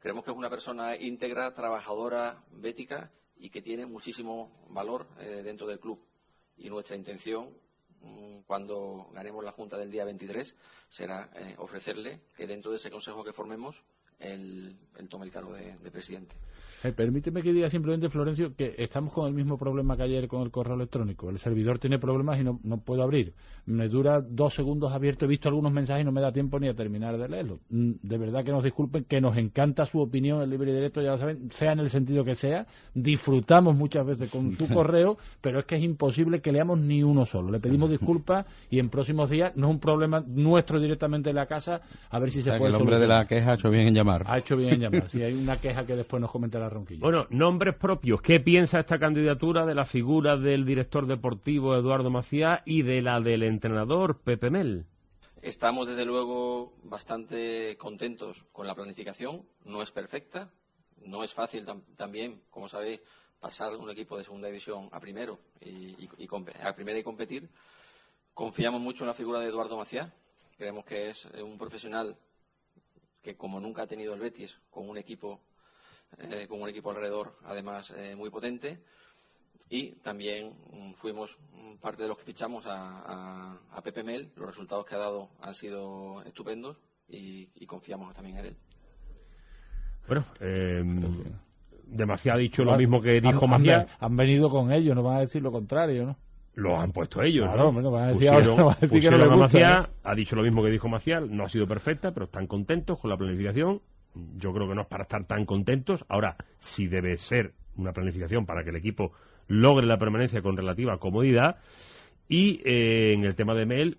Creemos 0.00 0.24
que 0.24 0.30
es 0.30 0.36
una 0.36 0.50
persona 0.50 0.96
íntegra, 0.96 1.54
trabajadora, 1.54 2.44
bética 2.50 3.10
y 3.36 3.50
que 3.50 3.62
tiene 3.62 3.86
muchísimo 3.86 4.66
valor 4.68 5.06
eh, 5.18 5.42
dentro 5.42 5.66
del 5.66 5.80
club. 5.80 6.00
Y 6.56 6.68
nuestra 6.68 6.96
intención, 6.96 7.56
mm, 8.00 8.40
cuando 8.46 9.08
ganemos 9.12 9.44
la 9.44 9.52
Junta 9.52 9.76
del 9.78 9.90
día 9.90 10.04
23, 10.04 10.54
será 10.88 11.30
eh, 11.34 11.54
ofrecerle 11.58 12.22
que 12.36 12.46
dentro 12.46 12.70
de 12.70 12.76
ese 12.76 12.90
consejo 12.90 13.24
que 13.24 13.32
formemos, 13.32 13.82
él, 14.18 14.74
él 14.98 15.08
tome 15.08 15.26
el 15.26 15.30
cargo 15.30 15.52
de- 15.54 15.76
de 15.82 15.90
presidente. 15.90 16.34
Eh, 16.84 16.92
permíteme 16.92 17.42
que 17.42 17.52
diga 17.52 17.70
simplemente, 17.70 18.10
Florencio, 18.10 18.54
que 18.54 18.74
estamos 18.78 19.12
con 19.12 19.26
el 19.26 19.32
mismo 19.34 19.56
problema 19.56 19.96
que 19.96 20.02
ayer 20.04 20.28
con 20.28 20.42
el 20.42 20.50
correo 20.50 20.74
electrónico. 20.74 21.30
El 21.30 21.38
servidor 21.38 21.78
tiene 21.78 21.98
problemas 21.98 22.38
y 22.38 22.44
no, 22.44 22.60
no 22.62 22.78
puedo 22.78 23.02
abrir. 23.02 23.32
Me 23.64 23.88
dura 23.88 24.20
dos 24.20 24.54
segundos 24.54 24.92
abierto. 24.92 25.24
He 25.24 25.28
visto 25.28 25.48
algunos 25.48 25.72
mensajes 25.72 26.02
y 26.02 26.04
no 26.04 26.12
me 26.12 26.20
da 26.20 26.30
tiempo 26.32 26.60
ni 26.60 26.68
a 26.68 26.74
terminar 26.74 27.16
de 27.18 27.28
leerlo. 27.28 27.60
Mm, 27.70 27.92
De 28.02 28.18
verdad 28.18 28.44
que 28.44 28.52
nos 28.52 28.62
disculpen, 28.62 29.04
que 29.04 29.20
nos 29.20 29.36
encanta 29.38 29.86
su 29.86 30.00
opinión 30.00 30.42
en 30.42 30.50
libre 30.50 30.70
y 30.70 30.74
directo, 30.74 31.00
ya 31.02 31.12
lo 31.12 31.18
saben, 31.18 31.48
sea 31.50 31.72
en 31.72 31.80
el 31.80 31.88
sentido 31.88 32.24
que 32.24 32.34
sea. 32.34 32.66
Disfrutamos 32.94 33.74
muchas 33.74 34.04
veces 34.06 34.30
con 34.30 34.52
su 34.52 34.68
correo, 34.72 35.16
pero 35.40 35.60
es 35.60 35.64
que 35.64 35.76
es 35.76 35.82
imposible 35.82 36.40
que 36.40 36.52
leamos 36.52 36.78
ni 36.78 37.02
uno 37.02 37.24
solo. 37.26 37.50
Le 37.50 37.58
pedimos 37.60 37.88
disculpas 37.96 38.46
y 38.70 38.78
en 38.78 38.90
próximos 38.90 39.30
días, 39.30 39.52
no 39.56 39.68
es 39.68 39.74
un 39.74 39.80
problema 39.80 40.22
nuestro 40.26 40.78
directamente 40.78 41.30
en 41.30 41.36
la 41.36 41.46
casa, 41.46 41.80
a 42.10 42.18
ver 42.18 42.30
si 42.30 42.40
O 42.40 42.42
se 42.42 42.44
sea, 42.50 42.54
que 42.54 42.58
puede 42.60 42.74
el 42.74 42.80
hombre 42.80 42.98
de 42.98 43.06
la 43.06 43.26
queja 43.26 43.52
ha 43.52 43.54
hecho 43.54 43.70
bien 43.70 43.88
en 43.88 43.94
llamar. 43.94 44.05
Ha 44.26 44.38
hecho 44.38 44.56
bien 44.56 44.74
en 44.74 44.80
llamar. 44.80 45.08
Si 45.10 45.22
hay 45.22 45.34
una 45.34 45.56
queja 45.60 45.84
que 45.86 45.96
después 45.96 46.20
nos 46.20 46.30
comentará 46.30 46.68
Ronquillo. 46.68 47.00
Bueno, 47.00 47.26
nombres 47.30 47.74
propios. 47.74 48.20
¿Qué 48.22 48.40
piensa 48.40 48.80
esta 48.80 48.98
candidatura 48.98 49.66
de 49.66 49.74
la 49.74 49.84
figura 49.84 50.36
del 50.36 50.64
director 50.64 51.06
deportivo 51.06 51.74
Eduardo 51.76 52.10
Macías 52.10 52.60
y 52.64 52.82
de 52.82 53.02
la 53.02 53.20
del 53.20 53.42
entrenador 53.42 54.18
Pepe 54.18 54.50
Mel? 54.50 54.86
Estamos, 55.42 55.88
desde 55.88 56.04
luego, 56.04 56.72
bastante 56.84 57.76
contentos 57.76 58.44
con 58.52 58.66
la 58.66 58.74
planificación. 58.74 59.42
No 59.64 59.82
es 59.82 59.90
perfecta, 59.92 60.50
no 61.04 61.22
es 61.22 61.32
fácil 61.32 61.64
tam- 61.66 61.82
también, 61.96 62.40
como 62.50 62.68
sabéis, 62.68 63.00
pasar 63.38 63.76
un 63.76 63.90
equipo 63.90 64.16
de 64.16 64.24
segunda 64.24 64.48
división 64.48 64.88
a 64.92 64.98
primero 64.98 65.38
y, 65.60 65.68
y- 65.68 66.08
y 66.18 66.26
compe- 66.26 66.58
a 66.64 66.74
primera 66.74 66.98
y 66.98 67.02
competir. 67.02 67.48
Confiamos 68.34 68.80
mucho 68.80 69.04
en 69.04 69.08
la 69.08 69.14
figura 69.14 69.38
de 69.40 69.46
Eduardo 69.48 69.76
Maciá. 69.76 70.12
Creemos 70.58 70.84
que 70.84 71.10
es 71.10 71.26
un 71.42 71.58
profesional 71.58 72.16
que, 73.26 73.36
como 73.36 73.58
nunca 73.58 73.82
ha 73.82 73.86
tenido 73.88 74.14
el 74.14 74.20
Betis, 74.20 74.56
con 74.70 74.88
un 74.88 74.96
equipo, 74.98 75.40
eh, 76.18 76.46
con 76.48 76.62
un 76.62 76.68
equipo 76.68 76.90
alrededor, 76.90 77.36
además 77.44 77.92
eh, 77.96 78.14
muy 78.14 78.30
potente. 78.30 78.84
Y 79.68 79.96
también 79.96 80.54
mm, 80.72 80.92
fuimos 80.94 81.36
mm, 81.52 81.76
parte 81.78 82.02
de 82.04 82.08
los 82.08 82.18
que 82.18 82.24
fichamos 82.24 82.64
a, 82.66 82.76
a, 83.04 83.60
a 83.72 83.82
Pepe 83.82 84.04
Mel. 84.04 84.30
Los 84.36 84.46
resultados 84.46 84.84
que 84.86 84.94
ha 84.94 84.98
dado 84.98 85.30
han 85.40 85.54
sido 85.54 86.22
estupendos 86.22 86.76
y, 87.08 87.48
y 87.56 87.66
confiamos 87.66 88.14
también 88.14 88.38
en 88.38 88.46
él. 88.46 88.56
Bueno, 90.06 90.24
eh, 90.40 90.84
demasiado 91.84 92.38
ha 92.38 92.40
dicho 92.40 92.62
lo 92.62 92.72
Han- 92.72 92.78
mismo 92.78 93.00
que 93.02 93.20
dijo 93.20 93.44
han, 93.44 93.50
Macías. 93.50 93.88
Han, 93.98 94.12
han 94.12 94.16
venido 94.16 94.48
con 94.50 94.70
ellos, 94.72 94.94
no 94.94 95.02
van 95.02 95.16
a 95.16 95.20
decir 95.20 95.42
lo 95.42 95.50
contrario, 95.50 96.06
¿no? 96.06 96.16
Lo 96.56 96.78
han 96.80 96.90
puesto 96.90 97.22
ellos, 97.22 97.44
Claro, 97.46 97.70
¿no? 97.70 97.72
a 98.00 98.06
decir 98.08 98.28
Pusieron- 98.30 98.50
ahora, 98.50 98.56
no 98.56 98.66
van 98.66 98.76
a 98.76 98.80
decir 98.80 99.00
que 99.02 99.10
no 99.10 99.16
a 99.16 99.26
gusta, 99.26 99.36
Macías, 99.42 99.88
ha 100.04 100.14
dicho 100.14 100.36
lo 100.36 100.42
mismo 100.42 100.62
que 100.64 100.70
dijo 100.70 100.88
Macías, 100.88 101.22
no 101.28 101.44
ha 101.44 101.48
sido 101.48 101.66
perfecta, 101.66 102.12
pero 102.12 102.24
están 102.26 102.46
contentos 102.46 102.98
con 102.98 103.10
la 103.10 103.16
planificación. 103.16 103.80
Yo 104.36 104.52
creo 104.54 104.66
que 104.68 104.74
no 104.74 104.80
es 104.80 104.86
para 104.86 105.02
estar 105.04 105.24
tan 105.24 105.44
contentos. 105.44 106.04
Ahora, 106.08 106.36
si 106.58 106.86
debe 106.88 107.16
ser 107.18 107.52
una 107.76 107.92
planificación 107.92 108.46
para 108.46 108.64
que 108.64 108.70
el 108.70 108.76
equipo 108.76 109.12
logre 109.48 109.86
la 109.86 109.98
permanencia 109.98 110.40
con 110.42 110.56
relativa 110.56 110.98
comodidad. 110.98 111.56
Y 112.28 112.60
eh, 112.64 113.12
en 113.12 113.24
el 113.24 113.34
tema 113.34 113.54
de 113.54 113.66
Mel, 113.66 113.98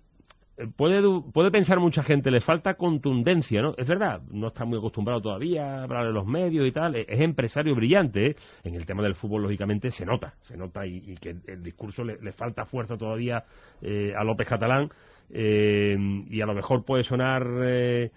puede, 0.76 1.02
puede 1.32 1.50
pensar 1.50 1.78
mucha 1.80 2.02
gente, 2.02 2.30
le 2.30 2.40
falta 2.40 2.74
contundencia, 2.74 3.62
¿no? 3.62 3.74
Es 3.76 3.86
verdad, 3.86 4.22
no 4.30 4.48
está 4.48 4.64
muy 4.64 4.78
acostumbrado 4.78 5.20
todavía 5.20 5.80
a 5.80 5.82
hablar 5.84 6.06
de 6.06 6.12
los 6.12 6.26
medios 6.26 6.66
y 6.66 6.72
tal, 6.72 6.96
es, 6.96 7.06
es 7.08 7.20
empresario 7.20 7.74
brillante, 7.74 8.30
¿eh? 8.30 8.36
en 8.64 8.74
el 8.74 8.84
tema 8.84 9.02
del 9.02 9.14
fútbol 9.14 9.42
lógicamente 9.42 9.90
se 9.90 10.04
nota, 10.04 10.34
se 10.40 10.56
nota 10.56 10.86
y, 10.86 11.02
y 11.06 11.14
que 11.16 11.36
el, 11.46 11.62
discurso 11.62 12.02
le, 12.04 12.18
le 12.20 12.32
falta 12.32 12.64
fuerza 12.64 12.96
todavía 12.96 13.44
eh, 13.80 14.12
a 14.16 14.24
López 14.24 14.48
Catalán 14.48 14.88
eh, 15.30 15.96
y 16.28 16.40
a 16.40 16.46
lo 16.46 16.54
mejor 16.54 16.84
puede 16.84 17.04
sonar 17.04 17.46
eh, 17.62 18.10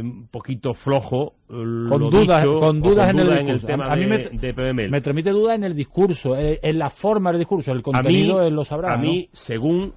un 0.00 0.28
poquito 0.28 0.72
flojo 0.72 1.34
Con 1.48 2.10
dudas, 2.10 2.42
dicho, 2.42 2.58
con 2.58 2.80
dudas 2.80 3.10
en 3.12 3.48
el 3.48 3.64
tema 3.64 3.86
a, 3.86 3.92
a 3.94 3.96
mí 3.96 4.02
de, 4.02 4.08
me, 4.08 4.18
de 4.18 4.54
PBML. 4.54 4.90
me 4.90 5.00
transmite 5.00 5.30
duda 5.30 5.56
en 5.56 5.64
el 5.64 5.74
discurso, 5.74 6.36
en 6.36 6.78
la 6.78 6.88
forma 6.88 7.30
del 7.32 7.40
discurso, 7.40 7.72
el 7.72 7.78
a 7.78 7.80
mí, 7.80 7.82
contenido 7.82 8.42
él 8.42 8.54
lo 8.54 8.64
sabrá. 8.64 8.94
a 8.94 8.96
¿no? 8.96 9.02
mí, 9.02 9.28
según 9.32 9.94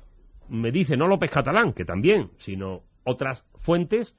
me 0.49 0.71
dice, 0.71 0.97
no 0.97 1.07
López 1.07 1.31
Catalán, 1.31 1.73
que 1.73 1.85
también, 1.85 2.31
sino 2.37 2.83
otras 3.03 3.45
fuentes, 3.55 4.15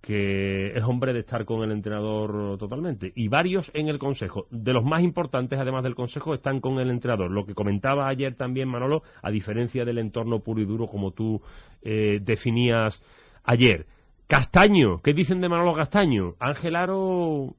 que 0.00 0.76
es 0.76 0.82
hombre 0.82 1.12
de 1.12 1.20
estar 1.20 1.44
con 1.44 1.62
el 1.62 1.70
entrenador 1.70 2.58
totalmente. 2.58 3.12
Y 3.14 3.28
varios 3.28 3.70
en 3.72 3.88
el 3.88 3.98
Consejo. 3.98 4.46
De 4.50 4.72
los 4.72 4.84
más 4.84 5.02
importantes, 5.02 5.58
además 5.60 5.84
del 5.84 5.94
Consejo, 5.94 6.34
están 6.34 6.60
con 6.60 6.80
el 6.80 6.90
entrenador. 6.90 7.30
Lo 7.30 7.46
que 7.46 7.54
comentaba 7.54 8.08
ayer 8.08 8.34
también 8.34 8.68
Manolo, 8.68 9.04
a 9.22 9.30
diferencia 9.30 9.84
del 9.84 9.98
entorno 9.98 10.40
puro 10.40 10.60
y 10.60 10.64
duro 10.64 10.88
como 10.88 11.12
tú 11.12 11.40
eh, 11.82 12.18
definías 12.20 13.00
ayer. 13.44 13.86
Castaño, 14.26 15.00
¿qué 15.02 15.12
dicen 15.12 15.40
de 15.40 15.48
Manolo 15.48 15.74
Castaño? 15.74 16.34
Ángel 16.40 16.74
Aro 16.74 17.54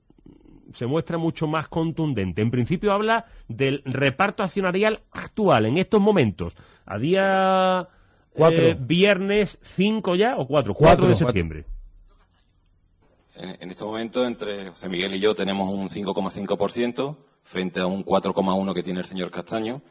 se 0.73 0.85
muestra 0.85 1.17
mucho 1.17 1.47
más 1.47 1.67
contundente. 1.67 2.41
En 2.41 2.51
principio 2.51 2.91
habla 2.93 3.25
del 3.47 3.81
reparto 3.85 4.43
accionarial 4.43 5.01
actual, 5.11 5.65
en 5.65 5.77
estos 5.77 5.99
momentos. 6.01 6.55
A 6.85 6.97
día 6.97 7.87
Cuatro. 8.33 8.63
eh, 8.65 8.77
viernes 8.79 9.59
5 9.61 10.15
ya 10.15 10.35
o 10.37 10.47
4, 10.47 10.73
4 10.73 10.75
Cuatro. 10.75 11.07
de 11.09 11.15
septiembre. 11.15 11.65
En, 13.35 13.57
en 13.61 13.69
este 13.71 13.83
momento, 13.83 14.25
entre 14.25 14.69
José 14.69 14.89
Miguel 14.89 15.15
y 15.15 15.19
yo 15.19 15.33
tenemos 15.35 15.71
un 15.71 15.89
5,5% 15.89 17.17
frente 17.43 17.79
a 17.79 17.87
un 17.87 18.05
4,1% 18.05 18.73
que 18.73 18.83
tiene 18.83 18.99
el 18.99 19.05
señor 19.05 19.31
Castaño. 19.31 19.81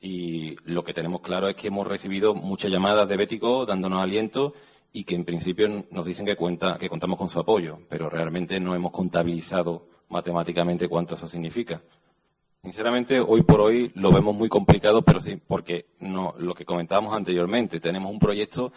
Y 0.00 0.56
lo 0.64 0.82
que 0.82 0.94
tenemos 0.94 1.20
claro 1.20 1.48
es 1.48 1.56
que 1.56 1.68
hemos 1.68 1.86
recibido 1.86 2.34
muchas 2.34 2.70
llamadas 2.70 3.06
de 3.08 3.16
Bético 3.18 3.66
dándonos 3.66 4.02
aliento 4.02 4.54
y 4.92 5.04
que 5.04 5.14
en 5.14 5.24
principio 5.24 5.68
nos 5.90 6.06
dicen 6.06 6.24
que 6.26 6.36
cuenta 6.36 6.76
que 6.78 6.88
contamos 6.88 7.18
con 7.18 7.28
su 7.28 7.38
apoyo, 7.38 7.80
pero 7.88 8.08
realmente 8.08 8.58
no 8.60 8.74
hemos 8.74 8.92
contabilizado 8.92 9.86
matemáticamente 10.10 10.88
cuánto 10.88 11.14
eso 11.14 11.28
significa. 11.28 11.82
Sinceramente, 12.62 13.18
hoy 13.20 13.42
por 13.42 13.62
hoy 13.62 13.90
lo 13.94 14.12
vemos 14.12 14.34
muy 14.34 14.50
complicado, 14.50 15.00
pero 15.02 15.18
sí, 15.18 15.36
porque 15.36 15.86
no, 15.98 16.34
lo 16.36 16.52
que 16.52 16.66
comentábamos 16.66 17.14
anteriormente, 17.14 17.80
tenemos 17.80 18.12
un 18.12 18.18
proyecto 18.18 18.72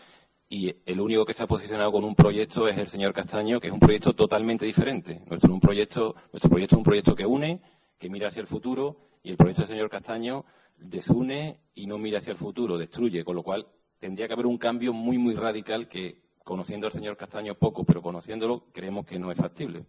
y 0.47 0.73
el 0.85 1.01
único 1.01 1.25
que 1.25 1.33
se 1.33 1.43
ha 1.43 1.47
posicionado 1.47 1.91
con 1.91 2.05
un 2.05 2.15
proyecto 2.15 2.67
es 2.67 2.77
el 2.77 2.87
señor 2.87 3.11
Castaño, 3.11 3.59
que 3.59 3.67
es 3.67 3.73
un 3.73 3.79
proyecto 3.79 4.13
totalmente 4.13 4.65
diferente. 4.65 5.21
Nuestro, 5.27 5.59
proyecto, 5.59 6.15
es 6.31 6.73
un 6.73 6.83
proyecto 6.83 7.15
que 7.15 7.25
une, 7.25 7.61
que 7.97 8.09
mira 8.09 8.27
hacia 8.27 8.39
el 8.39 8.47
futuro, 8.47 8.97
y 9.21 9.31
el 9.31 9.37
proyecto 9.37 9.63
del 9.63 9.69
señor 9.69 9.89
Castaño 9.89 10.45
desune 10.77 11.59
y 11.73 11.87
no 11.87 11.97
mira 11.97 12.19
hacia 12.19 12.31
el 12.31 12.37
futuro, 12.37 12.77
destruye, 12.77 13.23
con 13.25 13.35
lo 13.35 13.43
cual 13.43 13.67
tendría 13.99 14.27
que 14.27 14.33
haber 14.33 14.45
un 14.45 14.57
cambio 14.57 14.93
muy, 14.93 15.17
muy 15.17 15.33
radical 15.33 15.87
que, 15.87 16.21
conociendo 16.43 16.87
al 16.87 16.93
señor 16.93 17.17
Castaño 17.17 17.55
poco, 17.55 17.83
pero 17.83 18.01
conociéndolo, 18.01 18.65
creemos 18.71 19.05
que 19.05 19.19
no 19.19 19.31
es 19.31 19.37
factible. 19.37 19.85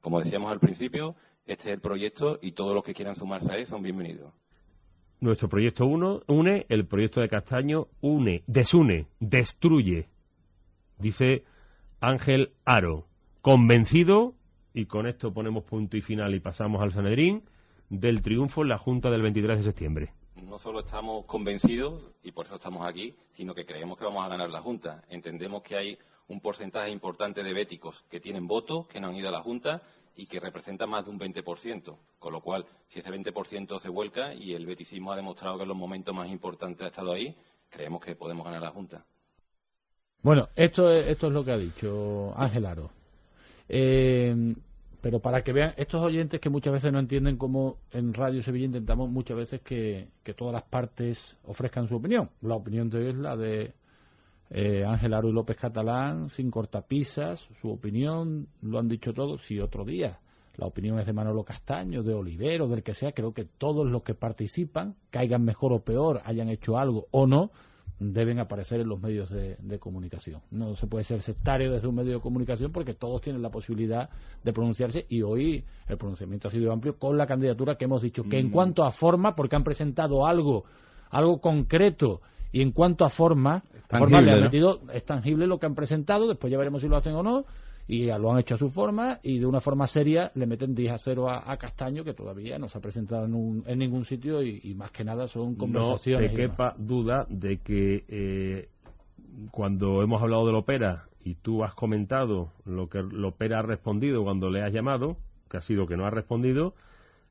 Como 0.00 0.20
decíamos 0.20 0.50
al 0.50 0.60
principio, 0.60 1.16
este 1.46 1.68
es 1.68 1.74
el 1.74 1.80
proyecto 1.80 2.38
y 2.42 2.52
todos 2.52 2.74
los 2.74 2.84
que 2.84 2.94
quieran 2.94 3.14
sumarse 3.14 3.52
a 3.52 3.56
él 3.56 3.66
son 3.66 3.82
bienvenidos. 3.82 4.32
Nuestro 5.20 5.48
proyecto 5.48 5.86
uno 5.86 6.20
une, 6.28 6.66
el 6.68 6.86
proyecto 6.86 7.20
de 7.20 7.28
Castaño 7.28 7.88
une, 8.00 8.44
desune, 8.46 9.08
destruye. 9.18 10.08
Dice 10.98 11.44
Ángel 12.00 12.52
Aro, 12.64 13.06
convencido, 13.40 14.34
y 14.72 14.86
con 14.86 15.06
esto 15.08 15.32
ponemos 15.32 15.64
punto 15.64 15.96
y 15.96 16.02
final 16.02 16.34
y 16.34 16.40
pasamos 16.40 16.80
al 16.82 16.92
Sanedrín, 16.92 17.42
del 17.88 18.22
triunfo 18.22 18.62
en 18.62 18.68
la 18.68 18.78
Junta 18.78 19.10
del 19.10 19.22
23 19.22 19.58
de 19.58 19.64
septiembre. 19.64 20.12
No 20.44 20.58
solo 20.58 20.80
estamos 20.80 21.24
convencidos, 21.24 22.12
y 22.22 22.30
por 22.30 22.46
eso 22.46 22.56
estamos 22.56 22.86
aquí, 22.86 23.16
sino 23.32 23.54
que 23.54 23.66
creemos 23.66 23.98
que 23.98 24.04
vamos 24.04 24.24
a 24.24 24.28
ganar 24.28 24.50
la 24.50 24.60
Junta. 24.60 25.02
Entendemos 25.08 25.62
que 25.62 25.76
hay 25.76 25.98
un 26.28 26.40
porcentaje 26.40 26.90
importante 26.90 27.42
de 27.42 27.52
béticos 27.52 28.04
que 28.10 28.20
tienen 28.20 28.46
votos, 28.46 28.86
que 28.86 29.00
no 29.00 29.08
han 29.08 29.16
ido 29.16 29.28
a 29.28 29.32
la 29.32 29.42
Junta 29.42 29.82
y 30.14 30.26
que 30.26 30.40
representa 30.40 30.86
más 30.86 31.04
de 31.04 31.10
un 31.10 31.18
20%. 31.18 31.96
Con 32.18 32.32
lo 32.32 32.40
cual, 32.40 32.66
si 32.88 32.98
ese 32.98 33.10
20% 33.10 33.78
se 33.78 33.88
vuelca 33.88 34.34
y 34.34 34.54
el 34.54 34.66
beticismo 34.66 35.12
ha 35.12 35.16
demostrado 35.16 35.56
que 35.56 35.62
en 35.62 35.68
los 35.68 35.76
momentos 35.76 36.14
más 36.14 36.28
importantes 36.28 36.84
ha 36.84 36.88
estado 36.88 37.12
ahí, 37.12 37.34
creemos 37.70 38.04
que 38.04 38.14
podemos 38.14 38.44
ganar 38.44 38.62
la 38.62 38.70
Junta. 38.70 39.04
Bueno, 40.22 40.48
esto 40.56 40.90
es, 40.90 41.06
esto 41.06 41.28
es 41.28 41.32
lo 41.32 41.44
que 41.44 41.52
ha 41.52 41.58
dicho 41.58 42.32
Ángel 42.36 42.66
Aro. 42.66 42.90
Eh, 43.68 44.54
pero 45.00 45.20
para 45.20 45.42
que 45.44 45.52
vean, 45.52 45.74
estos 45.76 46.04
oyentes 46.04 46.40
que 46.40 46.50
muchas 46.50 46.72
veces 46.72 46.92
no 46.92 46.98
entienden 46.98 47.36
cómo 47.36 47.78
en 47.92 48.12
Radio 48.12 48.42
Sevilla 48.42 48.66
intentamos 48.66 49.08
muchas 49.08 49.36
veces 49.36 49.60
que, 49.60 50.08
que 50.24 50.34
todas 50.34 50.52
las 50.52 50.64
partes 50.64 51.36
ofrezcan 51.44 51.86
su 51.86 51.96
opinión. 51.96 52.28
La 52.42 52.56
opinión 52.56 52.90
de 52.90 52.98
hoy 52.98 53.06
es 53.08 53.14
la 53.14 53.36
de 53.36 53.72
eh, 54.50 54.84
Ángel 54.84 55.14
Aro 55.14 55.28
y 55.28 55.32
López 55.32 55.56
Catalán, 55.56 56.30
sin 56.30 56.50
cortapisas, 56.50 57.48
su 57.60 57.70
opinión, 57.70 58.48
lo 58.62 58.78
han 58.78 58.88
dicho 58.88 59.12
todos, 59.12 59.42
sí, 59.42 59.60
otro 59.60 59.84
día. 59.84 60.20
La 60.56 60.66
opinión 60.66 60.98
es 60.98 61.06
de 61.06 61.12
Manolo 61.12 61.44
Castaño, 61.44 62.02
de 62.02 62.14
Olivero, 62.14 62.66
del 62.66 62.82
que 62.82 62.94
sea. 62.94 63.12
Creo 63.12 63.32
que 63.32 63.44
todos 63.44 63.90
los 63.90 64.02
que 64.02 64.14
participan, 64.14 64.96
caigan 65.10 65.44
mejor 65.44 65.72
o 65.72 65.80
peor, 65.80 66.20
hayan 66.24 66.48
hecho 66.48 66.78
algo 66.78 67.06
o 67.12 67.26
no, 67.28 67.52
deben 68.00 68.40
aparecer 68.40 68.80
en 68.80 68.88
los 68.88 69.00
medios 69.00 69.30
de, 69.30 69.56
de, 69.60 69.78
comunicación. 69.78 70.40
No 70.50 70.74
se 70.74 70.86
puede 70.86 71.04
ser 71.04 71.22
sectario 71.22 71.70
desde 71.70 71.86
un 71.86 71.94
medio 71.94 72.14
de 72.14 72.20
comunicación 72.20 72.72
porque 72.72 72.94
todos 72.94 73.20
tienen 73.20 73.42
la 73.42 73.50
posibilidad 73.50 74.08
de 74.42 74.52
pronunciarse 74.52 75.06
y 75.08 75.22
hoy 75.22 75.64
el 75.86 75.96
pronunciamiento 75.96 76.48
ha 76.48 76.50
sido 76.50 76.72
amplio 76.72 76.98
con 76.98 77.16
la 77.16 77.26
candidatura 77.26 77.76
que 77.76 77.84
hemos 77.84 78.02
dicho 78.02 78.24
que 78.24 78.38
en 78.38 78.50
cuanto 78.50 78.84
a 78.84 78.92
forma, 78.92 79.36
porque 79.36 79.56
han 79.56 79.64
presentado 79.64 80.26
algo, 80.26 80.64
algo 81.10 81.40
concreto 81.40 82.20
y 82.52 82.62
en 82.62 82.72
cuanto 82.72 83.04
a 83.04 83.10
forma, 83.10 83.62
Tangible, 83.88 83.98
forma 83.98 84.20
le 84.22 84.32
han 84.32 84.38
¿no? 84.38 84.44
metido, 84.46 84.80
es 84.92 85.04
tangible 85.04 85.46
lo 85.46 85.58
que 85.58 85.66
han 85.66 85.74
presentado, 85.74 86.26
después 86.28 86.50
ya 86.50 86.58
veremos 86.58 86.82
si 86.82 86.88
lo 86.88 86.96
hacen 86.96 87.14
o 87.14 87.22
no, 87.22 87.44
y 87.86 88.06
ya 88.06 88.18
lo 88.18 88.30
han 88.32 88.38
hecho 88.38 88.54
a 88.54 88.58
su 88.58 88.68
forma, 88.70 89.18
y 89.22 89.38
de 89.38 89.46
una 89.46 89.60
forma 89.60 89.86
seria 89.86 90.30
le 90.34 90.46
meten 90.46 90.74
10 90.74 90.92
a 90.92 90.98
0 90.98 91.28
a, 91.30 91.50
a 91.50 91.56
Castaño, 91.56 92.04
que 92.04 92.12
todavía 92.12 92.58
no 92.58 92.68
se 92.68 92.76
ha 92.78 92.80
presentado 92.82 93.24
en, 93.24 93.34
un- 93.34 93.64
en 93.66 93.78
ningún 93.78 94.04
sitio, 94.04 94.42
y, 94.42 94.60
y 94.62 94.74
más 94.74 94.90
que 94.90 95.04
nada 95.04 95.26
son 95.26 95.52
No 95.52 95.58
conversaciones. 95.58 96.30
te 96.30 96.34
y 96.34 96.36
demás. 96.42 96.56
quepa 96.56 96.74
duda 96.78 97.26
de 97.30 97.58
que 97.58 98.04
eh, 98.08 98.68
cuando 99.50 100.02
hemos 100.02 100.20
hablado 100.22 100.46
de 100.46 100.52
Lopera 100.52 101.04
y 101.24 101.34
tú 101.36 101.64
has 101.64 101.74
comentado 101.74 102.52
lo 102.66 102.88
que 102.88 103.02
Lopera 103.02 103.60
ha 103.60 103.62
respondido 103.62 104.22
cuando 104.22 104.50
le 104.50 104.62
has 104.62 104.72
llamado, 104.72 105.16
que 105.50 105.56
ha 105.56 105.60
sido 105.62 105.86
que 105.86 105.96
no 105.96 106.04
ha 106.06 106.10
respondido, 106.10 106.74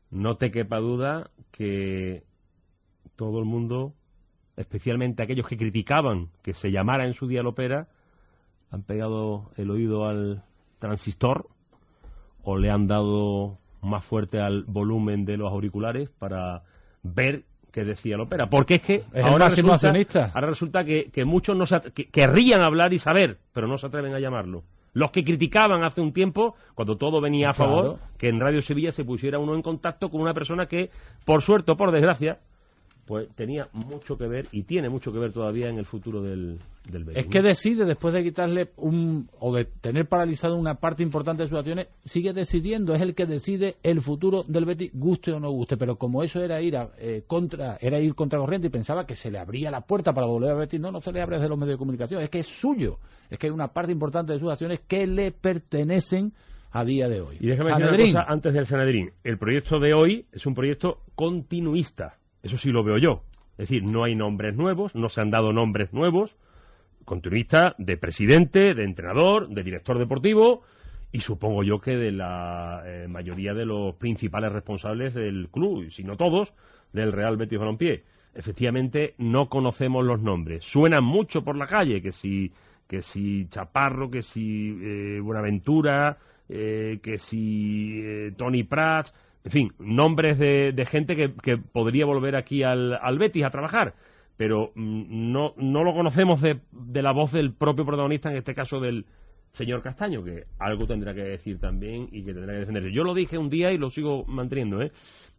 no 0.10 0.38
te 0.38 0.50
quepa 0.52 0.78
duda 0.80 1.30
que 1.52 2.24
todo 3.16 3.40
el 3.40 3.46
mundo, 3.46 3.94
especialmente 4.58 5.24
aquellos 5.24 5.48
que 5.48 5.56
criticaban 5.58 6.30
que 6.42 6.54
se 6.54 6.72
llamara 6.72 7.06
en 7.06 7.14
su 7.14 7.28
día 7.28 7.44
Lopera, 7.44 7.88
han 8.72 8.82
pegado 8.84 9.52
el 9.56 9.70
oído 9.72 10.06
al 10.08 10.44
transistor 10.80 11.48
o 12.44 12.58
le 12.58 12.70
han 12.70 12.88
dado 12.88 13.58
más 13.82 14.04
fuerte 14.04 14.40
al 14.40 14.64
volumen 14.66 15.26
de 15.26 15.38
los 15.38 15.52
auriculares 15.52 16.10
para 16.10 16.64
ver 17.04 17.44
qué 17.72 17.84
decía 17.86 18.18
Lopera. 18.18 18.50
Porque 18.50 18.76
es 18.76 18.82
que 18.82 19.04
el 19.14 19.24
ahora 19.24 19.50
resulta, 19.50 20.32
ahora 20.34 20.48
resulta 20.48 20.84
que, 20.84 21.10
que 21.12 21.24
muchos 21.26 21.56
no 21.56 21.66
se 21.66 21.80
que- 21.94 22.10
querrían 22.10 22.62
hablar 22.62 22.94
y 22.94 23.00
saber, 23.00 23.38
pero 23.54 23.68
no 23.68 23.78
se 23.78 23.88
atreven 23.88 24.14
a 24.14 24.20
llamarlo. 24.20 24.64
Los 24.94 25.12
que 25.12 25.24
criticaban 25.24 25.84
hace 25.84 26.02
un 26.02 26.12
tiempo, 26.12 26.56
cuando 26.74 26.98
todo 26.98 27.22
venía 27.22 27.50
a 27.50 27.54
Claro. 27.54 27.72
favor, 27.72 28.00
que 28.18 28.30
en 28.30 28.40
Radio 28.40 28.62
Sevilla 28.64 28.92
se 28.92 29.06
pusiera 29.06 29.38
uno 29.38 29.54
en 29.54 29.62
contacto 29.62 30.10
con 30.10 30.22
una 30.22 30.34
persona 30.34 30.66
que, 30.66 30.90
por 31.24 31.44
suerte 31.44 31.72
o 31.74 31.78
por 31.78 31.92
desgracia, 31.92 32.40
pues 33.08 33.30
tenía 33.36 33.70
mucho 33.72 34.18
que 34.18 34.28
ver 34.28 34.48
y 34.52 34.64
tiene 34.64 34.90
mucho 34.90 35.14
que 35.14 35.20
ver 35.20 35.32
todavía 35.32 35.70
en 35.70 35.78
el 35.78 35.86
futuro 35.86 36.22
del, 36.22 36.60
del 36.92 37.06
Betis, 37.06 37.24
Es 37.24 37.30
que 37.30 37.42
decide, 37.42 37.86
después 37.86 38.14
de 38.14 38.22
quitarle 38.22 38.72
un. 38.76 39.30
o 39.40 39.56
de 39.56 39.64
tener 39.64 40.08
paralizado 40.10 40.58
una 40.58 40.76
parte 40.76 41.04
importante 41.04 41.44
de 41.44 41.50
sus 41.50 41.58
acciones, 41.58 41.88
sigue 42.04 42.34
decidiendo, 42.34 42.94
es 42.94 43.02
el 43.02 43.16
que 43.16 43.26
decide 43.26 43.78
el 43.82 44.02
futuro 44.02 44.44
del 44.44 44.66
Betis, 44.66 44.92
guste 44.94 45.32
o 45.32 45.40
no 45.40 45.50
guste. 45.52 45.78
Pero 45.78 45.96
como 45.96 46.22
eso 46.22 46.44
era 46.44 46.62
ir 46.62 46.76
a, 46.76 46.92
eh, 47.00 47.24
contra 47.26 47.78
era 47.80 47.98
ir 47.98 48.14
contra 48.14 48.40
corriente 48.40 48.68
y 48.68 48.72
pensaba 48.72 49.06
que 49.06 49.16
se 49.16 49.32
le 49.32 49.40
abría 49.40 49.72
la 49.72 49.82
puerta 49.82 50.14
para 50.14 50.28
volver 50.28 50.52
a 50.52 50.56
Betis, 50.56 50.82
no, 50.82 50.92
no 50.92 51.00
se 51.00 51.14
le 51.14 51.22
abre 51.22 51.38
desde 51.38 51.48
los 51.48 51.58
medios 51.58 51.76
de 51.76 51.80
comunicación, 51.80 52.22
es 52.22 52.30
que 52.30 52.40
es 52.40 52.48
suyo. 52.48 53.00
Es 53.30 53.38
que 53.38 53.48
hay 53.48 53.54
una 53.54 53.70
parte 53.70 53.94
importante 53.94 54.34
de 54.34 54.40
sus 54.40 54.52
acciones 54.52 54.82
que 54.86 55.08
le 55.08 55.32
pertenecen 55.32 56.34
a 56.72 56.84
día 56.84 57.08
de 57.08 57.22
hoy. 57.22 57.38
Y 57.40 57.48
déjame 57.48 57.70
decir 57.70 57.88
una 57.88 58.22
cosa 58.22 58.26
antes 58.28 58.54
del 58.54 58.66
Sanedrín. 58.66 59.12
El 59.24 59.38
proyecto 59.38 59.80
de 59.80 59.94
hoy 59.94 60.26
es 60.32 60.46
un 60.46 60.54
proyecto 60.54 61.04
continuista. 61.16 62.18
Eso 62.48 62.58
sí 62.58 62.72
lo 62.72 62.82
veo 62.82 62.98
yo. 62.98 63.24
Es 63.58 63.70
decir, 63.70 63.84
no 63.84 64.06
hay 64.06 64.16
nombres 64.16 64.56
nuevos, 64.56 64.96
no 64.96 65.10
se 65.10 65.20
han 65.20 65.30
dado 65.30 65.52
nombres 65.52 65.92
nuevos. 65.92 66.38
Continuista 67.04 67.76
de 67.78 67.98
presidente, 67.98 68.74
de 68.74 68.86
entrenador, 68.86 69.50
de 69.50 69.64
director 69.64 70.00
deportivo 70.00 70.62
y 71.12 71.20
supongo 71.20 71.64
yo 71.64 71.80
que 71.80 71.98
de 71.98 72.14
la 72.14 72.84
eh, 72.86 73.08
mayoría 73.10 73.54
de 73.54 73.66
los 73.66 73.96
principales 73.96 74.54
responsables 74.54 75.14
del 75.14 75.50
club, 75.50 75.92
si 75.92 76.06
no 76.06 76.16
todos, 76.16 76.54
del 76.94 77.12
Real 77.12 77.36
Betis 77.36 77.60
Balompié. 77.60 78.06
Efectivamente, 78.34 79.16
no 79.18 79.50
conocemos 79.50 80.06
los 80.06 80.22
nombres. 80.22 80.64
Suenan 80.64 81.04
mucho 81.04 81.44
por 81.44 81.58
la 81.58 81.68
calle, 81.68 82.02
que 82.02 82.14
si, 82.14 82.50
que 82.88 83.02
si 83.02 83.46
Chaparro, 83.50 84.10
que 84.10 84.22
si 84.22 84.70
eh, 84.82 85.20
Buenaventura, 85.22 86.18
eh, 86.48 87.00
que 87.04 87.18
si 87.18 88.32
Tony 88.38 88.64
Prats, 88.64 89.14
en 89.48 89.52
fin, 89.52 89.74
nombres 89.80 90.38
de, 90.38 90.86
gente 90.86 91.16
que, 91.16 91.34
que 91.42 91.56
podría 91.56 92.06
volver 92.06 92.36
aquí 92.36 92.64
al, 92.64 93.00
al 93.02 93.18
Betis 93.18 93.46
a 93.46 93.50
trabajar. 93.50 93.96
Pero 94.36 94.74
mm, 94.76 95.32
no, 95.32 95.54
no 95.56 95.86
lo 95.86 95.94
conocemos 95.94 96.42
de, 96.42 96.60
de 96.74 97.02
la 97.02 97.14
voz 97.14 97.32
del 97.32 97.54
propio 97.54 97.86
protagonista, 97.86 98.30
en 98.30 98.36
este 98.36 98.54
caso 98.54 98.82
del 98.82 99.06
señor 99.54 99.82
Castaño, 99.82 100.22
que 100.22 100.48
algo 100.60 100.86
tendrá 100.86 101.14
que 101.14 101.22
decir 101.24 101.62
también 101.62 102.10
y 102.12 102.26
que 102.26 102.34
tendrá 102.34 102.56
que 102.56 102.60
defenderse. 102.60 102.92
Yo 102.92 103.06
lo 103.06 103.14
dije 103.14 103.38
un 103.38 103.50
día 103.50 103.72
y 103.72 103.78
lo 103.78 103.90
sigo 103.90 104.26
manteniendo, 104.26 104.82
¿eh? 104.82 104.92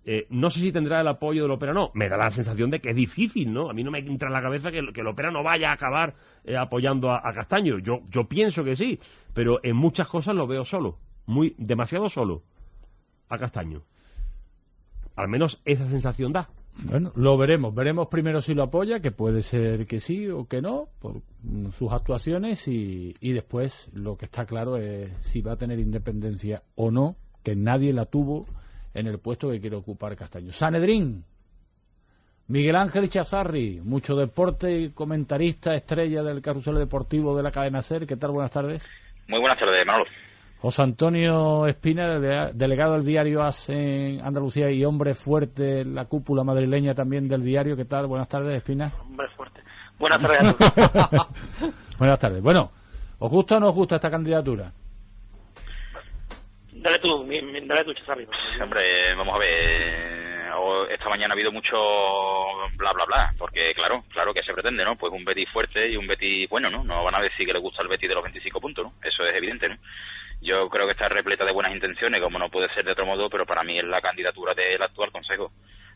Eh, 0.07 0.27
no 0.31 0.49
sé 0.49 0.61
si 0.61 0.73
tendrá 0.73 1.03
el 1.03 1.09
apoyo 1.09 1.43
del 1.43 1.51
Opera 1.51 1.73
o 1.73 1.75
no. 1.75 1.91
Me 1.93 2.09
da 2.09 2.17
la 2.17 2.31
sensación 2.31 2.71
de 2.71 2.81
que 2.81 2.91
es 2.91 2.97
difícil, 2.97 3.53
¿no? 3.53 3.69
A 3.69 3.75
mí 3.75 3.85
no 3.85 3.91
me 3.91 3.99
entra 3.99 4.29
en 4.29 4.33
la 4.33 4.41
cabeza 4.41 4.71
que, 4.71 4.81
que 4.95 5.03
el 5.03 5.07
Opera 5.07 5.31
no 5.31 5.43
vaya 5.43 5.69
a 5.69 5.75
acabar 5.75 6.15
eh, 6.45 6.57
apoyando 6.57 7.11
a, 7.11 7.21
a 7.23 7.33
Castaño. 7.35 7.79
Yo, 7.79 8.01
yo 8.09 8.25
pienso 8.25 8.65
que 8.65 8.75
sí, 8.75 8.99
pero 9.35 9.61
en 9.63 9.77
muchas 9.77 10.09
cosas 10.09 10.35
lo 10.35 10.47
veo 10.47 10.65
solo, 10.65 10.99
muy 11.27 11.55
demasiado 11.59 12.09
solo 12.09 12.43
a 13.29 13.39
Castaño. 13.39 13.83
Al 15.19 15.27
menos 15.27 15.61
esa 15.65 15.85
sensación 15.89 16.33
da. 16.33 16.49
Bueno, 16.85 17.11
lo 17.17 17.37
veremos. 17.37 17.75
Veremos 17.75 18.07
primero 18.07 18.41
si 18.41 18.55
lo 18.55 18.63
apoya, 18.63 19.01
que 19.01 19.11
puede 19.11 19.43
ser 19.43 19.85
que 19.87 19.99
sí 19.99 20.29
o 20.29 20.47
que 20.47 20.63
no, 20.63 20.91
por 21.01 21.23
sus 21.77 21.93
actuaciones, 21.93 22.69
y, 22.69 23.17
y 23.19 23.33
después 23.33 23.91
lo 23.95 24.17
que 24.17 24.27
está 24.27 24.47
claro 24.47 24.77
es 24.77 25.11
si 25.21 25.41
va 25.41 25.55
a 25.55 25.57
tener 25.57 25.81
independencia 25.81 26.63
o 26.77 26.93
no, 26.93 27.17
que 27.43 27.57
nadie 27.57 27.93
la 27.93 28.07
tuvo 28.07 28.47
en 28.95 29.09
el 29.09 29.19
puesto 29.19 29.51
que 29.51 29.61
quiere 29.61 29.75
ocupar 29.75 30.15
Castaño. 30.15 30.53
Sanedrín, 30.53 31.25
Miguel 32.47 32.77
Ángel 32.77 33.11
Chazarri, 33.11 33.81
mucho 33.83 34.15
deporte, 34.15 34.93
comentarista, 34.95 35.75
estrella 35.75 36.23
del 36.23 36.41
carrusel 36.41 36.77
deportivo 36.77 37.37
de 37.37 37.43
la 37.43 37.51
cadena 37.51 37.83
SER. 37.83 38.07
¿Qué 38.07 38.17
tal? 38.17 38.31
Buenas 38.31 38.53
tardes. 38.53 38.89
Muy 39.27 39.41
buenas 39.41 39.59
tardes, 39.59 39.85
Manolo. 39.85 40.05
José 40.61 40.83
Antonio 40.83 41.67
Espina, 41.67 42.19
dele- 42.19 42.51
delegado 42.53 42.95
del 42.95 43.05
diario 43.05 43.43
AS 43.43 43.69
en 43.71 44.21
Andalucía 44.25 44.71
y 44.71 44.85
hombre 44.85 45.15
fuerte 45.15 45.83
en 45.83 45.95
la 45.95 46.07
cúpula 46.07 46.43
madrileña 46.43 46.95
también 46.95 47.29
del 47.29 47.43
diario. 47.43 47.77
¿Qué 47.77 47.85
tal? 47.85 48.07
Buenas 48.09 48.29
tardes, 48.29 48.57
Espina. 48.57 48.93
Hombre 49.03 49.29
fuerte. 49.37 49.63
Buenas 49.99 50.21
tardes 50.21 50.41
a 50.41 50.55
todos. 50.55 51.27
Buenas 51.99 52.19
tardes. 52.19 52.43
Bueno, 52.43 52.73
¿os 53.21 53.31
gusta 53.31 53.57
o 53.57 53.61
no 53.61 53.69
os 53.69 53.75
gusta 53.75 53.97
esta 53.97 54.11
candidatura? 54.11 54.73
Dale 56.73 56.99
tú, 57.01 57.25
dale 57.67 57.85
tú, 57.85 57.93
Chazarri. 57.95 58.27
Hombre, 58.61 59.15
vamos 59.17 59.35
a 59.35 59.39
ver. 59.39 60.53
o- 60.57 60.87
Esta 60.89 61.09
mañana 61.09 61.35
ha 61.35 61.37
habido 61.37 61.51
mucho 61.53 61.77
bla, 62.77 62.93
bla, 62.93 63.05
bla. 63.05 63.35
Porque, 63.39 63.73
claro, 63.75 64.03
claro 64.13 64.33
que 64.35 64.43
se 64.43 64.53
pretende, 64.53 64.85
¿no? 64.85 64.97
Pues 64.97 65.13
un 65.13 65.25
Betis 65.25 65.49
fuerte 65.53 65.89
y 65.91 65.97
un 65.97 66.07
Betis 66.07 66.49
bueno, 66.49 66.69
¿no? 66.71 66.83
No 66.85 67.03
van 67.05 67.15
a 67.17 67.21
decir 67.21 67.47
que 67.47 67.53
le 67.53 67.59
gusta 67.61 67.83
el 67.83 67.89
Betis 67.89 68.09
de 68.09 68.15
los 68.15 68.25
25 68.25 68.61
puntos, 68.61 68.85
¿no? 68.85 68.93
Eso 69.03 69.25
es 69.25 69.35
evidente, 69.37 69.69
¿no? 69.69 69.77
Yo 70.41 70.69
creo 70.69 70.87
que 70.87 70.93
está 70.93 71.09
repleta 71.09 71.45
de 71.45 71.53
buenas 71.53 71.73
intenciones, 71.73 72.21
como 72.21 72.39
no 72.39 72.49
puede 72.49 72.73
ser 72.73 72.85
de 72.85 72.93
otro 72.93 73.07
modo, 73.07 73.29
pero 73.29 73.45
para 73.45 73.65
mí 73.65 73.79
es 73.79 73.85
la 73.85 74.01
candidatura 74.01 74.55
del 74.55 74.81
actual 74.81 75.11
Consejo. 75.11 75.51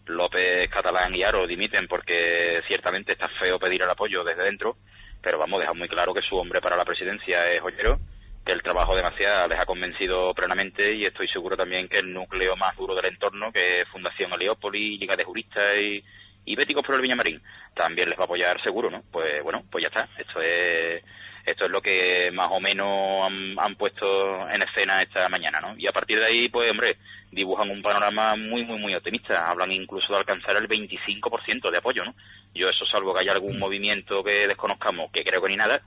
López, 0.07 0.69
Catalán 0.71 1.15
y 1.15 1.23
Aro 1.23 1.47
dimiten 1.47 1.87
porque 1.87 2.61
ciertamente 2.67 3.13
está 3.13 3.29
feo 3.29 3.59
pedir 3.59 3.83
el 3.83 3.91
apoyo 3.91 4.25
desde 4.25 4.43
dentro, 4.43 4.77
pero 5.23 5.39
vamos, 5.39 5.61
deja 5.61 5.75
muy 5.75 5.89
claro 5.89 6.13
que 6.13 6.23
su 6.23 6.37
hombre 6.37 6.61
para 6.61 6.77
la 6.77 6.85
presidencia 6.85 7.53
es 7.53 7.63
Ollero, 7.63 7.99
que 8.45 8.51
el 8.51 8.63
trabajo 8.63 8.97
de 8.97 9.03
Macías 9.03 9.49
les 9.49 9.61
ha 9.61 9.67
convencido 9.67 10.35
plenamente 10.35 10.93
y 10.93 11.05
estoy 11.07 11.29
seguro 11.29 11.57
también 11.57 11.89
que 11.89 11.99
el 11.99 12.13
núcleo 12.13 12.57
más 12.57 12.77
duro 12.77 12.97
del 12.97 13.07
entorno, 13.07 13.53
que 13.53 13.83
es 13.83 13.89
Fundación 13.89 14.33
Heliópolis, 14.33 14.99
Liga 14.99 15.15
de 15.15 15.25
Juristas 15.25 15.77
y, 15.79 16.03
y 16.45 16.57
Béticos 16.57 16.85
por 16.85 16.97
el 16.97 17.01
Villamarín, 17.03 17.41
también 17.75 18.11
les 18.11 18.19
va 18.19 18.23
a 18.23 18.27
apoyar 18.27 18.61
seguro, 18.61 18.91
¿no? 18.91 19.05
Pues 19.13 19.41
bueno, 19.45 19.63
pues 19.71 19.83
ya 19.83 19.89
está. 19.89 20.09
Esto 20.19 20.43
es 20.43 21.05
esto 21.45 21.65
es 21.65 21.71
lo 21.71 21.81
que 21.81 22.31
más 22.33 22.49
o 22.53 22.61
menos 22.61 23.25
han, 23.27 23.59
han 23.59 23.75
puesto 23.77 24.49
en 24.49 24.63
escena 24.63 25.03
esta 25.03 25.29
mañana, 25.29 25.61
¿no? 25.61 25.75
Y 25.77 25.87
a 25.87 25.93
partir 25.93 26.19
de 26.19 26.27
ahí, 26.27 26.49
pues 26.49 26.71
hombre, 26.71 26.97
dibujan 27.31 27.71
un 27.71 27.83
panorama 27.83 28.37
muy, 28.37 28.65
muy, 28.65 28.79
muy 28.79 28.95
optimista. 28.95 29.49
Hablan 29.51 29.73
incluso 29.73 30.13
de 30.13 30.19
alcanzar 30.21 30.57
el 30.57 30.69
25% 30.69 31.71
de 31.71 31.79
apoyo, 31.79 32.05
¿no? 32.05 32.15
Yo 32.55 32.69
eso, 32.69 32.85
salvo 32.87 33.13
que 33.15 33.21
haya 33.21 33.33
algún 33.33 33.59
movimiento 33.59 34.23
que 34.23 34.47
desconozcamos, 34.47 35.11
que 35.11 35.25
creo 35.25 35.43
que 35.43 35.49
ni 35.49 35.57
nada, 35.57 35.81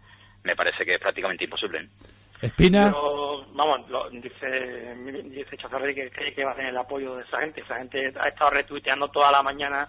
me 0.44 0.56
parece 0.56 0.86
que 0.86 0.96
es 0.96 1.00
prácticamente 1.00 1.44
imposible. 1.46 1.84
¿no? 1.84 1.90
Espina. 2.42 2.86
Pero, 2.86 3.46
vamos, 3.54 3.90
lo- 3.90 4.10
dice, 4.10 4.94
dice 5.24 5.58
Chazarri 5.58 5.96
que 5.96 6.10
cree 6.12 6.34
que 6.34 6.44
va 6.44 6.52
a 6.52 6.56
tener 6.56 6.72
el 6.72 6.78
apoyo 6.78 7.16
de 7.16 7.24
esa 7.24 7.40
gente. 7.40 7.62
Esa 7.62 7.78
gente 7.78 8.12
ha 8.20 8.28
estado 8.28 8.50
retuiteando 8.52 9.08
toda 9.08 9.32
la 9.32 9.42
mañana 9.42 9.88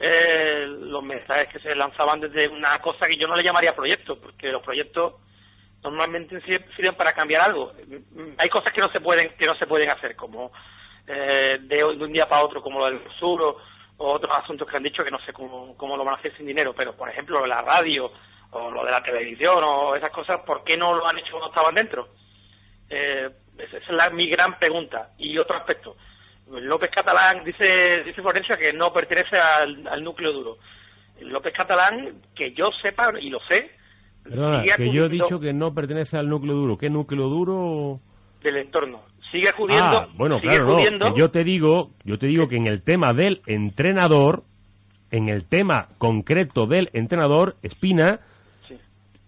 eh, 0.00 0.64
los 0.68 1.02
mensajes 1.02 1.48
que 1.48 1.58
se 1.60 1.74
lanzaban 1.74 2.20
desde 2.20 2.48
una 2.48 2.78
cosa 2.80 3.06
que 3.06 3.16
yo 3.16 3.26
no 3.26 3.36
le 3.36 3.42
llamaría 3.42 3.74
proyecto, 3.74 4.18
porque 4.20 4.48
los 4.52 4.62
proyectos 4.62 5.14
normalmente 5.82 6.40
sir- 6.42 6.64
sirven 6.76 6.94
para 6.94 7.12
cambiar 7.12 7.42
algo. 7.42 7.72
Hay 8.38 8.48
cosas 8.48 8.72
que 8.72 8.80
no 8.80 8.90
se 8.90 9.00
pueden 9.00 9.30
que 9.36 9.46
no 9.46 9.54
se 9.56 9.66
pueden 9.66 9.90
hacer, 9.90 10.16
como 10.16 10.52
eh, 11.06 11.58
de, 11.62 11.84
un 11.84 12.12
día 12.12 12.28
para 12.28 12.44
otro, 12.44 12.62
como 12.62 12.80
lo 12.80 12.86
del 12.86 13.00
sur 13.18 13.40
o, 13.42 13.56
o 13.98 14.12
otros 14.12 14.32
asuntos 14.36 14.68
que 14.68 14.76
han 14.76 14.82
dicho 14.82 15.02
que 15.04 15.10
no 15.10 15.18
sé 15.20 15.32
cómo, 15.32 15.76
cómo 15.76 15.96
lo 15.96 16.04
van 16.04 16.14
a 16.14 16.18
hacer 16.18 16.36
sin 16.36 16.46
dinero, 16.46 16.74
pero 16.74 16.94
por 16.96 17.08
ejemplo 17.08 17.44
la 17.46 17.62
radio 17.62 18.12
o 18.50 18.70
lo 18.70 18.84
de 18.84 18.90
la 18.90 19.02
televisión 19.02 19.62
o 19.64 19.94
esas 19.94 20.10
cosas, 20.10 20.40
¿por 20.46 20.64
qué 20.64 20.76
no 20.76 20.94
lo 20.94 21.06
han 21.06 21.18
hecho 21.18 21.32
cuando 21.32 21.48
estaban 21.48 21.74
dentro? 21.74 22.08
Eh, 22.88 23.28
esa 23.58 23.76
es 23.76 23.88
la, 23.90 24.08
mi 24.10 24.28
gran 24.28 24.58
pregunta. 24.58 25.10
Y 25.18 25.36
otro 25.36 25.56
aspecto. 25.56 25.96
López 26.50 26.90
Catalán 26.90 27.44
dice, 27.44 28.02
dice 28.04 28.22
Florencia 28.22 28.56
que 28.56 28.72
no 28.72 28.92
pertenece 28.92 29.36
al, 29.36 29.86
al 29.86 30.02
núcleo 30.02 30.32
duro. 30.32 30.58
López 31.20 31.52
Catalán, 31.54 32.14
que 32.34 32.52
yo 32.52 32.70
sepa, 32.82 33.10
y 33.20 33.28
lo 33.28 33.38
sé, 33.48 33.70
Perdona, 34.22 34.62
que 34.76 34.92
yo 34.92 35.04
he 35.04 35.08
dicho 35.08 35.40
que 35.40 35.52
no 35.52 35.72
pertenece 35.74 36.16
al 36.18 36.28
núcleo 36.28 36.54
duro. 36.54 36.76
¿Qué 36.76 36.90
núcleo 36.90 37.28
duro? 37.28 38.00
del 38.42 38.56
entorno. 38.56 39.02
Sigue 39.32 39.48
acudiendo, 39.48 39.98
Ah, 39.98 40.08
bueno, 40.14 40.38
sigue 40.40 40.56
claro, 40.56 40.78
no. 41.10 41.16
yo 41.16 41.30
te 41.30 41.42
digo, 41.44 41.90
yo 42.04 42.18
te 42.18 42.28
digo 42.28 42.46
que 42.48 42.56
en 42.56 42.66
el 42.68 42.82
tema 42.82 43.12
del 43.12 43.42
entrenador, 43.46 44.44
en 45.10 45.28
el 45.28 45.44
tema 45.46 45.88
concreto 45.98 46.66
del 46.66 46.88
entrenador, 46.92 47.56
Espina, 47.62 48.20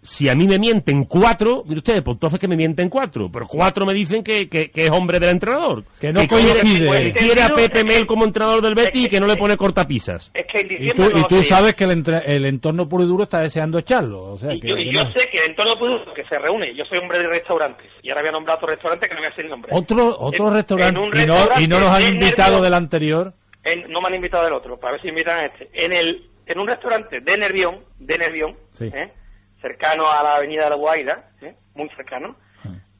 si 0.03 0.29
a 0.31 0.35
mí 0.35 0.47
me 0.47 0.59
mienten 0.59 1.05
cuatro, 1.05 1.63
mire 1.67 1.79
ustedes, 1.79 2.03
pues 2.03 2.15
entonces 2.15 2.41
que 2.41 2.49
me 2.49 2.57
mienten 2.57 2.89
cuatro, 2.89 3.29
pero 3.31 3.47
cuatro 3.47 3.85
me 3.85 3.93
dicen 3.93 4.23
que, 4.25 4.49
que, 4.49 4.71
que 4.71 4.87
es 4.87 4.91
hombre 4.91 5.21
del 5.21 5.31
entrenador. 5.31 5.85
Que 6.01 6.11
no 6.13 6.21
quiere, 6.27 6.61
coincide. 6.61 7.03
que 7.03 7.13
quiere 7.13 7.43
a 7.43 7.49
Pepe 7.51 7.85
Mel 7.85 8.07
como 8.07 8.25
entrenador 8.25 8.63
del 8.63 8.75
Betis 8.75 9.07
y 9.07 9.09
que 9.11 9.21
no 9.21 9.27
le 9.27 9.37
pone 9.37 9.57
cortapisas. 9.59 10.31
Es 10.35 10.47
que 10.51 10.61
en 10.61 10.83
Y 10.89 10.91
tú, 10.93 11.03
no 11.11 11.19
y 11.19 11.23
tú 11.25 11.43
sabes 11.43 11.75
que 11.75 11.85
el, 11.85 11.91
entre- 11.91 12.23
el 12.35 12.47
entorno 12.47 12.89
puro 12.89 13.05
y 13.05 13.07
duro 13.07 13.25
está 13.25 13.41
deseando 13.41 13.79
echarlo. 13.79 14.23
O 14.33 14.37
sea, 14.39 14.55
Y 14.55 14.61
que, 14.61 14.69
yo, 14.69 14.75
que 14.77 14.83
y 14.83 14.93
yo 14.95 15.05
no. 15.05 15.13
sé 15.13 15.29
que 15.31 15.39
el 15.39 15.51
entorno 15.51 15.79
público 15.79 16.15
que 16.15 16.25
se 16.25 16.39
reúne, 16.39 16.75
yo 16.75 16.85
soy 16.87 16.99
hombre 16.99 17.19
de 17.19 17.29
restaurantes, 17.29 17.87
y 18.03 18.09
ahora 18.09 18.23
voy 18.23 18.29
a 18.31 18.33
nombrar 18.33 18.57
otro 18.57 18.69
restaurante 18.69 19.07
que 19.07 19.15
no 19.15 19.21
voy 19.21 19.27
a 19.27 19.31
decir 19.31 19.45
el 19.45 19.51
nombre. 19.51 19.71
Otro, 19.75 20.17
otro 20.19 20.49
En- 20.49 20.55
restaurante, 20.55 20.99
en 20.99 21.23
y, 21.23 21.27
no, 21.27 21.37
y 21.61 21.69
no 21.69 21.79
nos 21.81 21.89
han 21.91 22.03
invitado 22.15 22.53
Nervión- 22.59 22.63
del 22.63 22.75
anterior. 22.75 23.35
en- 23.65 23.91
no 23.93 24.01
me 24.01 24.09
han 24.09 24.15
invitado 24.15 24.45
del 24.45 24.55
otro, 24.55 24.81
para 24.81 24.93
ver 24.93 25.03
si 25.03 25.09
invitan 25.09 25.39
a 25.41 25.47
este. 25.47 25.69
En 25.75 25.93
el 25.93 26.27
en 26.47 26.59
un 26.59 26.67
restaurante 26.67 27.21
de 27.21 27.37
Nervión, 27.37 27.77
de 27.99 28.19
Nervión, 28.19 28.57
Sí. 28.73 28.87
¿eh? 28.87 29.13
Cercano 29.61 30.11
a 30.11 30.23
la 30.23 30.37
avenida 30.37 30.65
de 30.65 30.71
la 30.71 30.77
Guaira, 30.77 31.31
¿eh? 31.41 31.55
muy 31.75 31.89
cercano, 31.91 32.37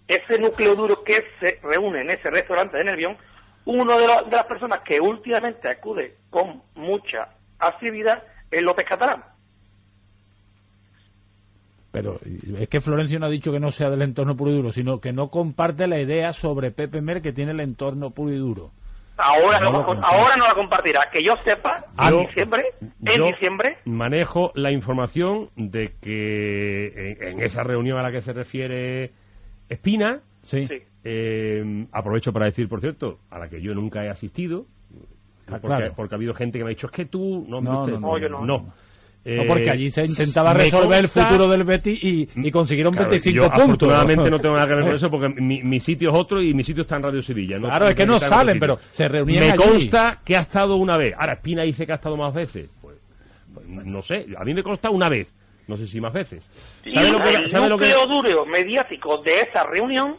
ese 0.07 0.39
núcleo 0.39 0.75
duro 0.75 1.05
que 1.05 1.25
se 1.39 1.61
reúne 1.63 2.01
en 2.03 2.11
ese 2.11 2.31
restaurante 2.31 2.77
de 2.77 2.85
Nervión, 2.85 3.17
uno 3.65 3.97
de, 3.97 4.03
de 4.03 4.37
las 4.37 4.47
personas 4.47 4.81
que 4.83 5.01
últimamente 5.01 5.69
acude 5.69 6.17
con 6.31 6.63
mucha 6.75 7.29
asiduidad 7.59 8.23
es 8.51 8.63
López 8.63 8.87
Catalán. 8.87 9.23
Pero 11.93 12.19
es 12.59 12.69
que 12.69 12.81
Florencio 12.81 13.19
no 13.19 13.27
ha 13.27 13.31
dicho 13.31 13.53
que 13.53 13.61
no 13.61 13.71
sea 13.71 13.91
del 13.91 14.03
entorno 14.03 14.37
puro 14.37 14.53
y 14.53 14.55
duro, 14.55 14.71
sino 14.71 15.01
que 15.01 15.13
no 15.13 15.29
comparte 15.29 15.89
la 15.89 16.01
idea 16.01 16.33
sobre 16.33 16.71
Pepe 16.71 17.01
Mer 17.01 17.21
que 17.21 17.33
tiene 17.33 17.51
el 17.51 17.61
entorno 17.61 18.11
puro 18.11 18.33
y 18.33 18.37
duro. 18.37 18.71
Ahora, 19.23 19.61
No 19.61 19.85
comparte. 19.85 20.17
ahora 20.17 20.37
no 20.37 20.45
la 20.47 20.55
compartirá. 20.55 21.11
Que 21.13 21.23
yo 21.23 21.35
sepa, 21.45 21.85
en 21.99 22.11
Yo- 22.11 22.19
diciembre, 22.21 22.65
en 23.05 23.17
Yo 23.17 23.25
diciembre, 23.27 23.79
manejo 23.85 24.53
la 24.55 24.71
información 24.71 25.51
de 25.57 25.93
que 26.01 27.17
en, 27.21 27.29
en 27.29 27.41
esa 27.43 27.63
reunión 27.63 27.99
a 27.99 28.03
la 28.03 28.11
que 28.13 28.23
se 28.23 28.33
refiere 28.33 29.13
Espina, 29.69 30.21
Sí. 30.43 30.69
eh, 31.05 31.87
aprovecho 31.93 32.33
para 32.33 32.47
decir, 32.47 32.69
por 32.69 32.81
cierto, 32.81 33.19
a 33.31 33.39
la 33.39 33.49
que 33.49 33.61
yo 33.61 33.75
nunca 33.75 34.05
he 34.05 34.09
asistido, 34.09 34.67
porque, 35.47 35.67
claro. 35.67 35.93
porque 35.97 36.15
ha 36.15 36.17
habido 36.17 36.35
gente 36.35 36.59
que 36.59 36.65
me 36.65 36.71
ha 36.71 36.75
dicho, 36.75 36.87
es 36.87 36.93
que 36.93 37.05
tú... 37.07 37.45
No, 37.49 37.61
No, 37.61 37.81
usted- 37.81 37.93
no, 37.95 38.01
no, 38.01 38.19
yo 38.19 38.29
no. 39.25 39.35
no. 39.37 39.47
Porque 39.47 39.65
Eh, 39.65 39.71
allí 39.71 39.91
se 39.91 40.05
intentaba 40.05 40.55
resolver 40.55 41.01
consta- 41.03 41.21
el 41.21 41.27
futuro 41.27 41.49
del 41.49 41.65
Betis 41.65 42.03
y, 42.03 42.29
y 42.37 42.51
consiguieron 42.51 42.93
Claro, 42.95 43.11
25 43.11 43.37
yo 43.37 43.43
puntos. 43.45 43.63
afortunadamente 43.65 44.31
no 44.31 44.39
tengo 44.41 44.55
nada 44.55 44.67
que 44.69 44.75
ver 44.75 44.85
con 44.85 44.95
eso 44.97 45.11
porque 45.11 45.29
mi, 45.41 45.63
mi 45.63 45.79
sitio 45.81 46.11
es 46.11 46.17
otro 46.17 46.41
y 46.43 46.55
mi 46.55 46.65
sitio 46.65 46.83
está 46.83 46.97
en 46.97 47.03
Radio 47.03 47.23
Sevilla. 47.23 47.59
¿no? 47.59 47.69
Claro, 47.69 47.87
es 47.89 47.95
que 47.95 48.07
no 48.07 48.19
salen, 48.19 48.59
pero 48.59 48.77
se 48.79 49.09
reunían 49.09 49.41
Me 49.45 49.51
allí. 49.51 49.57
consta 49.59 50.21
que 50.25 50.37
ha 50.37 50.41
estado 50.41 50.77
una 50.77 50.97
vez. 50.97 51.15
Ahora, 51.19 51.35
Espina 51.35 51.63
dice 51.63 51.85
que 51.87 51.93
ha 51.93 51.97
estado 51.97 52.17
más 52.17 52.33
veces. 52.33 52.71
Pues, 52.81 52.97
pues, 53.53 53.67
no 53.67 54.03
sé, 54.03 54.27
a 54.39 54.45
mí 54.45 54.55
me 54.55 54.63
consta 54.63 54.91
una 54.91 55.09
vez. 55.09 55.33
No 55.69 55.77
sé 55.77 55.87
si 55.87 56.01
más 56.01 56.13
veces. 56.13 56.45
y 56.85 56.91
¿Sabe 56.91 57.11
lo 57.13 57.19
el 57.25 57.43
que, 57.43 57.49
sabe 57.49 57.69
lo 57.69 57.79
que- 57.79 57.95
mediático 58.51 59.19
de 59.23 59.41
esa 59.49 59.63
reunión 59.65 60.17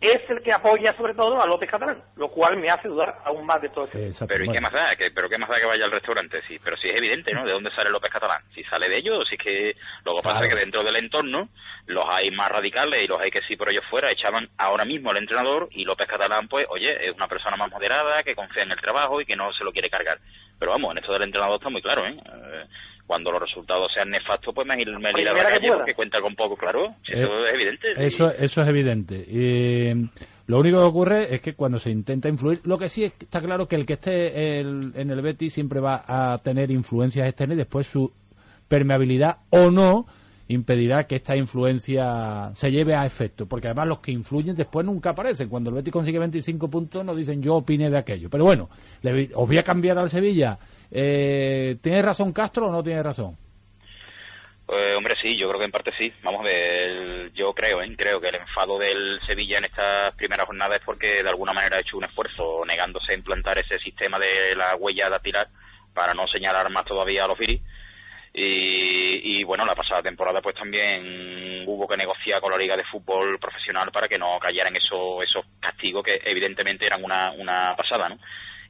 es 0.00 0.30
el 0.30 0.40
que 0.42 0.52
apoya 0.52 0.96
sobre 0.96 1.12
todo 1.14 1.42
a 1.42 1.46
López 1.46 1.68
Catalán, 1.70 2.00
lo 2.16 2.28
cual 2.28 2.56
me 2.56 2.70
hace 2.70 2.86
dudar 2.88 3.18
aún 3.24 3.44
más 3.44 3.60
de 3.60 3.68
todo 3.70 3.88
esto. 3.92 4.26
Pero 4.28 4.44
¿y 4.44 4.52
qué 4.52 4.60
más 4.60 4.72
da? 4.72 4.94
¿Qué- 4.96 5.10
¿Pero 5.10 5.28
qué 5.28 5.38
más 5.38 5.48
da 5.48 5.58
que 5.58 5.66
vaya 5.66 5.84
al 5.86 5.90
restaurante? 5.90 6.40
Sí, 6.46 6.56
pero 6.62 6.76
sí 6.76 6.88
es 6.88 6.96
evidente, 6.96 7.32
¿no? 7.32 7.44
¿De 7.44 7.52
dónde 7.52 7.70
sale 7.72 7.90
López 7.90 8.12
Catalán? 8.12 8.42
Si 8.54 8.62
sale 8.64 8.88
de 8.88 8.96
ellos, 8.98 9.26
si 9.28 9.34
es 9.34 9.40
que 9.42 9.76
lo 10.04 10.14
que 10.14 10.22
pasa 10.22 10.38
Claro. 10.38 10.46
es 10.46 10.54
que 10.54 10.60
dentro 10.60 10.84
del 10.84 10.96
entorno 10.96 11.48
los 11.86 12.04
hay 12.08 12.30
más 12.30 12.50
radicales 12.50 13.02
y 13.02 13.08
los 13.08 13.20
hay 13.20 13.30
que 13.32 13.42
sí 13.42 13.56
por 13.56 13.70
ellos 13.70 13.84
fuera 13.90 14.10
echaban 14.12 14.48
ahora 14.56 14.84
mismo 14.84 15.10
al 15.10 15.16
entrenador 15.16 15.68
y 15.72 15.84
López 15.84 16.06
Catalán, 16.06 16.46
pues, 16.48 16.66
oye, 16.70 17.06
es 17.08 17.12
una 17.16 17.26
persona 17.26 17.56
más 17.56 17.70
moderada, 17.70 18.22
que 18.22 18.36
confía 18.36 18.62
en 18.62 18.70
el 18.72 18.80
trabajo 18.80 19.20
y 19.20 19.26
que 19.26 19.34
no 19.36 19.52
se 19.52 19.64
lo 19.64 19.72
quiere 19.72 19.90
cargar. 19.90 20.18
Pero 20.60 20.70
vamos, 20.72 20.92
en 20.92 20.98
esto 20.98 21.12
del 21.12 21.22
entrenador 21.22 21.56
está 21.56 21.70
muy 21.70 21.82
claro, 21.82 22.06
¿eh? 22.06 22.16
Eh, 22.24 22.64
cuando 23.08 23.32
los 23.32 23.40
resultados 23.40 23.90
sean 23.92 24.10
nefastos, 24.10 24.54
pues 24.54 24.64
me, 24.68 24.80
iré 24.80 24.92
a 24.94 25.32
la 25.32 25.42
calle 25.44 25.68
porque 25.74 25.94
cuenta 25.94 26.20
con 26.20 26.36
poco, 26.36 26.56
claro. 26.56 26.94
Si 27.04 27.12
Eso 27.14 27.26
Eh, 27.26 27.48
es 27.48 27.54
evidente. 27.54 27.88
sí. 27.96 28.02
Eso, 28.04 28.30
eso 28.30 28.62
es 28.62 28.68
evidente. 28.68 29.16
Y, 29.16 30.08
lo 30.46 30.58
único 30.58 30.78
que 30.80 30.86
ocurre 30.86 31.34
es 31.34 31.40
que 31.40 31.54
cuando 31.54 31.78
se 31.78 31.90
intenta 31.90 32.28
influir, 32.28 32.60
lo 32.64 32.78
que 32.78 32.88
sí 32.88 33.04
es 33.04 33.12
que 33.14 33.24
está 33.24 33.40
claro 33.40 33.66
que 33.66 33.76
el 33.76 33.84
que 33.86 33.94
esté 33.94 34.60
el- 34.60 34.92
en 34.94 35.10
el 35.10 35.20
Betis 35.22 35.52
siempre 35.54 35.80
va 35.80 36.04
a 36.06 36.38
tener 36.38 36.70
influencias 36.70 37.26
externas 37.26 37.56
y 37.56 37.58
después 37.58 37.86
su 37.86 38.12
permeabilidad 38.68 39.38
o 39.50 39.70
no 39.70 40.06
impedirá 40.48 41.04
que 41.06 41.16
esta 41.16 41.36
influencia 41.36 42.50
se 42.54 42.70
lleve 42.70 42.94
a 42.94 43.04
efecto, 43.04 43.46
porque 43.46 43.68
además 43.68 43.88
los 43.88 44.00
que 44.00 44.12
influyen 44.12 44.56
después 44.56 44.84
nunca 44.84 45.10
aparecen. 45.10 45.48
Cuando 45.48 45.70
el 45.70 45.76
Betis 45.76 45.92
consigue 45.92 46.18
25 46.18 46.68
puntos 46.68 47.04
nos 47.04 47.16
dicen 47.16 47.42
yo 47.42 47.56
opine 47.56 47.90
de 47.90 47.98
aquello. 47.98 48.28
Pero 48.30 48.44
bueno, 48.44 48.68
le 49.02 49.30
os 49.34 49.46
voy 49.46 49.58
a 49.58 49.62
cambiar 49.62 49.98
al 49.98 50.08
Sevilla. 50.08 50.58
Eh, 50.90 51.76
¿Tiene 51.82 52.02
razón 52.02 52.32
Castro 52.32 52.68
o 52.68 52.72
no 52.72 52.82
tiene 52.82 53.02
razón? 53.02 53.36
Eh, 54.70 54.94
hombre, 54.94 55.16
sí, 55.20 55.36
yo 55.38 55.48
creo 55.48 55.58
que 55.58 55.64
en 55.66 55.70
parte 55.70 55.92
sí. 55.96 56.12
Vamos 56.22 56.40
a 56.40 56.44
ver, 56.44 57.32
yo 57.32 57.52
creo, 57.54 57.82
¿eh? 57.82 57.94
creo 57.96 58.20
que 58.20 58.28
el 58.28 58.34
enfado 58.34 58.78
del 58.78 59.18
Sevilla 59.26 59.58
en 59.58 59.64
estas 59.64 60.14
primeras 60.14 60.46
jornadas 60.46 60.80
es 60.80 60.84
porque 60.84 61.22
de 61.22 61.28
alguna 61.28 61.52
manera 61.52 61.76
ha 61.76 61.80
hecho 61.80 61.96
un 61.96 62.04
esfuerzo 62.04 62.64
negándose 62.66 63.12
a 63.12 63.16
implantar 63.16 63.58
ese 63.58 63.78
sistema 63.78 64.18
de 64.18 64.54
la 64.54 64.76
huella 64.76 65.08
dactilar 65.08 65.48
para 65.94 66.12
no 66.12 66.26
señalar 66.26 66.70
más 66.70 66.84
todavía 66.84 67.24
a 67.24 67.28
los 67.28 67.38
viris. 67.38 67.62
Y, 68.32 69.40
y, 69.40 69.44
bueno, 69.44 69.64
la 69.64 69.74
pasada 69.74 70.02
temporada 70.02 70.40
pues 70.40 70.54
también 70.54 71.64
hubo 71.66 71.88
que 71.88 71.96
negociar 71.96 72.40
con 72.40 72.52
la 72.52 72.58
Liga 72.58 72.76
de 72.76 72.84
Fútbol 72.84 73.38
Profesional 73.38 73.90
para 73.90 74.08
que 74.08 74.18
no 74.18 74.38
cayeran 74.38 74.76
esos, 74.76 75.24
esos 75.24 75.44
castigos 75.60 76.04
que 76.04 76.20
evidentemente 76.24 76.86
eran 76.86 77.02
una, 77.02 77.32
una 77.32 77.74
pasada, 77.76 78.08
¿no? 78.08 78.18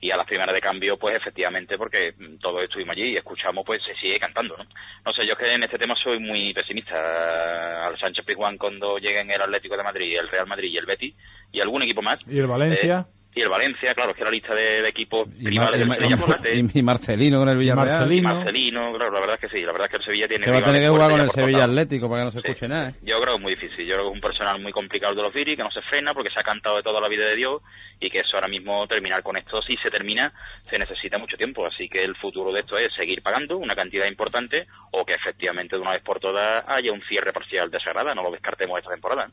y 0.00 0.10
a 0.10 0.16
las 0.16 0.26
primeras 0.26 0.54
de 0.54 0.60
cambio, 0.60 0.96
pues 0.96 1.16
efectivamente, 1.16 1.76
porque 1.76 2.14
todos 2.40 2.62
estuvimos 2.62 2.92
allí 2.92 3.10
y 3.10 3.16
escuchamos, 3.16 3.64
pues 3.66 3.82
se 3.82 3.94
sigue 3.96 4.18
cantando, 4.20 4.56
¿no? 4.56 4.64
No 5.04 5.12
sé, 5.12 5.26
yo 5.26 5.32
es 5.32 5.38
que 5.38 5.52
en 5.52 5.64
este 5.64 5.78
tema 5.78 5.96
soy 5.96 6.20
muy 6.20 6.54
pesimista. 6.54 7.86
Al 7.86 7.98
Sánchez 7.98 8.24
Pizjuán 8.24 8.58
cuando 8.58 8.98
lleguen 8.98 9.30
el 9.30 9.42
Atlético 9.42 9.76
de 9.76 9.82
Madrid, 9.82 10.16
el 10.18 10.28
Real 10.28 10.46
Madrid 10.46 10.70
y 10.70 10.76
el 10.76 10.86
Betis, 10.86 11.14
y 11.50 11.60
algún 11.60 11.82
equipo 11.82 12.02
más. 12.02 12.20
¿Y 12.28 12.38
el 12.38 12.46
Valencia? 12.46 13.06
Eh, 13.08 13.17
y 13.38 13.42
el 13.42 13.48
Valencia, 13.48 13.94
claro, 13.94 14.10
es 14.10 14.16
que 14.16 14.24
la 14.24 14.30
lista 14.30 14.54
de, 14.54 14.82
de 14.82 14.88
equipos 14.88 15.28
Y, 15.38 15.46
rivales 15.48 15.86
Mar- 15.86 15.98
del 15.98 16.08
Sevilla 16.08 16.26
fuerte. 16.26 16.54
y- 16.56 16.78
y 16.78 16.82
Marcelino 16.82 17.38
con 17.38 17.48
el 17.48 17.56
Villarreal. 17.58 17.86
Marcelino, 18.22 18.92
claro, 18.94 19.12
la 19.12 19.20
verdad 19.20 19.34
es 19.36 19.40
que 19.40 19.48
sí, 19.58 19.64
la 19.64 19.72
verdad 19.72 19.86
es 19.86 19.90
que 19.92 19.96
el 19.98 20.04
Sevilla 20.04 20.28
tiene 20.28 20.44
Que 20.44 20.50
va 20.50 20.58
a 20.58 20.64
tener 20.64 20.82
que 20.82 20.88
jugar 20.88 21.10
con 21.10 21.20
el 21.20 21.30
Sevilla. 21.30 21.64
Atlético 21.64 22.08
para 22.08 22.20
que 22.22 22.24
no 22.26 22.30
se 22.32 22.38
escuche 22.38 22.68
nada. 22.68 22.88
¿eh? 22.90 22.92
Yo 23.02 23.20
creo 23.20 23.26
que 23.26 23.36
es 23.36 23.40
muy 23.40 23.54
difícil. 23.54 23.86
Yo 23.86 23.94
creo 23.94 24.04
que 24.06 24.08
es 24.10 24.14
un 24.14 24.20
personal 24.20 24.60
muy 24.60 24.72
complicado 24.72 25.14
de 25.14 25.22
los 25.22 25.32
Viri, 25.32 25.56
que 25.56 25.62
no 25.62 25.70
se 25.70 25.82
frena 25.82 26.14
porque 26.14 26.30
se 26.30 26.40
ha 26.40 26.42
cantado 26.42 26.76
de 26.76 26.82
toda 26.82 27.00
la 27.00 27.08
vida 27.08 27.24
de 27.26 27.36
Dios 27.36 27.62
y 28.00 28.10
que 28.10 28.20
eso 28.20 28.36
ahora 28.36 28.48
mismo 28.48 28.86
terminar 28.86 29.22
con 29.22 29.36
esto, 29.36 29.62
si 29.62 29.76
se 29.76 29.90
termina, 29.90 30.32
se 30.68 30.78
necesita 30.78 31.18
mucho 31.18 31.36
tiempo. 31.36 31.66
Así 31.66 31.88
que 31.88 32.02
el 32.02 32.16
futuro 32.16 32.52
de 32.52 32.60
esto 32.60 32.76
es 32.76 32.92
seguir 32.94 33.22
pagando 33.22 33.56
una 33.58 33.74
cantidad 33.76 34.06
importante 34.06 34.66
o 34.92 35.04
que 35.04 35.14
efectivamente 35.14 35.76
de 35.76 35.82
una 35.82 35.92
vez 35.92 36.02
por 36.02 36.18
todas 36.20 36.64
haya 36.68 36.92
un 36.92 37.02
cierre 37.02 37.32
parcial 37.32 37.70
de 37.70 37.78
Sagrada. 37.80 38.14
No 38.14 38.22
lo 38.22 38.30
descartemos 38.32 38.78
esta 38.78 38.90
temporada. 38.90 39.30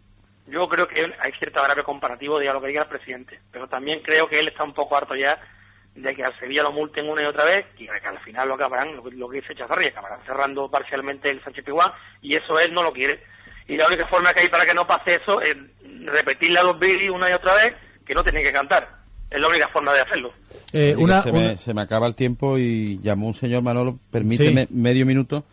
Yo 0.47 0.67
creo 0.67 0.87
que 0.87 1.01
hay 1.19 1.31
cierto 1.39 1.61
grave 1.63 1.83
comparativo 1.83 2.37
de 2.39 2.47
a 2.49 2.53
lo 2.53 2.61
que 2.61 2.67
diga 2.67 2.83
el 2.83 2.87
presidente, 2.89 3.39
pero 3.51 3.67
también 3.67 4.01
creo 4.01 4.27
que 4.27 4.39
él 4.39 4.47
está 4.47 4.63
un 4.63 4.73
poco 4.73 4.95
harto 4.95 5.15
ya 5.15 5.39
de 5.95 6.13
que 6.13 6.23
al 6.23 6.37
Sevilla 6.39 6.61
lo 6.61 6.71
multen 6.71 7.09
una 7.09 7.23
y 7.23 7.25
otra 7.25 7.45
vez 7.45 7.65
y 7.77 7.85
que 7.87 8.07
al 8.07 8.19
final 8.19 8.47
lo 8.49 8.55
acabarán, 8.55 8.95
lo, 8.95 9.03
que- 9.03 9.11
lo 9.15 9.29
que 9.29 9.37
dice 9.41 9.55
Chazarri, 9.55 9.87
acabarán 9.87 10.19
cerrando 10.25 10.69
parcialmente 10.69 11.29
el 11.31 11.41
Sánchez 11.43 11.63
Piguán 11.65 11.91
y 12.21 12.35
eso 12.35 12.59
él 12.59 12.73
no 12.73 12.83
lo 12.83 12.91
quiere. 12.93 13.21
Y 13.67 13.77
la 13.77 13.87
única 13.87 14.05
forma 14.07 14.33
que 14.33 14.41
hay 14.41 14.49
para 14.49 14.65
que 14.65 14.73
no 14.75 14.85
pase 14.85 15.15
eso 15.15 15.41
es 15.41 15.55
repetirle 16.05 16.59
a 16.59 16.63
los 16.63 16.77
Billy 16.79 17.09
una 17.09 17.29
y 17.29 17.33
otra 17.33 17.55
vez 17.55 17.73
que 18.05 18.13
no 18.13 18.23
tienen 18.23 18.43
que 18.43 18.51
cantar. 18.53 18.87
Es 19.31 19.39
la 19.39 19.47
única 19.47 19.67
forma 19.69 19.91
de 19.93 20.01
hacerlo. 20.01 20.33
Eh, 20.71 20.93
una, 20.97 21.23
se, 21.23 21.31
una- 21.31 21.39
Me, 21.39 21.57
se 21.57 21.73
me 21.73 21.81
acaba 21.81 22.05
el 22.05 22.13
tiempo 22.15 22.59
y 22.59 22.99
llamó 23.01 23.25
un 23.27 23.33
señor 23.33 23.63
Manolo, 23.63 23.97
permíteme 24.11 24.67
medio 24.69 25.05
minuto, 25.05 25.45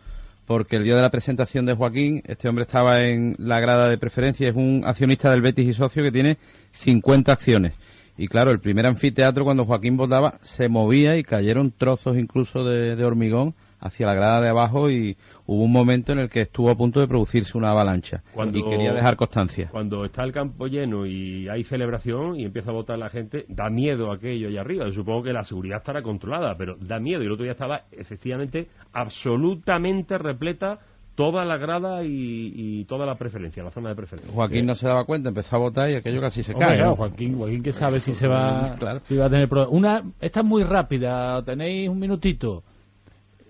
porque 0.45 0.75
el 0.75 0.83
día 0.83 0.95
de 0.95 1.01
la 1.01 1.11
presentación 1.11 1.65
de 1.65 1.73
Joaquín, 1.73 2.21
este 2.25 2.49
hombre 2.49 2.63
estaba 2.63 3.03
en 3.03 3.35
la 3.37 3.59
grada 3.59 3.89
de 3.89 3.97
preferencia, 3.97 4.49
es 4.49 4.55
un 4.55 4.83
accionista 4.85 5.29
del 5.31 5.41
Betis 5.41 5.67
y 5.67 5.73
socio 5.73 6.03
que 6.03 6.11
tiene 6.11 6.37
50 6.71 7.31
acciones. 7.31 7.73
Y 8.17 8.27
claro, 8.27 8.51
el 8.51 8.59
primer 8.59 8.85
anfiteatro 8.85 9.43
cuando 9.43 9.65
Joaquín 9.65 9.97
votaba 9.97 10.39
se 10.41 10.69
movía 10.69 11.17
y 11.17 11.23
cayeron 11.23 11.71
trozos 11.71 12.17
incluso 12.17 12.63
de, 12.63 12.95
de 12.95 13.05
hormigón 13.05 13.55
hacia 13.85 14.07
la 14.07 14.13
grada 14.13 14.41
de 14.41 14.49
abajo 14.49 14.89
y 14.89 15.17
hubo 15.45 15.63
un 15.63 15.71
momento 15.71 16.11
en 16.13 16.19
el 16.19 16.29
que 16.29 16.41
estuvo 16.41 16.69
a 16.69 16.75
punto 16.75 16.99
de 17.01 17.07
producirse 17.07 17.57
una 17.57 17.71
avalancha 17.71 18.23
Cuando- 18.33 18.57
y 18.57 18.63
quería 18.63 18.93
dejar 18.93 19.15
constancia. 19.17 19.67
Cuando 19.71 20.05
está 20.05 20.23
el 20.23 20.31
campo 20.31 20.67
lleno 20.67 21.05
y 21.05 21.49
hay 21.49 21.63
celebración 21.63 22.39
y 22.39 22.45
empieza 22.45 22.69
a 22.71 22.73
votar 22.73 22.97
la 22.97 23.09
gente, 23.09 23.45
da 23.49 23.69
miedo 23.69 24.11
aquello 24.11 24.47
allá 24.47 24.61
arriba. 24.61 24.85
Yo 24.85 24.93
supongo 24.93 25.23
que 25.23 25.33
la 25.33 25.43
seguridad 25.43 25.77
estará 25.79 26.01
controlada, 26.01 26.55
pero 26.57 26.75
da 26.79 26.99
miedo. 26.99 27.21
Y 27.21 27.25
el 27.25 27.31
otro 27.33 27.43
día 27.43 27.51
estaba 27.53 27.81
efectivamente 27.91 28.67
absolutamente 28.93 30.17
repleta 30.17 30.79
toda 31.15 31.45
la 31.45 31.57
grada 31.57 32.03
y, 32.03 32.51
y 32.55 32.85
toda 32.85 33.05
la 33.05 33.15
preferencia, 33.15 33.63
la 33.63 33.69
zona 33.69 33.89
de 33.89 33.95
preferencia. 33.95 34.33
Joaquín 34.33 34.65
no 34.65 34.73
se 34.73 34.87
daba 34.87 35.03
cuenta, 35.05 35.29
empezó 35.29 35.57
a 35.57 35.59
votar 35.59 35.89
y 35.91 35.95
aquello 35.95 36.19
casi 36.19 36.41
se 36.41 36.53
Hombre, 36.53 36.67
cae. 36.79 36.95
Joaquín, 36.95 37.37
Joaquín 37.37 37.61
que 37.61 37.71
sabe 37.71 37.99
si 37.99 38.13
se 38.13 38.27
va, 38.27 38.75
Claro. 38.79 39.01
si 39.05 39.15
va 39.15 39.25
a 39.25 39.29
tener 39.29 39.47
problemas. 39.47 39.73
Una, 39.75 40.01
esta 40.19 40.39
es 40.39 40.45
muy 40.45 40.63
rápida, 40.63 41.43
tenéis 41.43 41.87
un 41.89 41.99
minutito. 41.99 42.63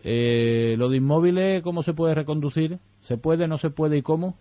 Eh, 0.03 0.75
lo 0.77 0.89
de 0.89 0.97
inmóviles, 0.97 1.61
¿cómo 1.61 1.81
se 1.81 1.93
puede 1.93 2.13
reconducir? 2.13 2.77
¿Se 3.01 3.17
puede, 3.17 3.47
no 3.47 3.57
se 3.57 3.69
puede 3.69 3.97
y 3.97 4.01
cómo? 4.01 4.37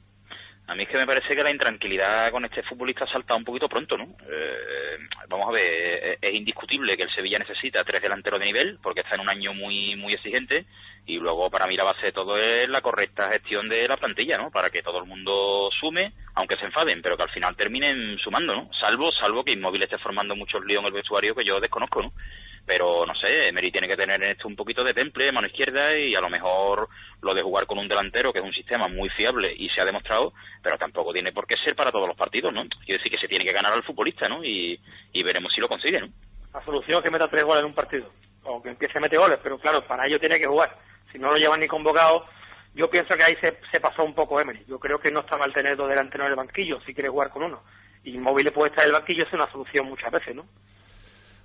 A 0.66 0.74
mí 0.74 0.84
es 0.84 0.88
que 0.88 0.96
me 0.96 1.06
parece 1.06 1.34
que 1.34 1.42
la 1.42 1.50
intranquilidad 1.50 2.30
con 2.30 2.44
este 2.44 2.62
futbolista 2.62 3.04
ha 3.04 3.08
saltado 3.08 3.36
un 3.36 3.44
poquito 3.44 3.68
pronto, 3.68 3.96
¿no? 3.98 4.04
Eh, 4.04 4.96
vamos 5.28 5.48
a 5.48 5.52
ver, 5.52 5.64
eh, 5.64 6.18
es 6.20 6.34
indiscutible 6.34 6.96
que 6.96 7.02
el 7.02 7.10
Sevilla 7.10 7.38
necesita 7.38 7.84
tres 7.84 8.00
delanteros 8.00 8.40
de 8.40 8.46
nivel 8.46 8.78
porque 8.82 9.00
está 9.00 9.16
en 9.16 9.22
un 9.22 9.28
año 9.28 9.52
muy 9.54 9.96
muy 9.96 10.14
exigente 10.14 10.64
y 11.04 11.18
luego 11.18 11.50
para 11.50 11.66
mí 11.66 11.76
la 11.76 11.84
base 11.84 12.06
de 12.06 12.12
todo 12.12 12.38
es 12.38 12.68
la 12.68 12.80
correcta 12.80 13.28
gestión 13.28 13.68
de 13.68 13.88
la 13.88 13.96
plantilla, 13.96 14.38
¿no? 14.38 14.50
Para 14.50 14.70
que 14.70 14.82
todo 14.82 14.98
el 14.98 15.06
mundo 15.06 15.68
sume, 15.80 16.12
aunque 16.34 16.56
se 16.56 16.66
enfaden, 16.66 17.02
pero 17.02 17.16
que 17.16 17.24
al 17.24 17.30
final 17.30 17.56
terminen 17.56 18.16
sumando, 18.18 18.54
¿no? 18.54 18.70
Salvo 18.80 19.10
salvo 19.12 19.44
que 19.44 19.52
Inmóvil 19.52 19.82
esté 19.82 19.98
formando 19.98 20.36
muchos 20.36 20.64
líos 20.64 20.80
en 20.80 20.86
el 20.86 20.92
vestuario 20.92 21.34
que 21.34 21.44
yo 21.44 21.60
desconozco, 21.60 22.02
¿no? 22.02 22.12
Pero 22.64 23.04
no 23.04 23.14
sé, 23.14 23.48
Emery 23.48 23.72
tiene 23.72 23.88
que 23.88 23.96
tener 23.96 24.22
en 24.22 24.30
esto 24.30 24.46
un 24.46 24.54
poquito 24.54 24.84
de 24.84 24.94
temple, 24.94 25.32
mano 25.32 25.48
izquierda 25.48 25.96
y 25.96 26.14
a 26.14 26.20
lo 26.20 26.30
mejor 26.30 26.88
lo 27.20 27.34
de 27.34 27.42
jugar 27.42 27.66
con 27.66 27.78
un 27.78 27.88
delantero 27.88 28.32
que 28.32 28.38
es 28.38 28.44
un 28.44 28.52
sistema 28.52 28.86
muy 28.88 29.08
fiable 29.10 29.52
y 29.56 29.68
se 29.70 29.80
ha 29.80 29.84
demostrado, 29.84 30.32
pero 30.62 30.78
tampoco 30.78 31.12
tiene 31.12 31.32
por 31.32 31.46
qué 31.46 31.56
ser 31.56 31.74
para 31.74 31.90
todos 31.90 32.06
los 32.06 32.16
partidos, 32.16 32.52
¿no? 32.52 32.62
Quiere 32.84 32.98
decir 32.98 33.10
que 33.10 33.18
se 33.18 33.28
tiene 33.28 33.44
que 33.44 33.52
ganar 33.52 33.72
al 33.72 33.82
futbolista, 33.82 34.28
¿no? 34.28 34.44
Y, 34.44 34.78
y 35.12 35.22
veremos 35.22 35.52
si 35.52 35.60
lo 35.60 35.68
consigue, 35.68 36.00
¿no? 36.00 36.08
La 36.54 36.64
solución 36.64 36.98
es 36.98 37.04
que 37.04 37.10
meta 37.10 37.28
tres 37.28 37.44
goles 37.44 37.60
en 37.60 37.66
un 37.66 37.74
partido, 37.74 38.10
o 38.44 38.62
que 38.62 38.68
empiece 38.68 38.98
a 38.98 39.00
meter 39.00 39.18
goles, 39.18 39.40
pero 39.42 39.58
claro, 39.58 39.84
para 39.86 40.06
ello 40.06 40.20
tiene 40.20 40.38
que 40.38 40.46
jugar. 40.46 40.76
Si 41.10 41.18
no 41.18 41.30
lo 41.30 41.36
llevan 41.36 41.60
ni 41.60 41.66
convocado, 41.66 42.26
yo 42.74 42.88
pienso 42.88 43.14
que 43.16 43.24
ahí 43.24 43.36
se, 43.36 43.80
pasó 43.80 44.02
un 44.02 44.14
poco 44.14 44.40
Emery. 44.40 44.64
Yo 44.66 44.78
creo 44.78 44.98
que 44.98 45.10
no 45.10 45.20
está 45.20 45.36
mal 45.36 45.52
tener 45.52 45.76
dos 45.76 45.88
delanteros 45.88 46.26
en 46.26 46.30
el 46.30 46.36
banquillo, 46.36 46.80
si 46.80 46.94
quiere 46.94 47.10
jugar 47.10 47.30
con 47.30 47.42
uno. 47.42 47.62
Y 48.04 48.16
móvil 48.18 48.50
puede 48.52 48.70
estar 48.70 48.84
en 48.84 48.90
el 48.90 48.98
banquillo, 48.98 49.24
es 49.24 49.32
una 49.32 49.50
solución 49.50 49.86
muchas 49.86 50.10
veces, 50.10 50.34
¿no? 50.34 50.46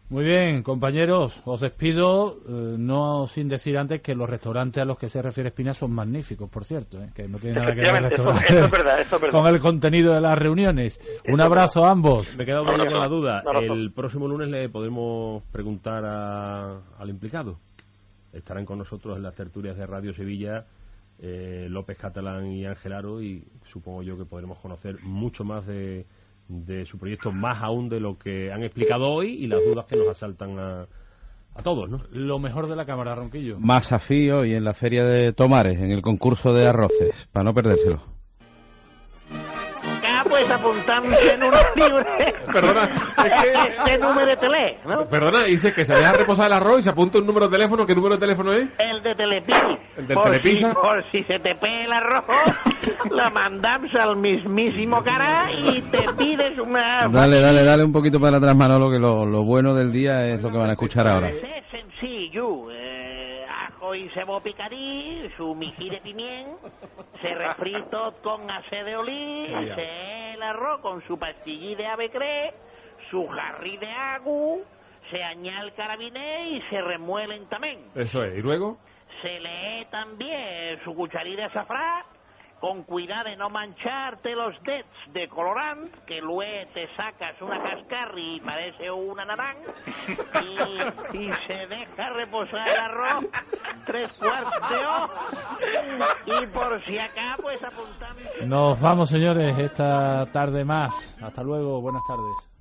Muy 0.09 0.23
bien, 0.23 0.63
compañeros, 0.63 1.41
os 1.43 1.59
despido, 1.59 2.37
eh, 2.47 2.75
no 2.77 3.27
sin 3.27 3.49
decir 3.49 3.77
antes 3.77 4.01
que 4.01 4.15
los 4.15 4.29
restaurantes 4.29 4.81
a 4.81 4.85
los 4.85 4.97
que 4.97 5.09
se 5.09 5.21
refiere 5.21 5.49
Espina 5.49 5.73
son 5.73 5.91
magníficos, 5.91 6.49
por 6.49 6.63
cierto, 6.63 7.03
eh, 7.03 7.09
que 7.13 7.27
no 7.27 7.37
tiene 7.39 7.59
nada 7.59 7.75
que 7.75 7.81
ver 7.81 7.95
eso- 7.95 8.01
restaurante 8.09 8.45
eso 8.47 8.65
es 8.65 8.71
verdad, 8.71 9.01
eso 9.01 9.15
es 9.17 9.21
verdad. 9.21 9.37
con 9.41 9.47
el 9.53 9.59
contenido 9.59 10.13
de 10.13 10.21
las 10.21 10.39
reuniones. 10.39 11.01
Un 11.27 11.41
abrazo 11.41 11.83
a 11.83 11.91
ambos. 11.91 12.37
Me 12.37 12.43
he 12.43 12.45
quedado 12.45 12.63
todavía 12.63 12.89
con 12.89 12.99
la 13.01 13.07
duda. 13.09 13.43
El 13.61 13.91
próximo 13.91 14.29
lunes 14.29 14.47
le 14.47 14.69
podemos 14.69 15.43
preguntar 15.51 16.05
a- 16.05 16.79
al 16.97 17.09
implicado. 17.09 17.59
Estarán 18.31 18.65
con 18.65 18.77
nosotros 18.77 19.17
en 19.17 19.23
las 19.23 19.35
tertulias 19.35 19.75
de 19.75 19.85
Radio 19.87 20.13
Sevilla 20.13 20.65
eh, 21.19 21.67
López 21.69 21.97
Catalán 21.97 22.45
y 22.51 22.65
Ángel 22.65 22.93
Aro 22.93 23.21
y 23.21 23.43
supongo 23.65 24.03
yo 24.03 24.17
que 24.17 24.23
podremos 24.25 24.59
conocer 24.59 24.99
mucho 25.01 25.43
más 25.43 25.65
de, 25.65 26.05
de 26.47 26.85
su 26.85 26.97
proyecto, 26.97 27.31
más 27.31 27.61
aún 27.61 27.89
de 27.89 27.99
lo 27.99 28.17
que 28.17 28.51
han 28.51 28.63
explicado 28.63 29.09
hoy 29.09 29.33
y 29.33 29.47
las 29.47 29.59
dudas 29.63 29.85
que 29.85 29.95
nos 29.95 30.07
asaltan 30.09 30.57
a, 30.57 30.87
a 31.55 31.63
todos, 31.63 31.89
¿no? 31.89 32.01
Lo 32.11 32.39
mejor 32.39 32.67
de 32.67 32.75
la 32.75 32.85
cámara, 32.85 33.15
Ronquillo. 33.15 33.59
Más 33.59 33.91
afío 33.91 34.45
y 34.45 34.53
en 34.53 34.63
la 34.63 34.73
feria 34.73 35.03
de 35.03 35.33
Tomares, 35.33 35.79
en 35.79 35.91
el 35.91 36.01
concurso 36.01 36.53
de 36.53 36.67
arroces, 36.67 37.27
para 37.31 37.43
no 37.43 37.53
perdérselo. 37.53 38.16
Apuntándose 40.53 41.33
en 41.33 41.43
una 41.43 41.57
libre. 41.75 42.33
Perdona, 42.53 42.83
es 42.83 43.43
que- 43.43 43.69
Este 43.77 43.97
número 43.99 44.25
de 44.27 44.35
tele, 44.37 44.77
¿no? 44.85 45.05
Perdona, 45.09 45.43
dice 45.45 45.73
que 45.73 45.83
se 45.85 45.93
deja 45.95 46.13
reposar 46.13 46.47
el 46.47 46.53
arroz 46.53 46.79
y 46.79 46.81
se 46.83 46.89
apunta 46.89 47.17
un 47.19 47.25
número 47.25 47.47
de 47.47 47.57
teléfono. 47.57 47.85
¿Qué 47.85 47.95
número 47.95 48.15
de 48.15 48.19
teléfono 48.21 48.53
es? 48.53 48.67
El 48.79 49.01
de 49.01 49.15
Telepisa. 49.15 49.61
El 49.97 50.07
del 50.07 50.15
por 50.15 50.25
Telepisa. 50.25 50.69
Si, 50.69 50.75
por 50.75 51.03
si 51.11 51.23
se 51.23 51.39
te 51.39 51.55
pega 51.55 51.85
el 51.85 51.91
arroz, 51.93 52.23
la 53.11 53.29
mandamos 53.29 53.93
al 53.95 54.15
mismísimo 54.17 55.03
cara 55.03 55.49
y 55.59 55.81
te 55.81 56.03
pides 56.17 56.57
una... 56.59 57.07
Dale, 57.11 57.39
dale, 57.41 57.63
dale 57.63 57.83
un 57.83 57.91
poquito 57.91 58.19
para 58.19 58.37
atrás, 58.37 58.55
Manolo, 58.55 58.89
que 58.91 58.99
lo, 58.99 59.25
lo 59.25 59.43
bueno 59.43 59.73
del 59.73 59.91
día 59.91 60.25
es 60.25 60.41
lo 60.41 60.51
que 60.51 60.57
van 60.57 60.69
a 60.69 60.73
escuchar 60.73 61.07
ahora. 61.07 61.29
Es 61.29 61.41
sencillo. 61.71 62.69
Y 63.95 64.09
cebo 64.09 64.39
picadí, 64.41 65.29
su 65.37 65.55
mijí 65.55 65.89
de 65.89 66.01
pimién, 66.01 66.57
se 67.21 67.33
refrito 67.33 68.15
con 68.21 68.49
ace 68.49 68.83
de 68.83 68.95
olí, 68.95 69.47
se 69.75 70.33
el 70.33 70.43
arroz 70.43 70.81
con 70.81 71.01
su 71.07 71.17
pastillí 71.17 71.75
de 71.75 71.87
avecré, 71.87 72.53
su 73.09 73.27
jarrí 73.27 73.77
de 73.77 73.91
agua, 73.91 74.57
se 75.09 75.23
añade 75.23 75.67
el 75.67 75.73
carabiné 75.73 76.49
y 76.49 76.61
se 76.69 76.81
remuelen 76.81 77.47
también. 77.47 77.79
Eso 77.95 78.23
es. 78.23 78.37
¿Y 78.37 78.41
luego? 78.41 78.77
Se 79.21 79.39
lee 79.39 79.85
también 79.89 80.79
su 80.83 80.93
cucharilla 80.93 81.37
de 81.37 81.43
azafrán, 81.45 82.03
con 82.59 82.83
cuidado 82.83 83.29
de 83.29 83.35
no 83.35 83.49
mancharte 83.49 84.33
los 84.35 84.53
dedos 84.63 84.85
de 85.13 85.27
colorant, 85.27 85.93
que 86.05 86.21
luego 86.21 86.69
te 86.73 86.87
sacas 86.95 87.39
una 87.41 87.61
cascarri 87.61 88.37
y 88.37 88.39
parece 88.39 88.91
una 88.91 89.25
naranja, 89.25 89.71
y, 91.13 91.29
se 91.47 91.67
deja 91.67 92.09
reposar 92.09 92.67
el 92.67 92.79
arroz 92.79 93.25
tres 93.85 94.11
cuartos 94.13 94.69
de 94.69 94.75
hora, 94.75 96.43
y 96.43 96.47
por 96.47 96.83
si 96.85 96.97
acá, 96.97 97.37
pues 97.41 97.63
apuntamos... 97.63 98.23
Nos 98.45 98.81
vamos, 98.81 99.09
señores, 99.09 99.57
esta 99.57 100.25
tarde 100.31 100.65
más. 100.65 101.17
Hasta 101.21 101.43
luego, 101.43 101.81
buenas 101.81 102.01
tardes. 102.07 102.56